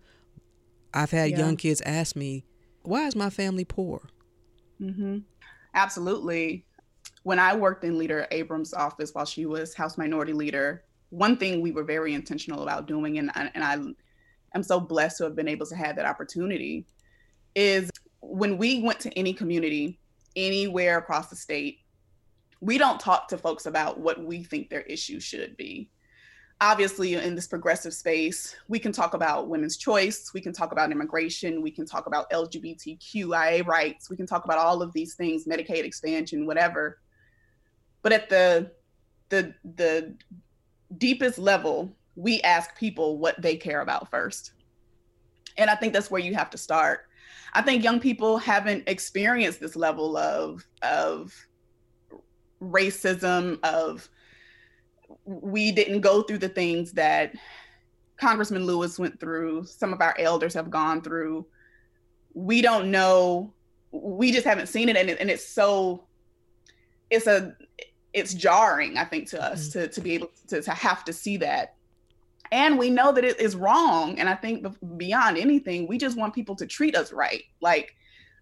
I've 0.94 1.12
had 1.12 1.32
Yeah. 1.32 1.40
young 1.40 1.58
kids 1.58 1.82
ask 1.82 2.16
me, 2.16 2.46
why 2.84 3.08
is 3.08 3.16
my 3.16 3.30
family 3.30 3.66
poor? 3.66 4.02
hmm 4.80 5.20
Absolutely. 5.74 6.66
When 7.26 7.40
I 7.40 7.56
worked 7.56 7.84
in 7.84 7.98
Leader 7.98 8.28
Abrams' 8.30 8.72
office 8.72 9.16
while 9.16 9.26
she 9.26 9.48
was 9.48 9.74
House 9.74 9.98
Minority 9.98 10.32
Leader, 10.32 10.84
one 11.10 11.38
thing 11.38 11.60
we 11.60 11.72
were 11.72 11.84
very 11.84 12.14
intentional 12.14 12.62
about 12.62 12.86
doing, 12.86 13.18
and, 13.18 13.32
and 13.34 13.64
I 13.64 13.80
am 14.54 14.62
so 14.62 14.80
blessed 14.80 15.18
to 15.18 15.24
have 15.24 15.36
been 15.36 15.48
able 15.48 15.66
to 15.66 15.76
have 15.76 15.96
that 15.96 16.06
opportunity, 16.06 16.86
is 17.56 17.90
when 18.20 18.60
we 18.60 18.84
went 18.84 19.00
to 19.00 19.18
any 19.18 19.34
community, 19.34 20.00
anywhere 20.36 21.00
across 21.00 21.32
the 21.32 21.36
state, 21.36 21.80
we 22.62 22.78
don't 22.78 23.00
talk 23.00 23.28
to 23.30 23.40
folks 23.40 23.66
about 23.66 24.00
what 24.00 24.24
we 24.24 24.44
think 24.44 24.70
their 24.70 24.82
issue 24.82 25.20
should 25.20 25.58
be. 25.58 25.90
Obviously, 26.62 27.16
in 27.16 27.34
this 27.34 27.48
progressive 27.48 27.96
space, 27.96 28.56
we 28.68 28.78
can 28.78 28.92
talk 28.92 29.16
about 29.16 29.50
women's 29.50 29.78
choice, 29.78 30.30
we 30.32 30.42
can 30.42 30.54
talk 30.54 30.72
about 30.72 30.92
immigration, 30.92 31.64
we 31.64 31.72
can 31.72 31.88
talk 31.88 32.06
about 32.06 32.30
LGBTQIA 32.30 33.66
rights, 33.66 34.12
we 34.12 34.16
can 34.16 34.28
talk 34.28 34.46
about 34.46 34.60
all 34.60 34.84
of 34.84 34.94
these 34.94 35.16
things, 35.16 35.48
Medicaid 35.48 35.86
expansion, 35.86 36.46
whatever. 36.46 37.00
But 38.06 38.14
at 38.14 38.30
the 38.30 38.70
the 39.30 39.56
the 39.64 40.16
deepest 41.00 41.40
level, 41.40 41.92
we 42.16 42.40
ask 42.42 42.78
people 42.78 43.18
what 43.18 43.42
they 43.42 43.56
care 43.56 43.82
about 43.82 44.12
first. 44.12 44.52
And 45.58 45.72
I 45.72 45.76
think 45.76 45.92
that's 45.92 46.12
where 46.12 46.22
you 46.22 46.36
have 46.36 46.52
to 46.52 46.58
start. 46.60 47.08
I 47.54 47.64
think 47.64 47.84
young 47.84 48.00
people 48.00 48.38
haven't 48.38 48.84
experienced 48.86 49.60
this 49.60 49.76
level 49.76 50.18
of 50.18 50.64
of 50.84 51.34
racism 52.62 53.58
of 53.64 54.08
we 55.26 55.72
didn't 55.72 56.02
go 56.02 56.22
through 56.22 56.38
the 56.38 56.50
things 56.50 56.92
that 56.92 57.34
Congressman 58.18 58.68
Lewis 58.68 59.00
went 59.00 59.20
through, 59.20 59.64
some 59.64 59.94
of 59.94 60.02
our 60.02 60.16
elders 60.20 60.54
have 60.54 60.70
gone 60.70 61.02
through. 61.02 61.48
We 62.36 62.62
don't 62.62 62.92
know, 62.92 63.56
we 63.92 64.32
just 64.32 64.46
haven't 64.46 64.68
seen 64.68 64.90
it 64.90 64.96
and, 64.96 65.10
it, 65.10 65.20
and 65.20 65.32
it's 65.32 65.48
so 65.48 66.06
it's 67.10 67.28
a 67.28 67.56
it's 68.16 68.34
jarring, 68.34 68.98
I 68.98 69.04
think, 69.04 69.30
to 69.32 69.44
us 69.44 69.70
mm-hmm. 69.70 69.80
to 69.80 69.88
to 69.90 70.02
be 70.02 70.14
able 70.14 70.32
to, 70.48 70.62
to 70.62 70.72
have 70.72 71.04
to 71.06 71.14
see 71.14 71.38
that. 71.38 71.76
And 72.52 72.80
we 72.80 72.90
know 72.90 73.12
that 73.12 73.26
it 73.26 73.40
is 73.40 73.56
wrong. 73.56 74.18
And 74.18 74.30
I 74.30 74.36
think 74.36 74.66
beyond 74.98 75.38
anything, 75.38 75.88
we 75.88 75.98
just 75.98 76.18
want 76.18 76.34
people 76.34 76.56
to 76.56 76.66
treat 76.66 76.96
us 76.96 77.12
right. 77.12 77.44
Like 77.62 77.96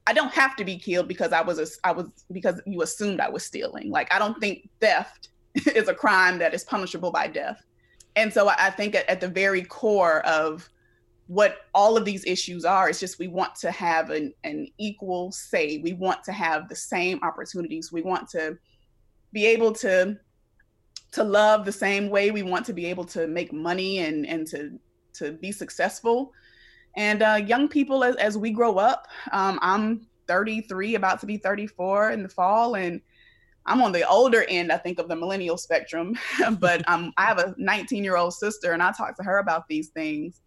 I 0.06 0.14
don't 0.14 0.32
have 0.34 0.56
to 0.58 0.66
be 0.66 0.78
killed 0.78 1.08
because 1.08 1.34
I 1.34 1.42
was 1.42 1.60
a, 1.60 1.66
I 1.88 1.92
was 1.92 2.08
because 2.32 2.62
you 2.66 2.84
assumed 2.84 3.20
I 3.20 3.30
was 3.30 3.44
stealing. 3.44 3.90
Like 3.90 4.14
I 4.14 4.20
don't 4.20 4.40
think 4.40 4.70
theft 4.80 5.30
is 5.54 5.88
a 5.88 5.94
crime 5.94 6.38
that 6.38 6.54
is 6.54 6.64
punishable 6.64 7.12
by 7.12 7.28
death. 7.28 7.66
And 8.16 8.32
so 8.32 8.50
I 8.50 8.56
I 8.60 8.70
think 8.70 8.94
at, 8.94 9.10
at 9.10 9.22
the 9.22 9.28
very 9.28 9.64
core 9.64 10.20
of 10.26 10.70
what 11.28 11.62
all 11.74 11.98
of 11.98 12.06
these 12.06 12.24
issues 12.26 12.64
are, 12.66 12.90
it's 12.90 13.00
just 13.00 13.18
we 13.18 13.30
want 13.30 13.56
to 13.56 13.72
have 13.72 14.12
an, 14.12 14.34
an 14.44 14.68
equal 14.78 15.32
say. 15.32 15.80
We 15.80 15.94
want 15.94 16.24
to 16.26 16.32
have 16.32 16.70
the 16.70 16.76
same 16.76 17.20
opportunities. 17.24 17.92
We 17.92 18.04
want 18.04 18.30
to 18.32 18.58
be 19.34 19.46
able 19.48 19.74
to 19.74 20.18
to 21.12 21.24
love 21.24 21.66
the 21.66 21.72
same 21.72 22.10
way. 22.10 22.32
We 22.32 22.44
want 22.44 22.66
to 22.68 22.74
be 22.74 22.86
able 22.86 23.06
to 23.06 23.28
make 23.28 23.52
money 23.52 24.00
and 24.00 24.26
and 24.26 24.48
to 24.48 24.80
to 25.16 25.34
be 25.34 25.52
successful. 25.52 26.32
And 26.96 27.24
uh, 27.24 27.42
young 27.46 27.68
people, 27.68 28.04
as, 28.04 28.16
as 28.18 28.38
we 28.38 28.52
grow 28.52 28.78
up, 28.78 29.08
um, 29.32 29.58
I'm 29.62 30.08
33, 30.28 30.96
about 30.96 31.20
to 31.22 31.26
be 31.26 31.38
34 31.38 32.12
in 32.12 32.24
the 32.24 32.30
fall, 32.30 32.76
and 32.76 33.02
I'm 33.66 33.82
on 33.82 33.92
the 33.92 34.08
older 34.08 34.46
end, 34.48 34.72
I 34.72 34.78
think, 34.78 35.00
of 35.00 35.08
the 35.08 35.16
millennial 35.16 35.58
spectrum. 35.58 36.18
but 36.60 36.88
um, 36.90 37.14
I 37.18 37.26
have 37.26 37.40
a 37.40 37.56
19 37.58 38.04
year 38.04 38.18
old 38.18 38.34
sister, 38.34 38.74
and 38.74 38.84
I 38.84 38.92
talk 38.92 39.16
to 39.18 39.24
her 39.24 39.40
about 39.40 39.68
these 39.68 39.90
things. 39.90 40.42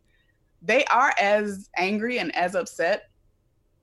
They 0.62 0.84
are 0.86 1.12
as 1.20 1.68
angry 1.76 2.18
and 2.18 2.34
as 2.34 2.54
upset. 2.54 3.04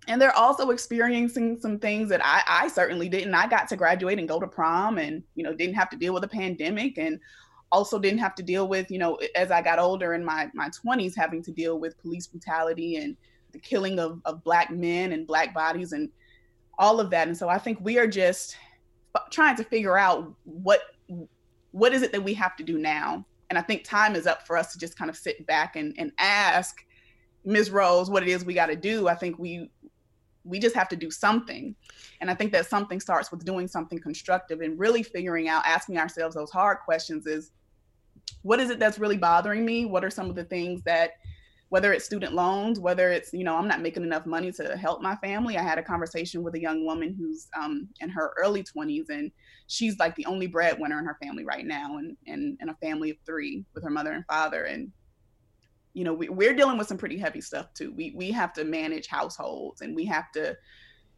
And 0.08 0.22
they're 0.22 0.36
also 0.36 0.70
experiencing 0.72 1.60
some 1.60 1.80
things 1.80 2.10
that 2.10 2.22
I, 2.24 2.44
I 2.48 2.68
certainly 2.68 3.08
didn't. 3.08 3.34
I 3.34 3.48
got 3.48 3.70
to 3.70 3.78
graduate 3.78 4.20
and 4.20 4.28
go 4.28 4.40
to 4.40 4.48
prom 4.48 4.98
and, 4.98 5.24
you 5.36 5.44
know, 5.44 5.54
didn't 5.54 5.76
have 5.76 5.90
to 5.92 5.98
deal 5.98 6.14
with 6.14 6.24
a 6.26 6.28
pandemic 6.28 6.98
and 6.98 7.20
also 7.72 7.98
didn't 7.98 8.20
have 8.20 8.36
to 8.36 8.44
deal 8.44 8.68
with, 8.68 8.92
you 8.92 9.00
know, 9.00 9.18
as 9.36 9.50
I 9.50 9.62
got 9.62 9.80
older 9.80 10.14
in 10.14 10.24
my, 10.24 10.50
my 10.54 10.70
20s, 10.70 11.16
having 11.16 11.42
to 11.44 11.52
deal 11.52 11.80
with 11.80 11.98
police 12.02 12.28
brutality 12.28 12.98
and 12.98 13.16
the 13.54 13.60
killing 13.60 13.98
of, 14.00 14.22
of 14.26 14.44
Black 14.44 14.72
men 14.72 15.14
and 15.14 15.26
Black 15.26 15.54
bodies 15.54 15.94
and 15.94 16.10
all 16.78 17.00
of 17.00 17.10
that. 17.12 17.28
And 17.28 17.38
so 17.38 17.48
I 17.48 17.58
think 17.58 17.80
we 17.82 17.98
are 17.98 18.08
just 18.08 18.58
trying 19.32 19.56
to 19.56 19.64
figure 19.64 19.98
out 19.98 20.34
what 20.44 20.82
what 21.72 21.94
is 21.94 22.04
it 22.04 22.12
that 22.12 22.24
we 22.24 22.34
have 22.36 22.56
to 22.56 22.64
do 22.64 22.78
now. 22.78 23.26
And 23.50 23.58
I 23.58 23.62
think 23.62 23.84
time 23.84 24.16
is 24.16 24.28
up 24.28 24.46
for 24.46 24.58
us 24.58 24.72
to 24.74 24.80
just 24.80 24.98
kind 24.98 25.10
of 25.10 25.18
sit 25.18 25.46
back 25.48 25.76
and, 25.76 25.94
and 25.98 26.12
ask 26.20 26.86
Ms. 27.46 27.72
Rose 27.72 28.10
what 28.10 28.24
it 28.24 28.30
is 28.30 28.46
we 28.46 28.54
got 28.54 28.68
to 28.68 28.76
do. 28.76 29.08
I 29.08 29.16
think 29.16 29.40
we 29.40 29.72
we 30.44 30.60
just 30.60 30.76
have 30.76 30.90
to 30.90 30.96
do 30.96 31.10
something. 31.10 31.76
And 32.22 32.30
I 32.30 32.36
think 32.36 32.52
that 32.52 32.66
something 32.66 33.00
starts 33.00 33.32
with 33.32 33.46
doing 33.46 33.68
something 33.68 34.00
constructive 34.00 34.62
and 34.62 34.78
really 34.80 35.04
figuring 35.04 35.48
out, 35.48 35.66
asking 35.66 35.98
ourselves 35.98 36.36
those 36.36 36.52
hard 36.52 36.80
questions 36.80 37.26
is 37.26 37.52
what 38.42 38.60
is 38.60 38.70
it 38.70 38.80
that's 38.80 39.00
really 39.00 39.18
bothering 39.18 39.66
me? 39.66 39.86
What 39.86 40.04
are 40.04 40.10
some 40.10 40.30
of 40.30 40.36
the 40.36 40.44
things 40.44 40.82
that 40.84 41.12
whether 41.70 41.92
it's 41.92 42.06
student 42.06 42.34
loans, 42.34 42.80
whether 42.80 43.12
it's, 43.12 43.34
you 43.34 43.44
know, 43.44 43.56
I'm 43.56 43.68
not 43.68 43.82
making 43.82 44.04
enough 44.04 44.28
money 44.28 44.52
to 44.52 44.78
help 44.78 45.02
my 45.02 45.16
family. 45.16 45.58
I 45.58 45.64
had 45.64 45.80
a 45.80 45.84
conversation 45.84 46.44
with 46.44 46.54
a 46.54 46.62
young 46.62 46.86
woman 46.86 47.16
who's 47.18 47.48
um, 47.60 47.90
in 48.00 48.10
her 48.10 48.32
early 48.38 48.64
20s 48.64 49.10
and 49.10 49.32
she's 49.66 49.98
like 49.98 50.16
the 50.16 50.28
only 50.28 50.46
breadwinner 50.46 51.00
in 51.00 51.06
her 51.06 51.18
family 51.20 51.44
right 51.44 51.66
now 51.66 51.98
and, 51.98 52.16
and, 52.28 52.70
a 52.70 52.76
family 52.76 53.10
of 53.10 53.18
three 53.26 53.66
with 53.74 53.84
her 53.84 53.90
mother 53.90 54.12
and 54.12 54.24
father. 54.28 54.66
And, 54.66 54.92
you 55.94 56.04
know, 56.04 56.14
we, 56.14 56.30
we're 56.30 56.54
dealing 56.54 56.78
with 56.78 56.88
some 56.88 56.98
pretty 56.98 57.18
heavy 57.18 57.42
stuff 57.42 57.74
too. 57.74 57.94
We, 57.94 58.14
we 58.16 58.32
have 58.32 58.54
to 58.54 58.64
manage 58.64 59.08
households 59.08 59.82
and 59.82 59.96
we 59.96 60.06
have 60.06 60.32
to, 60.32 60.58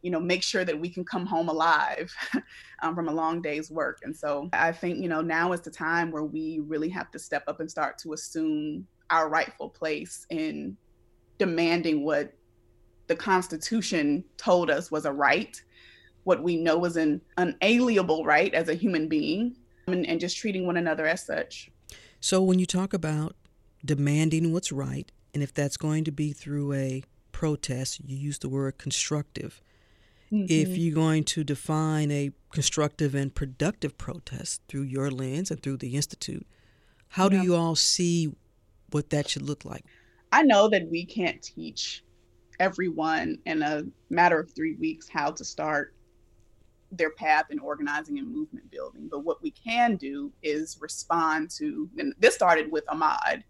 you 0.02 0.10
know, 0.10 0.20
make 0.20 0.42
sure 0.42 0.64
that 0.64 0.78
we 0.78 0.90
can 0.90 1.04
come 1.04 1.24
home 1.24 1.48
alive 1.48 2.14
um, 2.82 2.94
from 2.94 3.08
a 3.08 3.12
long 3.12 3.40
day's 3.40 3.70
work. 3.70 4.00
And 4.02 4.14
so 4.14 4.50
I 4.52 4.72
think, 4.72 4.98
you 4.98 5.08
know, 5.08 5.22
now 5.22 5.52
is 5.52 5.62
the 5.62 5.70
time 5.70 6.10
where 6.10 6.24
we 6.24 6.60
really 6.66 6.90
have 6.90 7.10
to 7.12 7.18
step 7.18 7.44
up 7.46 7.60
and 7.60 7.70
start 7.70 7.98
to 7.98 8.12
assume 8.12 8.86
our 9.10 9.28
rightful 9.28 9.70
place 9.70 10.26
in 10.30 10.76
demanding 11.38 12.04
what 12.04 12.32
the 13.06 13.16
Constitution 13.16 14.24
told 14.36 14.70
us 14.70 14.90
was 14.90 15.04
a 15.04 15.12
right, 15.12 15.60
what 16.24 16.42
we 16.42 16.56
know 16.56 16.84
is 16.84 16.96
an 16.96 17.20
unalienable 17.36 18.24
right 18.24 18.52
as 18.52 18.68
a 18.68 18.74
human 18.74 19.08
being, 19.08 19.56
and, 19.86 20.04
and 20.06 20.18
just 20.18 20.36
treating 20.36 20.66
one 20.66 20.76
another 20.76 21.06
as 21.06 21.24
such. 21.24 21.70
So 22.20 22.42
when 22.42 22.58
you 22.58 22.66
talk 22.66 22.92
about 22.92 23.36
demanding 23.86 24.52
what's 24.52 24.72
right, 24.72 25.10
and 25.32 25.42
if 25.42 25.54
that's 25.54 25.76
going 25.76 26.04
to 26.04 26.12
be 26.12 26.32
through 26.32 26.72
a 26.74 27.02
protest, 27.32 28.00
you 28.04 28.16
use 28.16 28.38
the 28.38 28.48
word 28.48 28.78
constructive. 28.78 29.62
If 30.30 30.70
Mhm. 30.70 30.84
you're 30.84 30.94
going 30.94 31.24
to 31.24 31.44
define 31.44 32.10
a 32.10 32.32
constructive 32.50 33.14
and 33.14 33.34
productive 33.34 33.96
protest 33.96 34.62
through 34.68 34.82
your 34.82 35.10
lens 35.10 35.50
and 35.50 35.62
through 35.62 35.78
the 35.78 35.94
Institute, 35.94 36.46
how 37.08 37.28
do 37.28 37.40
you 37.42 37.54
all 37.54 37.76
see 37.76 38.34
what 38.90 39.10
that 39.10 39.28
should 39.28 39.42
look 39.42 39.64
like? 39.64 39.84
I 40.32 40.42
know 40.42 40.68
that 40.68 40.88
we 40.90 41.04
can't 41.04 41.40
teach 41.42 42.04
everyone 42.58 43.38
in 43.46 43.62
a 43.62 43.84
matter 44.10 44.40
of 44.40 44.50
three 44.52 44.74
weeks 44.74 45.08
how 45.08 45.30
to 45.30 45.44
start 45.44 45.94
their 46.92 47.10
path 47.10 47.46
in 47.50 47.58
organizing 47.58 48.18
and 48.18 48.32
movement 48.32 48.70
building. 48.70 49.08
But 49.10 49.20
what 49.20 49.42
we 49.42 49.50
can 49.50 49.96
do 49.96 50.32
is 50.42 50.78
respond 50.80 51.50
to, 51.58 51.88
and 51.98 52.14
this 52.18 52.34
started 52.34 52.70
with 52.70 52.86
Ahmaud 52.86 53.42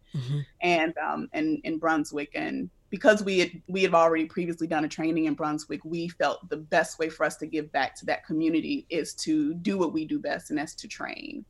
and 0.61 0.95
um, 0.99 1.29
and 1.33 1.61
in 1.65 1.79
Brunswick, 1.79 2.31
and 2.35 2.71
because 2.91 3.23
we 3.23 3.39
had 3.39 3.51
we 3.67 3.83
had 3.83 3.95
already 3.95 4.25
previously 4.25 4.67
done 4.67 4.85
a 4.85 4.89
training 4.89 5.27
in 5.27 5.35
Brunswick, 5.35 5.85
we 5.85 6.09
felt 6.09 6.49
the 6.49 6.57
best 6.57 6.99
way 6.99 7.09
for 7.09 7.25
us 7.25 7.37
to 7.37 7.47
give 7.47 7.71
back 7.73 7.95
to 7.97 8.07
that 8.07 8.25
community 8.25 8.87
is 8.89 9.15
to 9.15 9.55
do 9.55 9.77
what 9.77 9.93
we 9.93 10.05
do 10.05 10.19
best, 10.19 10.51
and 10.51 10.59
that's 10.59 10.75
to 10.75 10.89
train. 10.89 11.45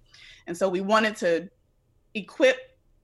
And 0.46 0.56
so 0.56 0.68
we 0.68 0.80
wanted 0.80 1.16
to 1.16 1.48
equip 2.14 2.56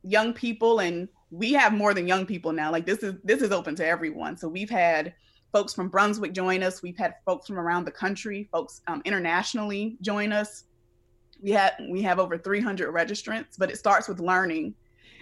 young 0.03 0.33
people 0.33 0.81
and 0.81 1.09
we 1.31 1.53
have 1.53 1.73
more 1.73 1.95
than 1.95 2.07
young 2.07 2.27
people 2.27 2.53
now. 2.53 2.71
Like 2.71 2.87
this 2.87 2.99
is 2.99 3.15
this 3.25 3.43
is 3.43 3.53
open 3.53 3.75
to 3.77 3.87
everyone. 3.87 4.37
So 4.37 4.49
we've 4.49 4.71
had 4.71 5.15
folks 5.53 5.75
from 5.75 5.89
Brunswick 5.89 6.33
join 6.33 6.63
us. 6.63 6.83
We've 6.83 6.97
had 6.97 7.17
folks 7.27 7.47
from 7.47 7.59
around 7.59 7.85
the 7.85 7.93
country, 7.93 8.49
folks 8.51 8.81
um, 8.89 9.03
internationally 9.05 9.97
join 10.01 10.33
us. 10.33 10.65
We 11.41 11.51
have 11.51 11.73
we 11.91 12.03
have 12.03 12.19
over 12.19 12.39
300 12.39 12.93
registrants, 12.93 13.59
but 13.59 13.71
it 13.71 13.77
starts 13.77 14.09
with 14.09 14.21
learning 14.21 14.75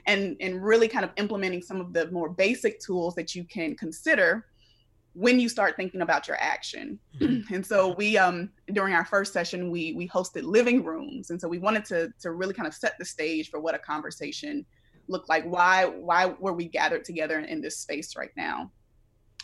and 0.07 0.37
and 0.41 0.63
really 0.65 0.89
kind 0.89 1.05
of 1.05 1.11
implementing 1.17 1.63
some 1.63 1.81
of 1.81 1.93
the 1.93 2.11
more 2.11 2.29
basic 2.29 2.81
tools 2.81 3.15
that 3.17 3.35
you 3.35 3.45
can 3.45 3.75
consider 3.75 4.47
when 5.15 5.41
you 5.41 5.49
start 5.49 5.75
thinking 5.77 6.03
about 6.03 6.29
your 6.29 6.37
action. 6.41 6.99
Mm-hmm. 7.19 7.55
and 7.55 7.67
so 7.67 7.95
we 7.95 8.17
um 8.17 8.51
during 8.73 8.95
our 8.95 9.05
first 9.05 9.33
session 9.33 9.71
we 9.71 9.93
we 9.95 10.09
hosted 10.09 10.45
living 10.45 10.85
rooms 10.85 11.31
and 11.31 11.41
so 11.41 11.49
we 11.49 11.59
wanted 11.59 11.85
to 11.87 12.13
to 12.21 12.33
really 12.33 12.55
kind 12.55 12.69
of 12.69 12.75
set 12.75 12.97
the 12.99 13.05
stage 13.05 13.51
for 13.51 13.61
what 13.61 13.75
a 13.75 13.79
conversation 13.79 14.65
looked 15.09 15.29
like 15.29 15.45
why 15.45 15.85
why 15.85 16.27
were 16.39 16.53
we 16.53 16.67
gathered 16.67 17.05
together 17.05 17.41
in 17.41 17.61
this 17.61 17.79
space 17.79 18.15
right 18.17 18.31
now 18.37 18.71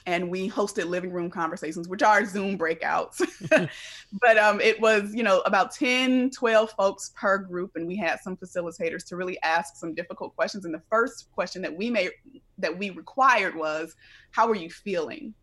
and 0.07 0.31
we 0.31 0.49
hosted 0.49 0.87
living 0.87 1.13
room 1.13 1.29
conversations 1.29 1.89
which 1.89 2.03
are 2.03 2.25
zoom 2.25 2.57
breakouts. 2.59 3.21
But 4.21 4.39
um, 4.39 4.61
it 4.61 4.81
was 4.81 5.15
you 5.15 5.23
know 5.23 5.41
about 5.41 5.73
10 5.73 6.31
12 6.31 6.71
folks 6.71 7.13
per 7.17 7.39
group 7.39 7.73
and 7.75 7.87
we 7.87 7.97
had 7.97 8.21
some 8.21 8.37
facilitators 8.37 9.05
to 9.09 9.17
really 9.17 9.41
ask 9.43 9.77
some 9.77 9.95
difficult 9.95 10.35
questions. 10.37 10.65
And 10.65 10.73
the 10.73 10.83
first 10.89 11.31
question 11.33 11.61
that 11.63 11.77
we 11.77 11.91
made 11.91 12.13
that 12.59 12.77
we 12.77 12.91
required 12.91 13.55
was 13.55 13.95
how 14.31 14.49
are 14.49 14.55
you 14.55 14.71
feeling? 14.71 15.35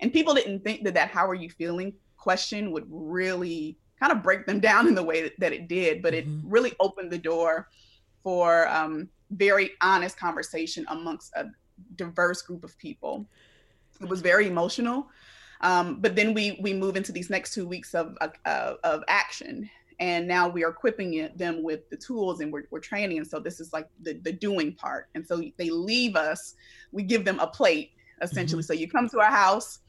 And 0.00 0.12
people 0.12 0.34
didn't 0.34 0.64
think 0.64 0.82
that 0.84 0.94
that 0.94 1.10
how 1.10 1.28
are 1.28 1.34
you 1.34 1.50
feeling? 1.50 1.92
question 2.26 2.72
would 2.72 2.86
really 2.90 3.78
kind 4.00 4.10
of 4.10 4.20
break 4.20 4.46
them 4.46 4.58
down 4.68 4.88
in 4.88 4.96
the 4.96 5.02
way 5.02 5.22
that, 5.22 5.38
that 5.38 5.52
it 5.52 5.68
did 5.68 6.02
but 6.02 6.12
mm-hmm. 6.12 6.40
it 6.40 6.44
really 6.44 6.72
opened 6.80 7.10
the 7.10 7.18
door 7.18 7.68
for 8.24 8.66
um, 8.66 9.08
very 9.30 9.70
honest 9.80 10.18
conversation 10.18 10.84
amongst 10.88 11.32
a 11.36 11.46
diverse 11.94 12.42
group 12.42 12.64
of 12.64 12.76
people 12.78 13.28
it 14.00 14.08
was 14.08 14.20
very 14.20 14.46
emotional 14.46 15.08
um, 15.62 16.00
but 16.00 16.14
then 16.14 16.34
we 16.34 16.58
we 16.60 16.72
move 16.72 16.96
into 16.96 17.12
these 17.12 17.30
next 17.30 17.54
two 17.54 17.66
weeks 17.66 17.94
of 17.94 18.16
uh, 18.20 18.74
of 18.84 19.02
action 19.08 19.68
and 19.98 20.28
now 20.28 20.46
we 20.46 20.62
are 20.62 20.68
equipping 20.70 21.30
them 21.36 21.62
with 21.62 21.88
the 21.88 21.96
tools 21.96 22.40
and 22.40 22.52
we're, 22.52 22.64
we're 22.70 22.80
training 22.80 23.18
and 23.18 23.26
so 23.26 23.40
this 23.40 23.60
is 23.60 23.72
like 23.72 23.88
the, 24.02 24.12
the 24.24 24.32
doing 24.32 24.74
part 24.74 25.08
and 25.14 25.26
so 25.26 25.42
they 25.56 25.70
leave 25.70 26.16
us 26.16 26.54
we 26.92 27.02
give 27.02 27.24
them 27.24 27.38
a 27.40 27.46
plate 27.46 27.92
essentially 28.22 28.62
mm-hmm. 28.62 28.66
so 28.66 28.78
you 28.78 28.88
come 28.88 29.08
to 29.08 29.20
our 29.20 29.30
house 29.30 29.80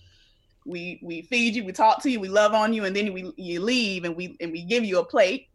we 0.68 1.00
we 1.02 1.22
feed 1.24 1.56
you, 1.56 1.64
we 1.64 1.72
talk 1.72 2.04
to 2.04 2.12
you, 2.12 2.20
we 2.20 2.28
love 2.28 2.54
on 2.54 2.74
you, 2.74 2.86
and 2.86 2.96
then 2.96 3.14
we 3.14 3.32
you 3.38 3.62
leave 3.62 4.04
and 4.04 4.16
we 4.16 4.36
and 4.42 4.52
we 4.52 4.62
give 4.64 4.84
you 4.84 5.00
a 5.00 5.06
plate. 5.06 5.48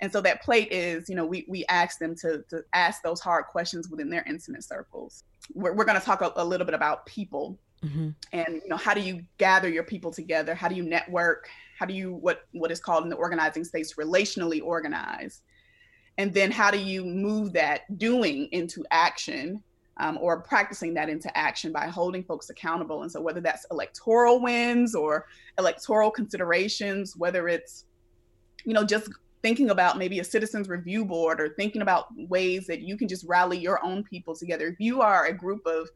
And 0.00 0.10
so 0.10 0.20
that 0.22 0.42
plate 0.42 0.72
is, 0.72 1.08
you 1.08 1.14
know, 1.14 1.26
we 1.26 1.44
we 1.48 1.64
ask 1.66 1.98
them 1.98 2.14
to 2.16 2.44
to 2.48 2.64
ask 2.72 3.02
those 3.02 3.20
hard 3.20 3.46
questions 3.46 3.88
within 3.88 4.08
their 4.08 4.24
intimate 4.26 4.64
circles. 4.64 5.24
We're 5.52 5.74
we're 5.74 5.84
going 5.84 5.98
to 5.98 6.04
talk 6.04 6.22
a, 6.22 6.32
a, 6.36 6.44
little 6.44 6.64
bit 6.64 6.74
about 6.74 7.04
people 7.06 7.58
mm-hmm. 7.84 8.10
and 8.32 8.54
you 8.54 8.68
know 8.68 8.76
how 8.76 8.94
do 8.94 9.00
you 9.00 9.24
gather 9.38 9.68
your 9.68 9.84
people 9.84 10.10
together? 10.10 10.54
How 10.54 10.68
do 10.68 10.74
you 10.74 10.82
network? 10.82 11.48
How 11.78 11.86
do 11.86 11.94
you 11.94 12.14
what 12.14 12.46
what 12.52 12.70
is 12.70 12.80
called 12.80 13.04
in 13.04 13.10
the 13.10 13.16
organizing 13.16 13.64
space 13.64 13.94
relationally 13.94 14.62
organize? 14.62 15.42
And 16.18 16.32
then 16.34 16.50
how 16.50 16.70
do 16.70 16.78
you 16.78 17.04
move 17.04 17.54
that 17.54 17.98
doing 17.98 18.48
into 18.52 18.84
action 18.90 19.62
um, 19.98 20.18
or 20.20 20.40
practicing 20.40 20.94
that 20.94 21.08
into 21.08 21.36
action 21.36 21.72
by 21.72 21.86
holding 21.86 22.24
folks 22.24 22.50
accountable. 22.50 23.02
And 23.02 23.12
so, 23.12 23.20
whether 23.20 23.40
that's 23.40 23.66
electoral 23.70 24.40
wins 24.40 24.94
or 24.94 25.26
electoral 25.58 26.10
considerations, 26.10 27.16
whether 27.16 27.48
it's, 27.48 27.84
you 28.64 28.72
know, 28.72 28.84
just 28.84 29.10
thinking 29.42 29.70
about 29.70 29.98
maybe 29.98 30.20
a 30.20 30.24
citizens 30.24 30.68
review 30.68 31.04
board 31.04 31.40
or 31.40 31.50
thinking 31.50 31.82
about 31.82 32.06
ways 32.28 32.66
that 32.68 32.80
you 32.80 32.96
can 32.96 33.08
just 33.08 33.24
rally 33.28 33.58
your 33.58 33.84
own 33.84 34.04
people 34.04 34.34
together. 34.34 34.68
If 34.68 34.80
you 34.80 35.02
are 35.02 35.26
a 35.26 35.32
group 35.32 35.66
of 35.66 35.88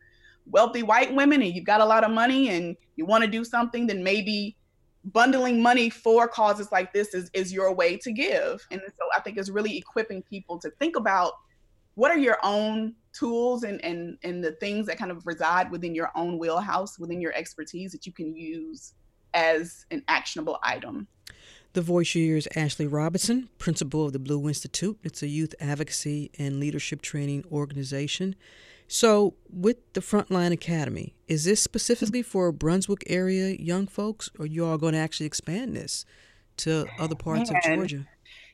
wealthy 0.51 0.83
white 0.83 1.15
women 1.15 1.43
and 1.43 1.55
you've 1.55 1.65
got 1.65 1.81
a 1.81 1.85
lot 1.85 2.05
of 2.05 2.11
money 2.11 2.51
and 2.51 2.77
you 2.97 3.05
want 3.05 3.25
to 3.25 3.31
do 3.31 3.45
something, 3.45 3.87
then 3.87 4.03
maybe 4.03 4.57
bundling 5.05 5.63
money 5.63 5.91
for 5.91 6.27
causes 6.27 6.71
like 6.73 6.93
this 6.93 7.15
is, 7.15 7.31
is 7.33 7.53
your 7.53 7.75
way 7.75 7.97
to 7.97 8.13
give. 8.13 8.67
And 8.71 8.81
so 8.81 9.05
I 9.17 9.21
think 9.21 9.39
it's 9.39 9.51
really 9.51 9.77
equipping 9.77 10.23
people 10.23 10.59
to 10.61 10.71
think 10.79 10.97
about 10.97 11.33
what 11.95 12.11
are 12.11 12.19
your 12.19 12.39
own 12.43 12.95
tools 13.13 13.63
and 13.65 13.83
and 13.83 14.19
and 14.23 14.45
the 14.45 14.53
things 14.53 14.87
that 14.87 14.99
kind 14.99 15.11
of 15.11 15.27
reside 15.27 15.71
within 15.71 15.95
your 15.95 16.11
own 16.15 16.39
wheelhouse 16.39 16.99
within 16.99 17.21
your 17.21 17.33
expertise 17.33 17.91
that 17.93 18.05
you 18.05 18.13
can 18.13 18.37
use 18.37 18.93
as 19.33 19.87
an 19.91 20.03
actionable 20.07 20.59
item 20.63 21.09
the 21.73 21.83
voice 21.83 22.15
you 22.15 22.25
hear 22.25 22.39
is 22.39 22.49
Ashley 22.57 22.87
Robinson, 22.87 23.51
principal 23.59 24.07
of 24.07 24.15
the 24.15 24.19
Blue 24.19 24.49
Institute. 24.49 24.99
It's 25.03 25.23
a 25.23 25.27
youth 25.27 25.55
advocacy 25.61 26.31
and 26.39 26.59
leadership 26.59 27.03
training 27.03 27.45
organization. 27.53 28.35
So, 28.89 29.35
with 29.51 29.79
the 29.95 30.01
Frontline 30.01 30.53
Academy, 30.53 31.15
is 31.27 31.45
this 31.45 31.61
specifically 31.61 32.23
for 32.23 32.53
Brunswick 32.53 33.03
area 33.09 33.57
young 33.59 33.87
folks, 33.87 34.31
or 34.39 34.47
you 34.47 34.65
all 34.65 34.79
going 34.79 34.93
to 34.93 34.99
actually 34.99 35.27
expand 35.27 35.75
this 35.75 36.05
to 36.59 36.87
other 36.99 37.17
parts 37.17 37.51
Man. 37.51 37.59
of 37.59 37.65
Georgia? 37.65 38.07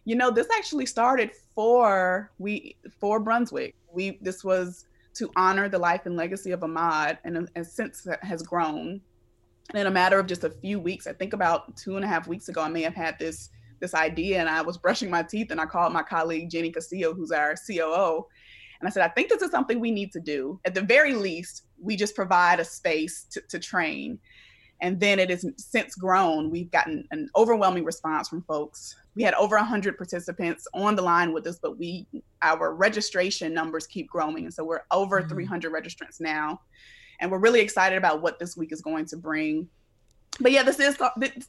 You 0.05 0.17
know, 0.17 0.31
this 0.31 0.49
actually 0.57 0.87
started 0.87 1.31
for 1.55 2.31
we 2.39 2.77
for 2.99 3.21
Brunswick. 3.21 3.75
We 3.93 4.19
this 4.23 4.43
was 4.43 4.87
to 5.15 5.31
honor 5.37 5.69
the 5.69 5.79
life 5.79 6.07
and 6.07 6.17
legacy 6.17 6.53
of 6.53 6.61
Ahmaud, 6.61 7.19
and, 7.25 7.49
and 7.55 7.67
since 7.67 8.07
has 8.23 8.43
grown. 8.43 9.01
And 9.71 9.81
in 9.81 9.87
a 9.87 9.91
matter 9.91 10.19
of 10.19 10.27
just 10.27 10.45
a 10.45 10.51
few 10.51 10.81
weeks, 10.81 11.07
I 11.07 11.13
think 11.13 11.35
about 11.35 11.77
two 11.77 11.97
and 11.97 12.05
a 12.05 12.09
half 12.09 12.27
weeks 12.27 12.49
ago, 12.49 12.63
I 12.63 12.69
may 12.69 12.83
have 12.83 12.95
had 12.95 13.19
this 13.19 13.51
this 13.81 13.95
idea, 13.95 14.41
and 14.41 14.49
I 14.49 14.63
was 14.63 14.79
brushing 14.79 15.11
my 15.11 15.23
teeth, 15.23 15.51
and 15.51 15.61
I 15.61 15.67
called 15.67 15.93
my 15.93 16.03
colleague 16.03 16.49
Jenny 16.49 16.71
Castillo, 16.71 17.13
who's 17.15 17.33
our 17.33 17.55
COO, 17.55 18.27
and 18.83 18.89
I 18.89 18.91
said, 18.91 19.03
I 19.05 19.09
think 19.09 19.31
this 19.31 19.43
is 19.43 19.51
something 19.51 19.79
we 19.81 19.93
need 19.93 20.13
to 20.13 20.21
do. 20.21 20.61
At 20.65 20.75
the 20.75 20.83
very 20.83 21.15
least, 21.15 21.63
we 21.81 21.97
just 21.97 22.17
provide 22.17 22.59
a 22.59 22.65
space 22.65 23.27
to, 23.31 23.41
to 23.49 23.59
train. 23.59 24.19
And 24.81 24.99
then 24.99 25.21
it 25.21 25.31
has 25.31 25.47
since 25.57 25.95
grown. 25.95 26.51
We've 26.51 26.71
gotten 26.71 27.07
an 27.13 27.31
overwhelming 27.37 27.85
response 27.85 28.29
from 28.29 28.43
folks 28.43 28.97
we 29.15 29.23
had 29.23 29.35
over 29.35 29.57
100 29.57 29.97
participants 29.97 30.67
on 30.75 30.97
the 30.97 31.03
line 31.03 31.33
with 31.33 31.47
us 31.47 31.59
but 31.61 31.79
we 31.79 32.07
our 32.43 32.75
registration 32.75 33.53
numbers 33.53 33.87
keep 33.87 34.09
growing 34.09 34.45
and 34.45 34.55
so 34.55 34.65
we're 34.65 34.83
over 34.91 35.21
mm-hmm. 35.21 35.35
300 35.35 35.73
registrants 35.73 36.21
now 36.21 36.61
and 37.21 37.31
we're 37.31 37.39
really 37.39 37.61
excited 37.61 37.97
about 37.97 38.23
what 38.23 38.39
this 38.39 38.57
week 38.57 38.73
is 38.73 38.81
going 38.81 39.05
to 39.07 39.17
bring 39.17 39.69
but 40.41 40.51
yeah 40.51 40.63
this 40.63 40.81
is 40.81 40.97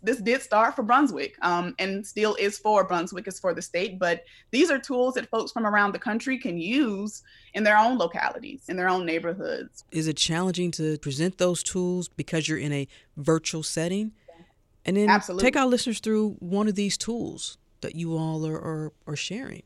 this 0.01 0.17
did 0.17 0.41
start 0.41 0.75
for 0.75 0.83
brunswick 0.83 1.35
um, 1.41 1.73
and 1.79 2.05
still 2.05 2.35
is 2.35 2.57
for 2.57 2.83
brunswick 2.83 3.27
is 3.27 3.39
for 3.39 3.53
the 3.53 3.61
state 3.61 3.97
but 3.97 4.23
these 4.51 4.69
are 4.69 4.77
tools 4.77 5.13
that 5.13 5.29
folks 5.29 5.51
from 5.51 5.65
around 5.65 5.93
the 5.93 5.99
country 5.99 6.37
can 6.37 6.57
use 6.57 7.23
in 7.53 7.63
their 7.63 7.77
own 7.77 7.97
localities 7.97 8.63
in 8.67 8.75
their 8.75 8.89
own 8.89 9.05
neighborhoods 9.05 9.85
is 9.91 10.07
it 10.07 10.17
challenging 10.17 10.69
to 10.69 10.97
present 10.99 11.37
those 11.37 11.63
tools 11.63 12.09
because 12.09 12.47
you're 12.47 12.57
in 12.57 12.73
a 12.73 12.87
virtual 13.15 13.63
setting 13.63 14.11
and 14.85 14.97
then 14.97 15.09
Absolutely. 15.09 15.43
take 15.43 15.55
our 15.55 15.67
listeners 15.67 15.99
through 15.99 16.35
one 16.39 16.67
of 16.67 16.75
these 16.75 16.97
tools 16.97 17.57
that 17.81 17.95
you 17.95 18.17
all 18.17 18.45
are, 18.45 18.55
are, 18.55 18.93
are 19.07 19.15
sharing. 19.15 19.63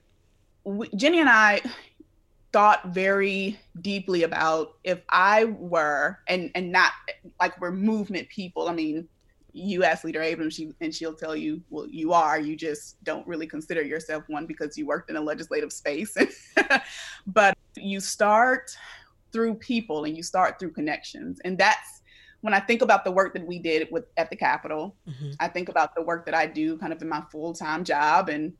We, 0.63 0.89
Jenny 0.89 1.19
and 1.19 1.29
I 1.29 1.61
thought 2.57 2.87
very 2.87 3.55
deeply 3.81 4.23
about 4.23 4.77
if 4.83 5.03
I 5.09 5.45
were, 5.45 6.17
and, 6.27 6.49
and 6.55 6.71
not 6.71 6.91
like 7.39 7.61
we're 7.61 7.71
movement 7.71 8.27
people. 8.29 8.67
I 8.67 8.73
mean, 8.73 9.07
you 9.53 9.83
ask 9.83 10.03
Leader 10.03 10.23
Abrams, 10.23 10.55
she, 10.55 10.71
and 10.81 10.91
she'll 10.91 11.13
tell 11.13 11.35
you, 11.35 11.61
well, 11.69 11.85
you 11.85 12.13
are. 12.13 12.39
You 12.39 12.55
just 12.55 13.03
don't 13.03 13.27
really 13.27 13.45
consider 13.45 13.83
yourself 13.83 14.23
one 14.25 14.47
because 14.47 14.75
you 14.75 14.87
worked 14.87 15.11
in 15.11 15.17
a 15.17 15.21
legislative 15.21 15.71
space. 15.71 16.17
but 17.27 17.55
you 17.75 17.99
start 17.99 18.75
through 19.31 19.53
people 19.53 20.05
and 20.05 20.17
you 20.17 20.23
start 20.23 20.59
through 20.59 20.71
connections. 20.71 21.39
And 21.45 21.59
that's 21.59 22.01
when 22.41 22.55
I 22.55 22.59
think 22.59 22.81
about 22.81 23.03
the 23.03 23.11
work 23.11 23.35
that 23.35 23.45
we 23.45 23.59
did 23.59 23.87
with 23.91 24.05
at 24.17 24.31
the 24.31 24.35
Capitol, 24.35 24.95
mm-hmm. 25.07 25.33
I 25.39 25.47
think 25.47 25.69
about 25.69 25.93
the 25.93 26.01
work 26.01 26.25
that 26.25 26.33
I 26.33 26.47
do 26.47 26.75
kind 26.79 26.91
of 26.91 26.99
in 27.03 27.07
my 27.07 27.21
full 27.31 27.53
time 27.53 27.83
job 27.83 28.29
and 28.29 28.51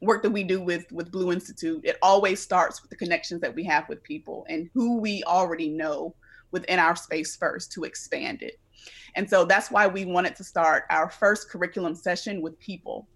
work 0.00 0.22
that 0.22 0.30
we 0.30 0.44
do 0.44 0.60
with 0.60 0.90
with 0.92 1.12
Blue 1.12 1.32
Institute. 1.32 1.82
It 1.84 1.98
always 2.02 2.40
starts 2.40 2.82
with 2.82 2.90
the 2.90 2.96
connections 2.96 3.40
that 3.40 3.54
we 3.54 3.64
have 3.64 3.88
with 3.88 4.02
people 4.02 4.46
and 4.48 4.68
who 4.74 4.98
we 4.98 5.22
already 5.24 5.68
know 5.68 6.14
within 6.50 6.78
our 6.78 6.96
space 6.96 7.36
first 7.36 7.72
to 7.72 7.84
expand 7.84 8.42
it. 8.42 8.58
And 9.14 9.28
so 9.28 9.44
that's 9.44 9.70
why 9.70 9.86
we 9.86 10.04
wanted 10.04 10.36
to 10.36 10.44
start 10.44 10.84
our 10.90 11.10
first 11.10 11.50
curriculum 11.50 11.94
session 11.94 12.40
with 12.40 12.58
people 12.58 13.06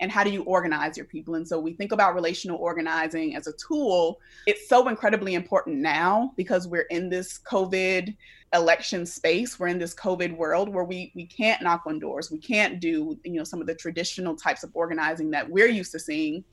and 0.00 0.10
how 0.10 0.24
do 0.24 0.30
you 0.30 0.42
organize 0.44 0.96
your 0.96 1.06
people? 1.06 1.34
And 1.34 1.46
so 1.46 1.58
we 1.58 1.72
think 1.72 1.92
about 1.92 2.14
relational 2.14 2.58
organizing 2.58 3.36
as 3.36 3.46
a 3.46 3.52
tool. 3.52 4.20
It's 4.46 4.68
so 4.68 4.88
incredibly 4.88 5.34
important 5.34 5.78
now 5.78 6.32
because 6.36 6.68
we're 6.68 6.82
in 6.82 7.08
this 7.08 7.38
covid 7.38 8.16
election 8.54 9.04
space. 9.04 9.58
We're 9.58 9.68
in 9.68 9.78
this 9.78 9.94
covid 9.94 10.36
world 10.36 10.68
where 10.68 10.84
we 10.84 11.12
we 11.14 11.26
can't 11.26 11.62
knock 11.62 11.82
on 11.86 11.98
doors. 11.98 12.30
We 12.30 12.38
can't 12.38 12.80
do 12.80 13.18
you 13.24 13.34
know 13.34 13.44
some 13.44 13.60
of 13.60 13.66
the 13.66 13.74
traditional 13.74 14.36
types 14.36 14.62
of 14.62 14.70
organizing 14.74 15.30
that 15.32 15.48
we're 15.48 15.68
used 15.68 15.92
to 15.92 15.98
seeing. 15.98 16.44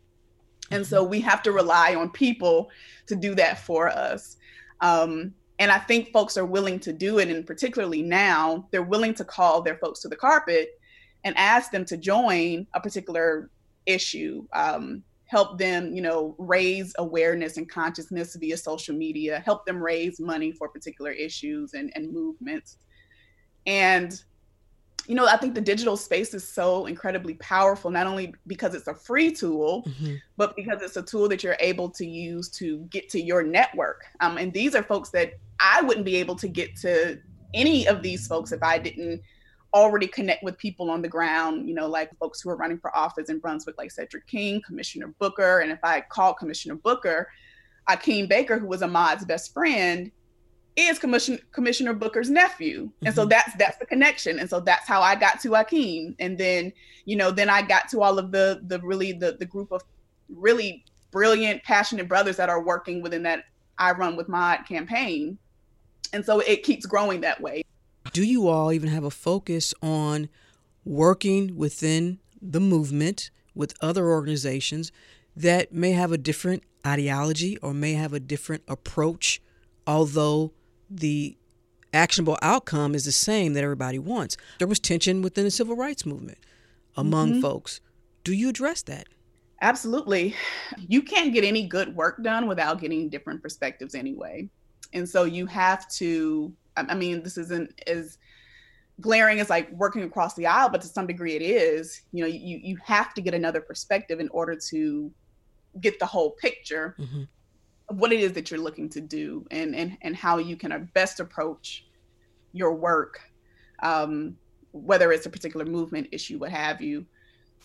And 0.72 0.86
so 0.86 1.04
we 1.04 1.22
have 1.22 1.44
to 1.44 1.52
rely 1.52 1.94
on 1.94 2.10
people 2.10 2.72
to 3.06 3.16
do 3.16 3.36
that 3.36 3.60
for 3.60 3.88
us. 3.88 4.38
Um, 4.82 5.34
and 5.60 5.72
i 5.72 5.78
think 5.78 6.12
folks 6.12 6.38
are 6.38 6.46
willing 6.46 6.80
to 6.80 6.94
do 6.94 7.20
it 7.20 7.30
and 7.30 7.46
particularly 7.46 8.02
now 8.02 8.68
they're 8.72 8.84
willing 8.84 9.14
to 9.14 9.24
call 9.24 9.62
their 9.62 9.78
folks 9.78 10.02
to 10.02 10.08
the 10.08 10.16
carpet 10.16 10.80
and 11.26 11.38
ask 11.38 11.72
them 11.72 11.84
to 11.86 11.98
join 11.98 12.66
a 12.74 12.80
particular 12.80 13.50
issue 13.86 14.48
um, 14.54 15.04
help 15.26 15.58
them, 15.58 15.94
you 15.94 16.02
know, 16.02 16.36
raise 16.38 16.94
awareness 17.00 17.58
and 17.58 17.70
consciousness 17.70 18.36
via 18.36 18.56
social 18.56 18.96
media, 18.96 19.42
help 19.44 19.66
them 19.66 19.82
raise 19.82 20.20
money 20.20 20.52
for 20.52 20.70
particular 20.70 21.12
issues 21.12 21.74
and, 21.74 21.92
and 21.96 22.14
movements. 22.14 22.78
And, 23.66 24.22
you 25.08 25.16
know, 25.16 25.26
I 25.26 25.38
think 25.38 25.56
the 25.56 25.62
digital 25.62 25.98
space 25.98 26.34
is 26.34 26.48
so 26.48 26.86
incredibly 26.86 27.34
powerful, 27.36 27.90
not 27.90 28.06
only 28.06 28.34
because 28.46 28.76
it's 28.76 28.88
a 28.88 28.94
free 28.94 29.32
tool, 29.32 29.84
mm-hmm. 29.88 30.16
but 30.38 30.56
because 30.56 30.82
it's 30.82 30.98
a 30.98 31.02
tool 31.02 31.28
that 31.30 31.44
you're 31.44 31.58
able 31.60 31.90
to 31.90 32.06
use 32.06 32.50
to 32.52 32.80
get 32.92 33.10
to 33.10 33.22
your 33.22 33.42
network. 33.42 34.04
Um, 34.22 34.38
and 34.38 34.54
these 34.54 34.76
are 34.76 34.84
folks 34.84 35.10
that 35.10 35.34
I 35.60 35.82
wouldn't 35.82 36.06
be 36.06 36.18
able 36.18 36.36
to 36.36 36.48
get 36.48 36.76
to 36.78 37.20
any 37.54 37.88
of 37.88 38.04
these 38.04 38.28
folks 38.28 38.52
if 38.52 38.62
I 38.62 38.78
didn't 38.78 39.22
already 39.76 40.08
connect 40.08 40.42
with 40.42 40.58
people 40.58 40.90
on 40.90 41.02
the 41.02 41.08
ground, 41.08 41.68
you 41.68 41.76
know, 41.76 41.86
like 41.86 42.10
folks 42.18 42.40
who 42.40 42.50
are 42.50 42.56
running 42.56 42.80
for 42.80 42.96
office 42.96 43.30
in 43.30 43.40
Brunswick, 43.40 43.78
like 43.78 43.92
Cedric 43.92 44.26
King, 44.26 44.62
Commissioner 44.66 45.14
Booker. 45.20 45.60
And 45.60 45.70
if 45.70 45.80
I 45.84 46.00
call 46.00 46.34
Commissioner 46.34 46.76
Booker, 46.76 47.28
Akeem 47.90 48.30
Baker, 48.30 48.58
who 48.58 48.68
was 48.68 48.82
Ahmaud's 48.82 49.26
best 49.26 49.54
friend, 49.54 50.10
is 50.78 50.98
Commissioner 50.98 51.40
Commissioner 51.52 51.94
Booker's 51.94 52.30
nephew. 52.30 52.90
And 53.02 53.10
mm-hmm. 53.10 53.16
so 53.16 53.26
that's 53.26 53.54
that's 53.58 53.78
the 53.78 53.86
connection. 53.86 54.40
And 54.40 54.50
so 54.50 54.62
that's 54.62 54.88
how 54.88 55.02
I 55.02 55.14
got 55.16 55.42
to 55.42 55.50
Akeem. 55.50 56.16
And 56.20 56.38
then, 56.38 56.72
you 57.04 57.18
know, 57.18 57.30
then 57.30 57.50
I 57.50 57.62
got 57.62 57.90
to 57.90 58.02
all 58.02 58.18
of 58.18 58.32
the 58.32 58.62
the 58.68 58.80
really 58.80 59.12
the 59.12 59.36
the 59.38 59.46
group 59.46 59.74
of 59.74 59.82
really 60.30 60.86
brilliant, 61.12 61.64
passionate 61.64 62.08
brothers 62.08 62.38
that 62.38 62.50
are 62.50 62.64
working 62.64 63.02
within 63.02 63.24
that 63.24 63.44
I 63.78 63.92
Run 63.92 64.16
with 64.16 64.30
Maud 64.30 64.66
campaign. 64.66 65.38
And 66.14 66.26
so 66.26 66.40
it 66.40 66.64
keeps 66.64 66.86
growing 66.86 67.20
that 67.22 67.42
way 67.42 67.64
do 68.16 68.24
you 68.24 68.48
all 68.48 68.72
even 68.72 68.88
have 68.88 69.04
a 69.04 69.12
focus 69.12 69.74
on 69.82 70.30
working 70.86 71.58
within 71.58 72.18
the 72.42 72.62
movement 72.62 73.30
with 73.54 73.74
other 73.82 74.08
organizations 74.08 74.90
that 75.36 75.74
may 75.74 75.92
have 75.92 76.14
a 76.14 76.18
different 76.18 76.64
ideology 76.88 77.58
or 77.58 77.74
may 77.74 77.92
have 77.92 78.14
a 78.14 78.20
different 78.22 78.64
approach, 78.70 79.42
although 79.86 80.54
the 80.90 81.38
actionable 81.92 82.38
outcome 82.42 82.96
is 82.96 83.04
the 83.04 83.12
same 83.12 83.52
that 83.52 83.66
everybody 83.66 84.00
wants? 84.00 84.38
There 84.60 84.68
was 84.70 84.80
tension 84.80 85.22
within 85.22 85.44
the 85.44 85.52
civil 85.52 85.76
rights 85.76 86.06
movement 86.06 86.38
among 86.96 87.32
mm-hmm. 87.32 87.42
folks. 87.42 87.82
Do 88.24 88.32
you 88.32 88.48
address 88.48 88.82
that? 88.84 89.08
Absolutely. 89.62 90.34
You 90.78 91.02
can't 91.02 91.34
get 91.34 91.44
any 91.44 91.68
good 91.68 91.94
work 91.94 92.24
done 92.24 92.48
without 92.48 92.80
getting 92.80 93.10
different 93.10 93.42
perspectives 93.42 93.94
anyway. 93.94 94.48
And 94.94 95.10
so 95.10 95.26
you 95.26 95.48
have 95.48 95.90
to 95.96 96.54
I 96.78 96.96
mean, 96.96 97.24
this 97.24 97.38
isn't 97.38 97.82
as 97.88 98.18
glaring 99.02 99.40
as 99.40 99.50
like 99.50 99.72
working 99.72 100.04
across 100.04 100.36
the 100.36 100.48
aisle, 100.48 100.70
but 100.70 100.82
to 100.82 100.88
some 100.88 101.08
degree 101.08 101.36
it 101.36 101.42
is. 101.42 102.02
You 102.12 102.24
know, 102.24 102.30
you 102.30 102.60
you 102.62 102.78
have 102.84 103.14
to 103.16 103.22
get 103.22 103.34
another 103.34 103.62
perspective 103.62 104.20
in 104.20 104.30
order 104.30 104.56
to 104.70 105.12
get 105.82 106.00
the 106.00 106.06
whole 106.06 106.32
picture 106.32 106.96
mm-hmm. 107.00 107.24
of 107.90 107.98
what 107.98 108.14
it 108.14 108.20
is 108.20 108.34
that 108.34 108.50
you're 108.50 108.60
looking 108.60 108.90
to 108.90 109.02
do 109.02 109.46
and 109.52 109.76
and 109.76 109.98
and 110.02 110.16
how 110.16 110.38
you 110.38 110.56
can 110.56 110.90
best 110.94 111.20
approach 111.20 111.86
your 112.54 112.74
work, 112.74 113.20
um, 113.84 114.38
whether 114.72 115.12
it's 115.12 115.26
a 115.26 115.30
particular 115.30 115.66
movement 115.66 116.08
issue, 116.12 116.40
what 116.40 116.52
have 116.52 116.82
you 116.82 117.06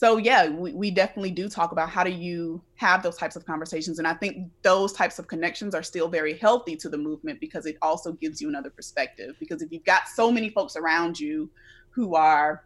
so 0.01 0.16
yeah 0.16 0.48
we, 0.48 0.72
we 0.72 0.90
definitely 0.90 1.30
do 1.30 1.46
talk 1.46 1.72
about 1.72 1.90
how 1.90 2.03
do 2.03 2.11
you 2.11 2.59
have 2.76 3.03
those 3.03 3.18
types 3.18 3.36
of 3.36 3.44
conversations. 3.44 3.98
And 3.98 4.09
i 4.09 4.14
think 4.14 4.48
those 4.62 4.94
types 4.94 5.18
of 5.18 5.26
connections 5.26 5.74
are 5.74 5.82
still 5.82 6.09
very 6.09 6.38
healthy 6.38 6.74
to 6.76 6.88
the 6.88 6.96
movement 6.96 7.38
because 7.38 7.66
it 7.66 7.76
also 7.82 8.12
gives 8.12 8.40
you 8.40 8.48
another 8.48 8.70
perspective. 8.70 9.36
Because 9.38 9.61
if 9.61 9.70
you've 9.70 9.84
got 9.84 10.09
so 10.09 10.32
many 10.32 10.48
folks 10.48 10.74
around 10.74 11.20
you 11.20 11.51
who 11.90 12.14
are 12.14 12.64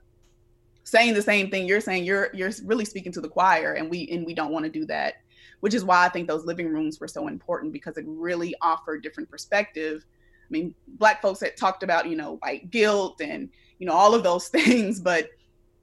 saying 0.84 1.14
the 1.14 1.22
same 1.22 1.50
thing 1.50 1.66
you're 1.66 1.80
saying 1.80 2.04
you're 2.04 2.30
you're 2.34 2.52
really 2.66 2.84
speaking 2.84 3.10
to 3.10 3.20
the 3.20 3.28
choir 3.28 3.72
and 3.72 3.90
we 3.90 4.08
and 4.12 4.24
we 4.24 4.34
don't 4.34 4.52
want 4.52 4.64
to 4.64 4.70
do 4.70 4.84
that 4.84 5.14
which 5.58 5.74
is 5.74 5.82
why 5.82 6.04
i 6.04 6.08
think 6.08 6.28
those 6.28 6.44
living 6.44 6.68
rooms 6.68 7.00
were 7.00 7.08
so 7.08 7.26
important 7.26 7.72
because 7.72 7.96
it 7.96 8.04
really 8.06 8.54
offered 8.60 9.02
different 9.02 9.28
perspective. 9.28 10.04
I 10.48 10.50
mean 10.50 10.72
black 10.86 11.20
folks 11.20 11.40
had 11.40 11.56
talked 11.56 11.82
about 11.82 12.08
you 12.08 12.16
know 12.16 12.36
white 12.36 12.70
guilt 12.70 13.20
and 13.20 13.48
you 13.80 13.86
know 13.88 13.94
all 13.94 14.14
of 14.14 14.22
those 14.22 14.48
things 14.56 15.00
but 15.00 15.30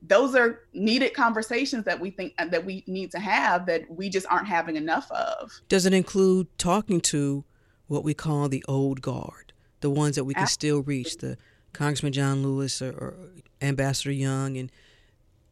those 0.01 0.35
are 0.35 0.61
needed 0.73 1.13
conversations 1.13 1.85
that 1.85 1.99
we 1.99 2.09
think 2.09 2.33
uh, 2.39 2.45
that 2.45 2.65
we 2.65 2.83
need 2.87 3.11
to 3.11 3.19
have 3.19 3.65
that 3.67 3.89
we 3.89 4.09
just 4.09 4.25
aren't 4.29 4.47
having 4.47 4.75
enough 4.75 5.09
of. 5.11 5.51
Does 5.69 5.85
it 5.85 5.93
include 5.93 6.47
talking 6.57 7.01
to 7.01 7.43
what 7.87 8.03
we 8.03 8.13
call 8.13 8.49
the 8.49 8.63
old 8.67 9.01
guard, 9.01 9.53
the 9.81 9.89
ones 9.89 10.15
that 10.15 10.23
we 10.23 10.33
can 10.33 10.43
Absolutely. 10.43 10.69
still 10.69 10.81
reach, 10.81 11.17
the 11.17 11.37
Congressman 11.73 12.13
John 12.13 12.43
Lewis 12.43 12.81
or, 12.81 12.91
or, 12.91 13.13
Ambassador 13.61 14.11
Young 14.11 14.57
and 14.57 14.71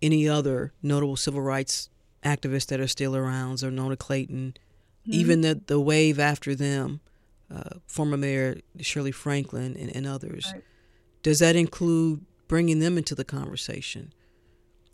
any 0.02 0.28
other 0.28 0.74
notable 0.82 1.16
civil 1.16 1.42
rights 1.42 1.90
activists 2.24 2.66
that 2.68 2.80
are 2.80 2.88
still 2.88 3.16
around, 3.16 3.58
Xernona 3.58 4.00
Clayton, 4.00 4.56
mm-hmm. 5.04 5.14
even 5.14 5.42
the 5.42 5.62
the 5.68 5.80
wave 5.80 6.20
after 6.20 6.56
them, 6.56 7.02
uh, 7.54 7.78
former 7.86 8.18
Mayor 8.18 8.62
Shirley 8.80 9.12
Franklin 9.12 9.78
and, 9.78 9.96
and 9.96 10.08
others. 10.08 10.50
Right. 10.52 10.64
Does 11.22 11.38
that 11.38 11.56
include 11.56 12.26
bringing 12.48 12.80
them 12.80 12.98
into 12.98 13.14
the 13.14 13.24
conversation? 13.24 14.12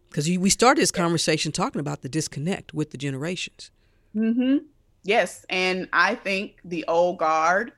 Because 0.10 0.30
we 0.30 0.50
started 0.50 0.82
this 0.82 0.92
conversation 0.92 1.52
talking 1.52 1.80
about 1.80 2.02
the 2.02 2.10
disconnect 2.10 2.74
with 2.74 2.92
the 2.92 2.98
generations. 2.98 3.72
Mm-hmm. 4.16 4.58
Yes, 5.04 5.46
and 5.50 5.88
I 5.94 6.16
think 6.16 6.60
the 6.64 6.86
old 6.88 7.20
guard 7.20 7.74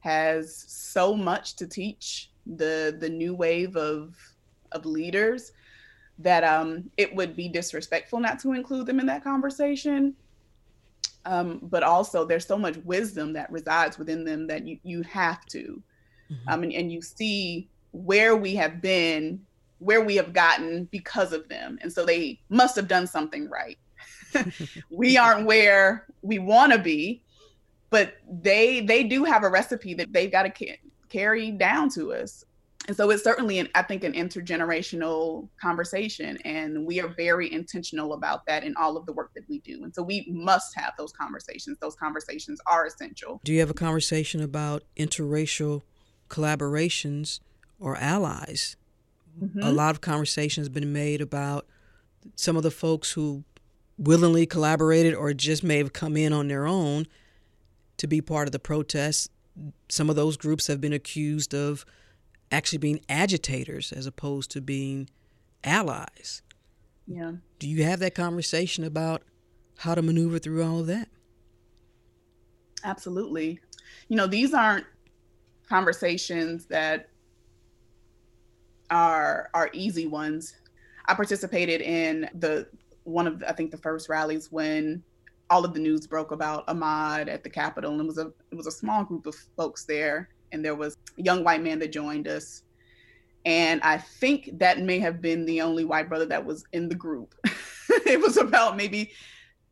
has 0.00 0.64
so 0.68 1.14
much 1.14 1.56
to 1.56 1.66
teach 1.66 2.30
the 2.46 2.96
the 2.98 3.08
new 3.08 3.34
wave 3.34 3.76
of 3.76 4.16
of 4.72 4.84
leaders 4.84 5.52
that 6.18 6.42
um, 6.44 6.90
it 6.96 7.14
would 7.14 7.36
be 7.36 7.48
disrespectful 7.48 8.18
not 8.18 8.40
to 8.40 8.52
include 8.52 8.86
them 8.86 9.00
in 9.00 9.06
that 9.06 9.22
conversation. 9.22 10.14
Um, 11.24 11.60
but 11.62 11.82
also, 11.82 12.24
there's 12.24 12.46
so 12.46 12.58
much 12.58 12.76
wisdom 12.78 13.32
that 13.34 13.50
resides 13.52 13.98
within 13.98 14.24
them 14.24 14.46
that 14.46 14.66
you 14.66 14.78
you 14.82 15.02
have 15.02 15.44
to, 15.46 15.82
mm-hmm. 16.30 16.48
um, 16.48 16.62
and, 16.64 16.72
and 16.72 16.92
you 16.92 17.02
see 17.02 17.68
where 17.92 18.36
we 18.36 18.54
have 18.54 18.80
been 18.80 19.40
where 19.78 20.04
we 20.04 20.16
have 20.16 20.32
gotten 20.32 20.84
because 20.86 21.32
of 21.32 21.48
them. 21.48 21.78
And 21.82 21.92
so 21.92 22.04
they 22.04 22.40
must 22.48 22.76
have 22.76 22.88
done 22.88 23.06
something 23.06 23.48
right. 23.48 23.78
we 24.90 25.16
aren't 25.16 25.46
where 25.46 26.06
we 26.22 26.38
want 26.38 26.72
to 26.72 26.78
be, 26.78 27.22
but 27.90 28.14
they 28.30 28.80
they 28.80 29.04
do 29.04 29.24
have 29.24 29.44
a 29.44 29.48
recipe 29.48 29.94
that 29.94 30.12
they've 30.12 30.30
got 30.30 30.42
to 30.42 30.50
ca- 30.50 30.80
carry 31.08 31.50
down 31.50 31.88
to 31.90 32.12
us. 32.12 32.44
And 32.86 32.96
so 32.96 33.10
it's 33.10 33.22
certainly, 33.22 33.58
an, 33.58 33.68
I 33.74 33.82
think, 33.82 34.02
an 34.02 34.14
intergenerational 34.14 35.46
conversation, 35.60 36.38
and 36.46 36.86
we 36.86 37.02
are 37.02 37.08
very 37.08 37.52
intentional 37.52 38.14
about 38.14 38.46
that 38.46 38.64
in 38.64 38.74
all 38.76 38.96
of 38.96 39.04
the 39.04 39.12
work 39.12 39.34
that 39.34 39.46
we 39.46 39.58
do. 39.58 39.84
And 39.84 39.94
so 39.94 40.02
we 40.02 40.26
must 40.30 40.74
have 40.74 40.94
those 40.96 41.12
conversations. 41.12 41.76
Those 41.80 41.96
conversations 41.96 42.60
are 42.66 42.86
essential. 42.86 43.42
Do 43.44 43.52
you 43.52 43.60
have 43.60 43.68
a 43.68 43.74
conversation 43.74 44.42
about 44.42 44.84
interracial 44.96 45.82
collaborations 46.30 47.40
or 47.78 47.96
allies 47.96 48.76
Mm-hmm. 49.40 49.62
A 49.62 49.72
lot 49.72 49.94
of 49.94 50.00
conversation 50.00 50.60
has 50.62 50.68
been 50.68 50.92
made 50.92 51.20
about 51.20 51.66
some 52.34 52.56
of 52.56 52.62
the 52.62 52.70
folks 52.70 53.12
who 53.12 53.44
willingly 53.96 54.46
collaborated 54.46 55.14
or 55.14 55.32
just 55.34 55.62
may 55.62 55.78
have 55.78 55.92
come 55.92 56.16
in 56.16 56.32
on 56.32 56.48
their 56.48 56.66
own 56.66 57.06
to 57.96 58.06
be 58.06 58.20
part 58.20 58.48
of 58.48 58.52
the 58.52 58.58
protests. 58.58 59.28
Some 59.88 60.08
of 60.08 60.16
those 60.16 60.36
groups 60.36 60.66
have 60.68 60.80
been 60.80 60.92
accused 60.92 61.54
of 61.54 61.84
actually 62.50 62.78
being 62.78 63.00
agitators 63.08 63.92
as 63.92 64.06
opposed 64.06 64.50
to 64.52 64.60
being 64.60 65.08
allies. 65.64 66.42
Yeah. 67.06 67.32
Do 67.58 67.68
you 67.68 67.82
have 67.84 67.98
that 68.00 68.14
conversation 68.14 68.84
about 68.84 69.22
how 69.78 69.94
to 69.94 70.02
maneuver 70.02 70.38
through 70.38 70.64
all 70.64 70.80
of 70.80 70.86
that? 70.86 71.08
Absolutely. 72.84 73.60
You 74.08 74.16
know, 74.16 74.26
these 74.26 74.54
aren't 74.54 74.86
conversations 75.68 76.66
that 76.66 77.07
are 78.90 79.50
are 79.54 79.70
easy 79.72 80.06
ones. 80.06 80.54
I 81.06 81.14
participated 81.14 81.80
in 81.80 82.28
the 82.34 82.68
one 83.04 83.26
of 83.26 83.42
I 83.46 83.52
think 83.52 83.70
the 83.70 83.78
first 83.78 84.08
rallies 84.08 84.52
when 84.52 85.02
all 85.50 85.64
of 85.64 85.72
the 85.72 85.80
news 85.80 86.06
broke 86.06 86.30
about 86.30 86.66
Ahmaud 86.66 87.28
at 87.28 87.42
the 87.42 87.50
Capitol, 87.50 87.92
and 87.92 88.00
it 88.00 88.06
was 88.06 88.18
a 88.18 88.32
it 88.50 88.56
was 88.56 88.66
a 88.66 88.72
small 88.72 89.04
group 89.04 89.26
of 89.26 89.34
folks 89.56 89.84
there, 89.84 90.28
and 90.52 90.64
there 90.64 90.74
was 90.74 90.96
a 91.18 91.22
young 91.22 91.44
white 91.44 91.62
man 91.62 91.78
that 91.78 91.92
joined 91.92 92.28
us, 92.28 92.62
and 93.44 93.80
I 93.82 93.98
think 93.98 94.58
that 94.58 94.80
may 94.80 94.98
have 94.98 95.20
been 95.22 95.46
the 95.46 95.62
only 95.62 95.84
white 95.84 96.08
brother 96.08 96.26
that 96.26 96.44
was 96.44 96.64
in 96.72 96.88
the 96.88 96.94
group. 96.94 97.34
it 98.06 98.20
was 98.20 98.36
about 98.36 98.76
maybe 98.76 99.10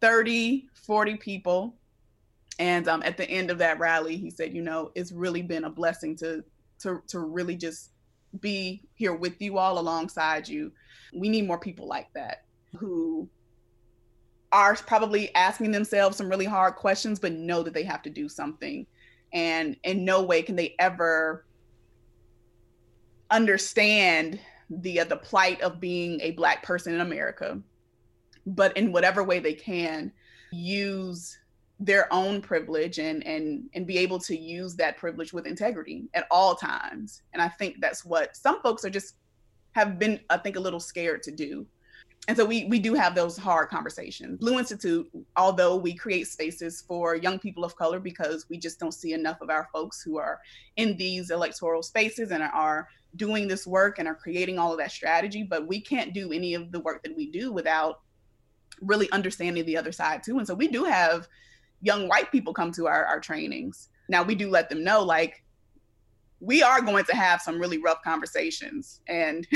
30, 0.00 0.68
40 0.86 1.16
people, 1.16 1.74
and 2.58 2.88
um, 2.88 3.02
at 3.04 3.16
the 3.16 3.28
end 3.28 3.50
of 3.50 3.58
that 3.58 3.78
rally, 3.78 4.16
he 4.16 4.30
said, 4.30 4.54
"You 4.54 4.62
know, 4.62 4.92
it's 4.94 5.12
really 5.12 5.42
been 5.42 5.64
a 5.64 5.70
blessing 5.70 6.16
to 6.16 6.42
to 6.80 7.02
to 7.08 7.20
really 7.20 7.56
just 7.56 7.90
be 8.40 8.82
here 8.94 9.14
with 9.14 9.40
you 9.40 9.58
all 9.58 9.78
alongside 9.78 10.48
you. 10.48 10.72
We 11.14 11.28
need 11.28 11.46
more 11.46 11.58
people 11.58 11.86
like 11.86 12.12
that 12.14 12.44
who 12.76 13.28
are 14.52 14.74
probably 14.74 15.34
asking 15.34 15.72
themselves 15.72 16.16
some 16.16 16.28
really 16.28 16.44
hard 16.44 16.76
questions, 16.76 17.18
but 17.18 17.32
know 17.32 17.62
that 17.62 17.74
they 17.74 17.82
have 17.82 18.02
to 18.02 18.10
do 18.10 18.28
something. 18.28 18.86
And 19.32 19.76
in 19.84 20.04
no 20.04 20.22
way 20.22 20.42
can 20.42 20.56
they 20.56 20.74
ever 20.78 21.44
understand 23.30 24.40
the 24.70 25.00
uh, 25.00 25.04
the 25.04 25.16
plight 25.16 25.60
of 25.60 25.80
being 25.80 26.20
a 26.20 26.32
black 26.32 26.62
person 26.62 26.94
in 26.94 27.00
America. 27.00 27.60
But 28.46 28.76
in 28.76 28.92
whatever 28.92 29.24
way 29.24 29.40
they 29.40 29.54
can, 29.54 30.12
use 30.52 31.36
their 31.78 32.12
own 32.12 32.40
privilege 32.40 32.98
and 32.98 33.26
and 33.26 33.68
and 33.74 33.86
be 33.86 33.98
able 33.98 34.18
to 34.18 34.36
use 34.36 34.74
that 34.76 34.96
privilege 34.96 35.32
with 35.32 35.46
integrity 35.46 36.08
at 36.14 36.26
all 36.30 36.54
times. 36.54 37.22
And 37.32 37.42
i 37.42 37.48
think 37.48 37.76
that's 37.80 38.04
what 38.04 38.36
some 38.36 38.62
folks 38.62 38.84
are 38.84 38.90
just 38.90 39.16
have 39.72 39.98
been 39.98 40.20
i 40.30 40.38
think 40.38 40.56
a 40.56 40.60
little 40.60 40.80
scared 40.80 41.22
to 41.24 41.30
do. 41.30 41.66
And 42.28 42.36
so 42.36 42.44
we 42.44 42.64
we 42.64 42.78
do 42.78 42.94
have 42.94 43.14
those 43.14 43.36
hard 43.36 43.68
conversations. 43.68 44.38
Blue 44.38 44.58
institute 44.58 45.08
although 45.36 45.76
we 45.76 45.94
create 45.94 46.28
spaces 46.28 46.82
for 46.88 47.14
young 47.14 47.38
people 47.38 47.64
of 47.64 47.76
color 47.76 48.00
because 48.00 48.46
we 48.48 48.56
just 48.58 48.80
don't 48.80 48.94
see 48.94 49.12
enough 49.12 49.42
of 49.42 49.50
our 49.50 49.68
folks 49.72 50.02
who 50.02 50.16
are 50.16 50.40
in 50.76 50.96
these 50.96 51.30
electoral 51.30 51.82
spaces 51.82 52.30
and 52.30 52.42
are 52.42 52.88
doing 53.16 53.48
this 53.48 53.66
work 53.66 53.98
and 53.98 54.08
are 54.08 54.14
creating 54.14 54.58
all 54.58 54.72
of 54.72 54.78
that 54.78 54.90
strategy 54.90 55.42
but 55.42 55.66
we 55.66 55.80
can't 55.80 56.12
do 56.12 56.32
any 56.32 56.54
of 56.54 56.70
the 56.72 56.80
work 56.80 57.02
that 57.02 57.16
we 57.16 57.30
do 57.30 57.52
without 57.52 58.00
really 58.80 59.10
understanding 59.10 59.64
the 59.64 59.76
other 59.76 59.92
side 59.92 60.22
too. 60.22 60.38
And 60.38 60.46
so 60.46 60.54
we 60.54 60.68
do 60.68 60.84
have 60.84 61.28
young 61.82 62.08
white 62.08 62.30
people 62.32 62.52
come 62.52 62.72
to 62.72 62.86
our, 62.86 63.04
our 63.04 63.20
trainings 63.20 63.88
now 64.08 64.22
we 64.22 64.34
do 64.34 64.48
let 64.48 64.68
them 64.68 64.82
know 64.84 65.02
like 65.02 65.42
we 66.40 66.62
are 66.62 66.80
going 66.80 67.04
to 67.04 67.16
have 67.16 67.40
some 67.40 67.58
really 67.58 67.78
rough 67.78 68.02
conversations 68.02 69.00
and 69.08 69.46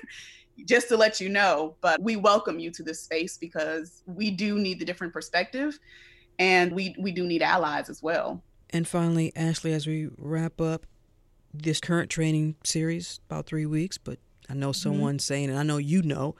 just 0.64 0.88
to 0.88 0.96
let 0.96 1.20
you 1.20 1.28
know 1.28 1.76
but 1.80 2.00
we 2.00 2.16
welcome 2.16 2.58
you 2.58 2.70
to 2.70 2.82
this 2.82 3.02
space 3.02 3.36
because 3.36 4.02
we 4.06 4.30
do 4.30 4.58
need 4.58 4.78
the 4.78 4.84
different 4.84 5.12
perspective 5.12 5.78
and 6.38 6.72
we 6.72 6.94
we 6.98 7.12
do 7.12 7.24
need 7.24 7.42
allies 7.42 7.88
as 7.88 8.02
well 8.02 8.42
and 8.70 8.88
finally 8.88 9.32
ashley 9.36 9.72
as 9.72 9.86
we 9.86 10.08
wrap 10.18 10.60
up 10.60 10.86
this 11.52 11.80
current 11.80 12.10
training 12.10 12.54
series 12.64 13.20
about 13.28 13.46
three 13.46 13.66
weeks 13.66 13.98
but 13.98 14.18
i 14.48 14.54
know 14.54 14.70
mm-hmm. 14.70 14.72
someone 14.72 15.14
mm-hmm. 15.14 15.18
saying 15.18 15.50
and 15.50 15.58
i 15.58 15.62
know 15.62 15.78
you 15.78 16.02
know 16.02 16.34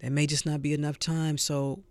there 0.00 0.10
may 0.10 0.26
just 0.26 0.46
not 0.46 0.60
be 0.60 0.72
enough 0.72 0.98
time 0.98 1.38
so 1.38 1.82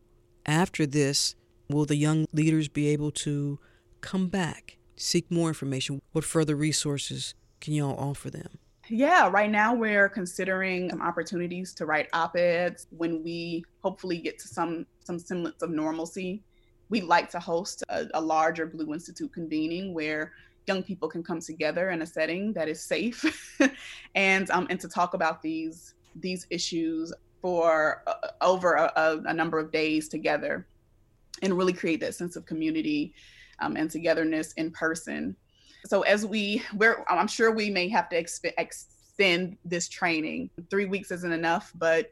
after 0.45 0.85
this 0.85 1.35
will 1.73 1.85
the 1.85 1.95
young 1.95 2.27
leaders 2.33 2.67
be 2.67 2.87
able 2.89 3.11
to 3.11 3.59
come 4.01 4.27
back 4.27 4.77
seek 4.95 5.29
more 5.31 5.47
information? 5.47 6.01
What 6.11 6.23
further 6.23 6.55
resources 6.55 7.33
can 7.59 7.73
y'all 7.73 7.97
offer 7.97 8.29
them? 8.29 8.59
Yeah, 8.89 9.29
right 9.29 9.49
now 9.49 9.73
we're 9.73 10.09
considering 10.09 10.89
some 10.89 11.01
opportunities 11.01 11.73
to 11.75 11.85
write 11.85 12.09
op-eds. 12.13 12.87
When 12.91 13.23
we 13.23 13.63
hopefully 13.81 14.17
get 14.17 14.39
to 14.39 14.47
some 14.47 14.85
some 15.05 15.19
semblance 15.19 15.61
of 15.61 15.69
normalcy. 15.69 16.43
We'd 16.89 17.05
like 17.05 17.29
to 17.31 17.39
host 17.39 17.83
a, 17.89 18.05
a 18.13 18.21
larger 18.21 18.65
Blue 18.65 18.93
Institute 18.93 19.33
convening 19.33 19.93
where 19.93 20.33
young 20.67 20.83
people 20.83 21.09
can 21.09 21.23
come 21.23 21.39
together 21.39 21.89
in 21.89 22.01
a 22.01 22.05
setting 22.05 22.53
that 22.53 22.67
is 22.67 22.81
safe 22.81 23.59
and 24.15 24.49
um, 24.51 24.67
and 24.69 24.79
to 24.79 24.87
talk 24.87 25.13
about 25.13 25.41
these 25.41 25.93
these 26.15 26.45
issues 26.49 27.13
for 27.41 28.03
uh, 28.07 28.13
over 28.41 28.75
a, 28.75 29.21
a, 29.25 29.33
number 29.33 29.59
of 29.59 29.71
days 29.71 30.07
together 30.07 30.65
and 31.43 31.55
really 31.55 31.73
create 31.73 31.99
that 31.99 32.15
sense 32.15 32.35
of 32.35 32.45
community 32.47 33.13
um, 33.59 33.77
and 33.77 33.91
togetherness 33.91 34.53
in 34.53 34.71
person 34.71 35.35
so 35.85 36.01
as 36.03 36.25
we, 36.25 36.63
we're, 36.75 37.03
I'm 37.09 37.27
sure 37.27 37.51
we 37.51 37.69
may 37.69 37.89
have 37.89 38.09
to 38.09 38.21
exp- 38.21 38.53
extend 38.57 39.57
this 39.65 39.89
training. 39.89 40.49
Three 40.69 40.85
weeks 40.85 41.11
isn't 41.11 41.31
enough, 41.31 41.71
but 41.75 42.11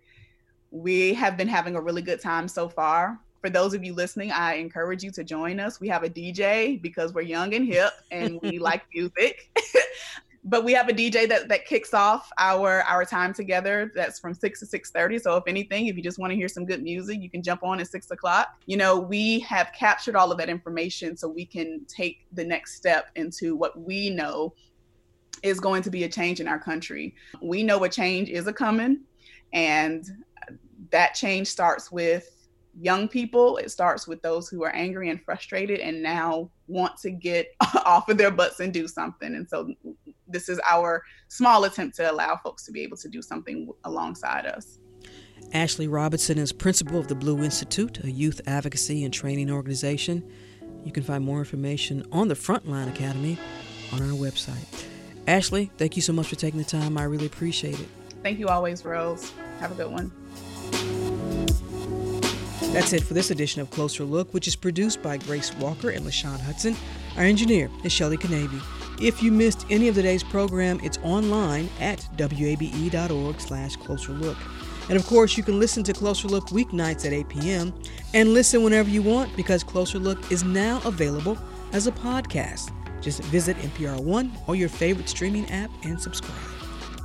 we 0.72 1.14
have 1.14 1.38
been 1.38 1.48
having 1.48 1.76
a 1.76 1.82
really 1.82 2.02
good 2.02 2.22
time 2.22 2.48
so 2.48 2.68
far. 2.68 3.20
For 3.40 3.50
those 3.50 3.74
of 3.74 3.84
you 3.84 3.94
listening, 3.94 4.32
I 4.32 4.56
encourage 4.56 5.04
you 5.04 5.12
to 5.12 5.24
join 5.24 5.60
us. 5.60 5.80
We 5.80 5.88
have 5.88 6.04
a 6.04 6.10
DJ 6.10 6.82
because 6.82 7.14
we're 7.14 7.22
young 7.22 7.54
and 7.54 7.66
hip 7.66 7.94
and 8.12 8.40
we 8.42 8.60
like 8.60 8.84
music. 8.94 9.50
but 10.44 10.64
we 10.64 10.74
have 10.74 10.90
a 10.90 10.94
DJ 10.94 11.28
that 11.30 11.48
that 11.50 11.66
kicks 11.66 11.94
off 11.94 12.32
our 12.40 12.82
our 12.84 13.06
time 13.06 13.34
together. 13.34 13.92
That's 13.94 14.20
from 14.20 14.34
six 14.34 14.60
to 14.62 14.66
six 14.66 14.90
thirty. 14.90 15.20
So 15.20 15.36
if 15.38 15.44
anything, 15.48 15.88
if 15.88 15.96
you 15.96 16.04
just 16.04 16.18
want 16.18 16.32
to 16.32 16.36
hear 16.36 16.48
some 16.48 16.66
good 16.66 16.82
music, 16.82 17.22
you 17.22 17.30
can 17.30 17.44
jump 17.44 17.64
on 17.64 17.80
at 17.80 17.88
six 17.88 18.10
o'clock. 18.10 18.60
You 18.66 18.78
know, 18.78 19.00
we 19.00 19.40
have 19.42 19.72
captured 19.78 20.16
all 20.16 20.32
of 20.32 20.38
that 20.40 20.50
information 20.50 21.16
so 21.16 21.28
we 21.28 21.46
can 21.46 21.86
take 21.88 22.26
the 22.32 22.44
next 22.44 22.76
step 22.76 23.10
into 23.16 23.56
what 23.56 23.80
we 23.80 24.10
know 24.10 24.54
is 25.44 25.60
going 25.60 25.84
to 25.84 25.90
be 25.90 26.04
a 26.04 26.10
change 26.10 26.40
in 26.40 26.48
our 26.48 26.60
country. 26.60 27.16
We 27.42 27.64
know 27.64 27.84
a 27.84 27.90
change 27.90 28.30
is 28.30 28.48
a 28.48 28.54
coming, 28.54 29.02
and 29.54 30.06
that 30.90 31.14
change 31.14 31.48
starts 31.48 31.92
with 31.92 32.42
young 32.80 33.08
people. 33.08 33.58
It 33.58 33.70
starts 33.72 34.08
with 34.08 34.22
those 34.22 34.50
who 34.50 34.64
are 34.64 34.74
angry 34.74 35.10
and 35.10 35.22
frustrated 35.22 35.80
and 35.80 36.02
now 36.02 36.50
want 36.68 36.98
to 36.98 37.12
get 37.12 37.48
off 37.86 38.10
of 38.10 38.18
their 38.18 38.32
butts 38.32 38.60
and 38.60 38.74
do 38.74 38.88
something. 38.88 39.36
And 39.36 39.48
so 39.48 39.74
this 40.32 40.50
is 40.50 40.60
our 40.70 41.04
small 41.28 41.64
attempt 41.64 41.96
to 41.98 42.12
allow 42.12 42.38
folks 42.44 42.66
to 42.66 42.72
be 42.72 42.82
able 42.82 42.98
to 42.98 43.10
do 43.10 43.22
something 43.22 43.70
alongside 43.84 44.46
us. 44.46 44.80
Ashley 45.54 45.88
Robinson 45.88 46.38
is 46.38 46.54
principal 46.54 47.00
of 47.00 47.08
the 47.08 47.16
Blue 47.16 47.44
Institute, 47.44 48.04
a 48.04 48.12
youth 48.12 48.42
advocacy 48.48 49.04
and 49.04 49.14
training 49.14 49.52
organization. 49.52 50.24
You 50.86 50.92
can 50.92 51.04
find 51.04 51.24
more 51.24 51.40
information 51.40 52.06
on 52.12 52.28
the 52.28 52.36
Frontline 52.36 52.90
Academy 52.90 53.38
on 53.92 54.02
our 54.02 54.16
website. 54.18 54.86
Ashley, 55.28 55.72
thank 55.78 55.96
you 55.96 56.02
so 56.02 56.14
much 56.14 56.28
for 56.28 56.36
taking 56.36 56.58
the 56.58 56.66
time. 56.66 56.98
I 56.98 57.04
really 57.04 57.26
appreciate 57.26 57.80
it. 57.80 57.88
Thank 58.24 58.40
you 58.40 58.48
always, 58.48 58.86
Rose. 58.86 59.32
Have 59.60 59.72
a 59.72 59.76
good 59.76 59.92
one. 59.92 60.12
That's 62.72 62.94
it 62.94 63.04
for 63.04 63.14
this 63.14 63.32
edition 63.32 63.62
of 63.62 63.70
Closer 63.70 64.06
Look, 64.06 64.34
which 64.34 64.48
is 64.48 64.56
produced 64.56 65.02
by 65.02 65.18
Grace 65.18 65.54
Walker 65.56 65.90
and 65.90 66.06
LaShawn 66.06 66.40
Hudson. 66.40 66.76
Our 67.18 67.24
engineer 67.24 67.70
is 67.84 67.92
Shelley 67.92 68.18
Canavy. 68.18 68.62
If 69.02 69.24
you 69.24 69.32
missed 69.32 69.66
any 69.72 69.88
of 69.88 69.96
today's 69.96 70.22
program, 70.22 70.80
it's 70.84 71.00
online 71.00 71.70
at 71.80 72.08
wabe.org 72.20 73.42
slash 73.42 73.76
closer 73.78 74.12
look. 74.12 74.38
And 74.90 74.98
of 74.98 75.08
course, 75.08 75.36
you 75.38 75.44
can 75.44 75.60
listen 75.60 75.84
to 75.86 75.94
Closer 75.94 76.28
Look 76.28 76.50
weeknights 76.50 77.06
at 77.06 77.14
8 77.14 77.30
p.m. 77.30 77.74
and 78.14 78.34
listen 78.34 78.62
whenever 78.62 78.90
you 78.90 79.02
want 79.02 79.36
because 79.36 79.64
Closer 79.64 79.98
Look 79.98 80.32
is 80.32 80.44
now 80.44 80.82
available 80.86 81.38
as 81.74 81.88
a 81.88 81.92
podcast. 81.92 82.72
Just 83.02 83.24
visit 83.24 83.58
NPR 83.58 84.04
One 84.04 84.32
or 84.48 84.56
your 84.56 84.70
favorite 84.70 85.10
streaming 85.10 85.50
app 85.50 85.72
and 85.84 86.00
subscribe. 86.00 86.36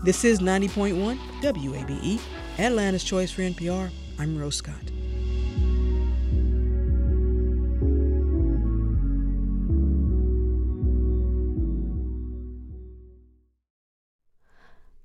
This 0.04 0.24
is 0.24 0.40
90.1 0.40 1.18
WABE, 1.40 2.20
Atlanta's 2.58 3.04
Choice 3.04 3.30
for 3.30 3.42
NPR. 3.42 3.90
I'm 4.18 4.36
Rose 4.38 4.56
Scott. 4.56 4.95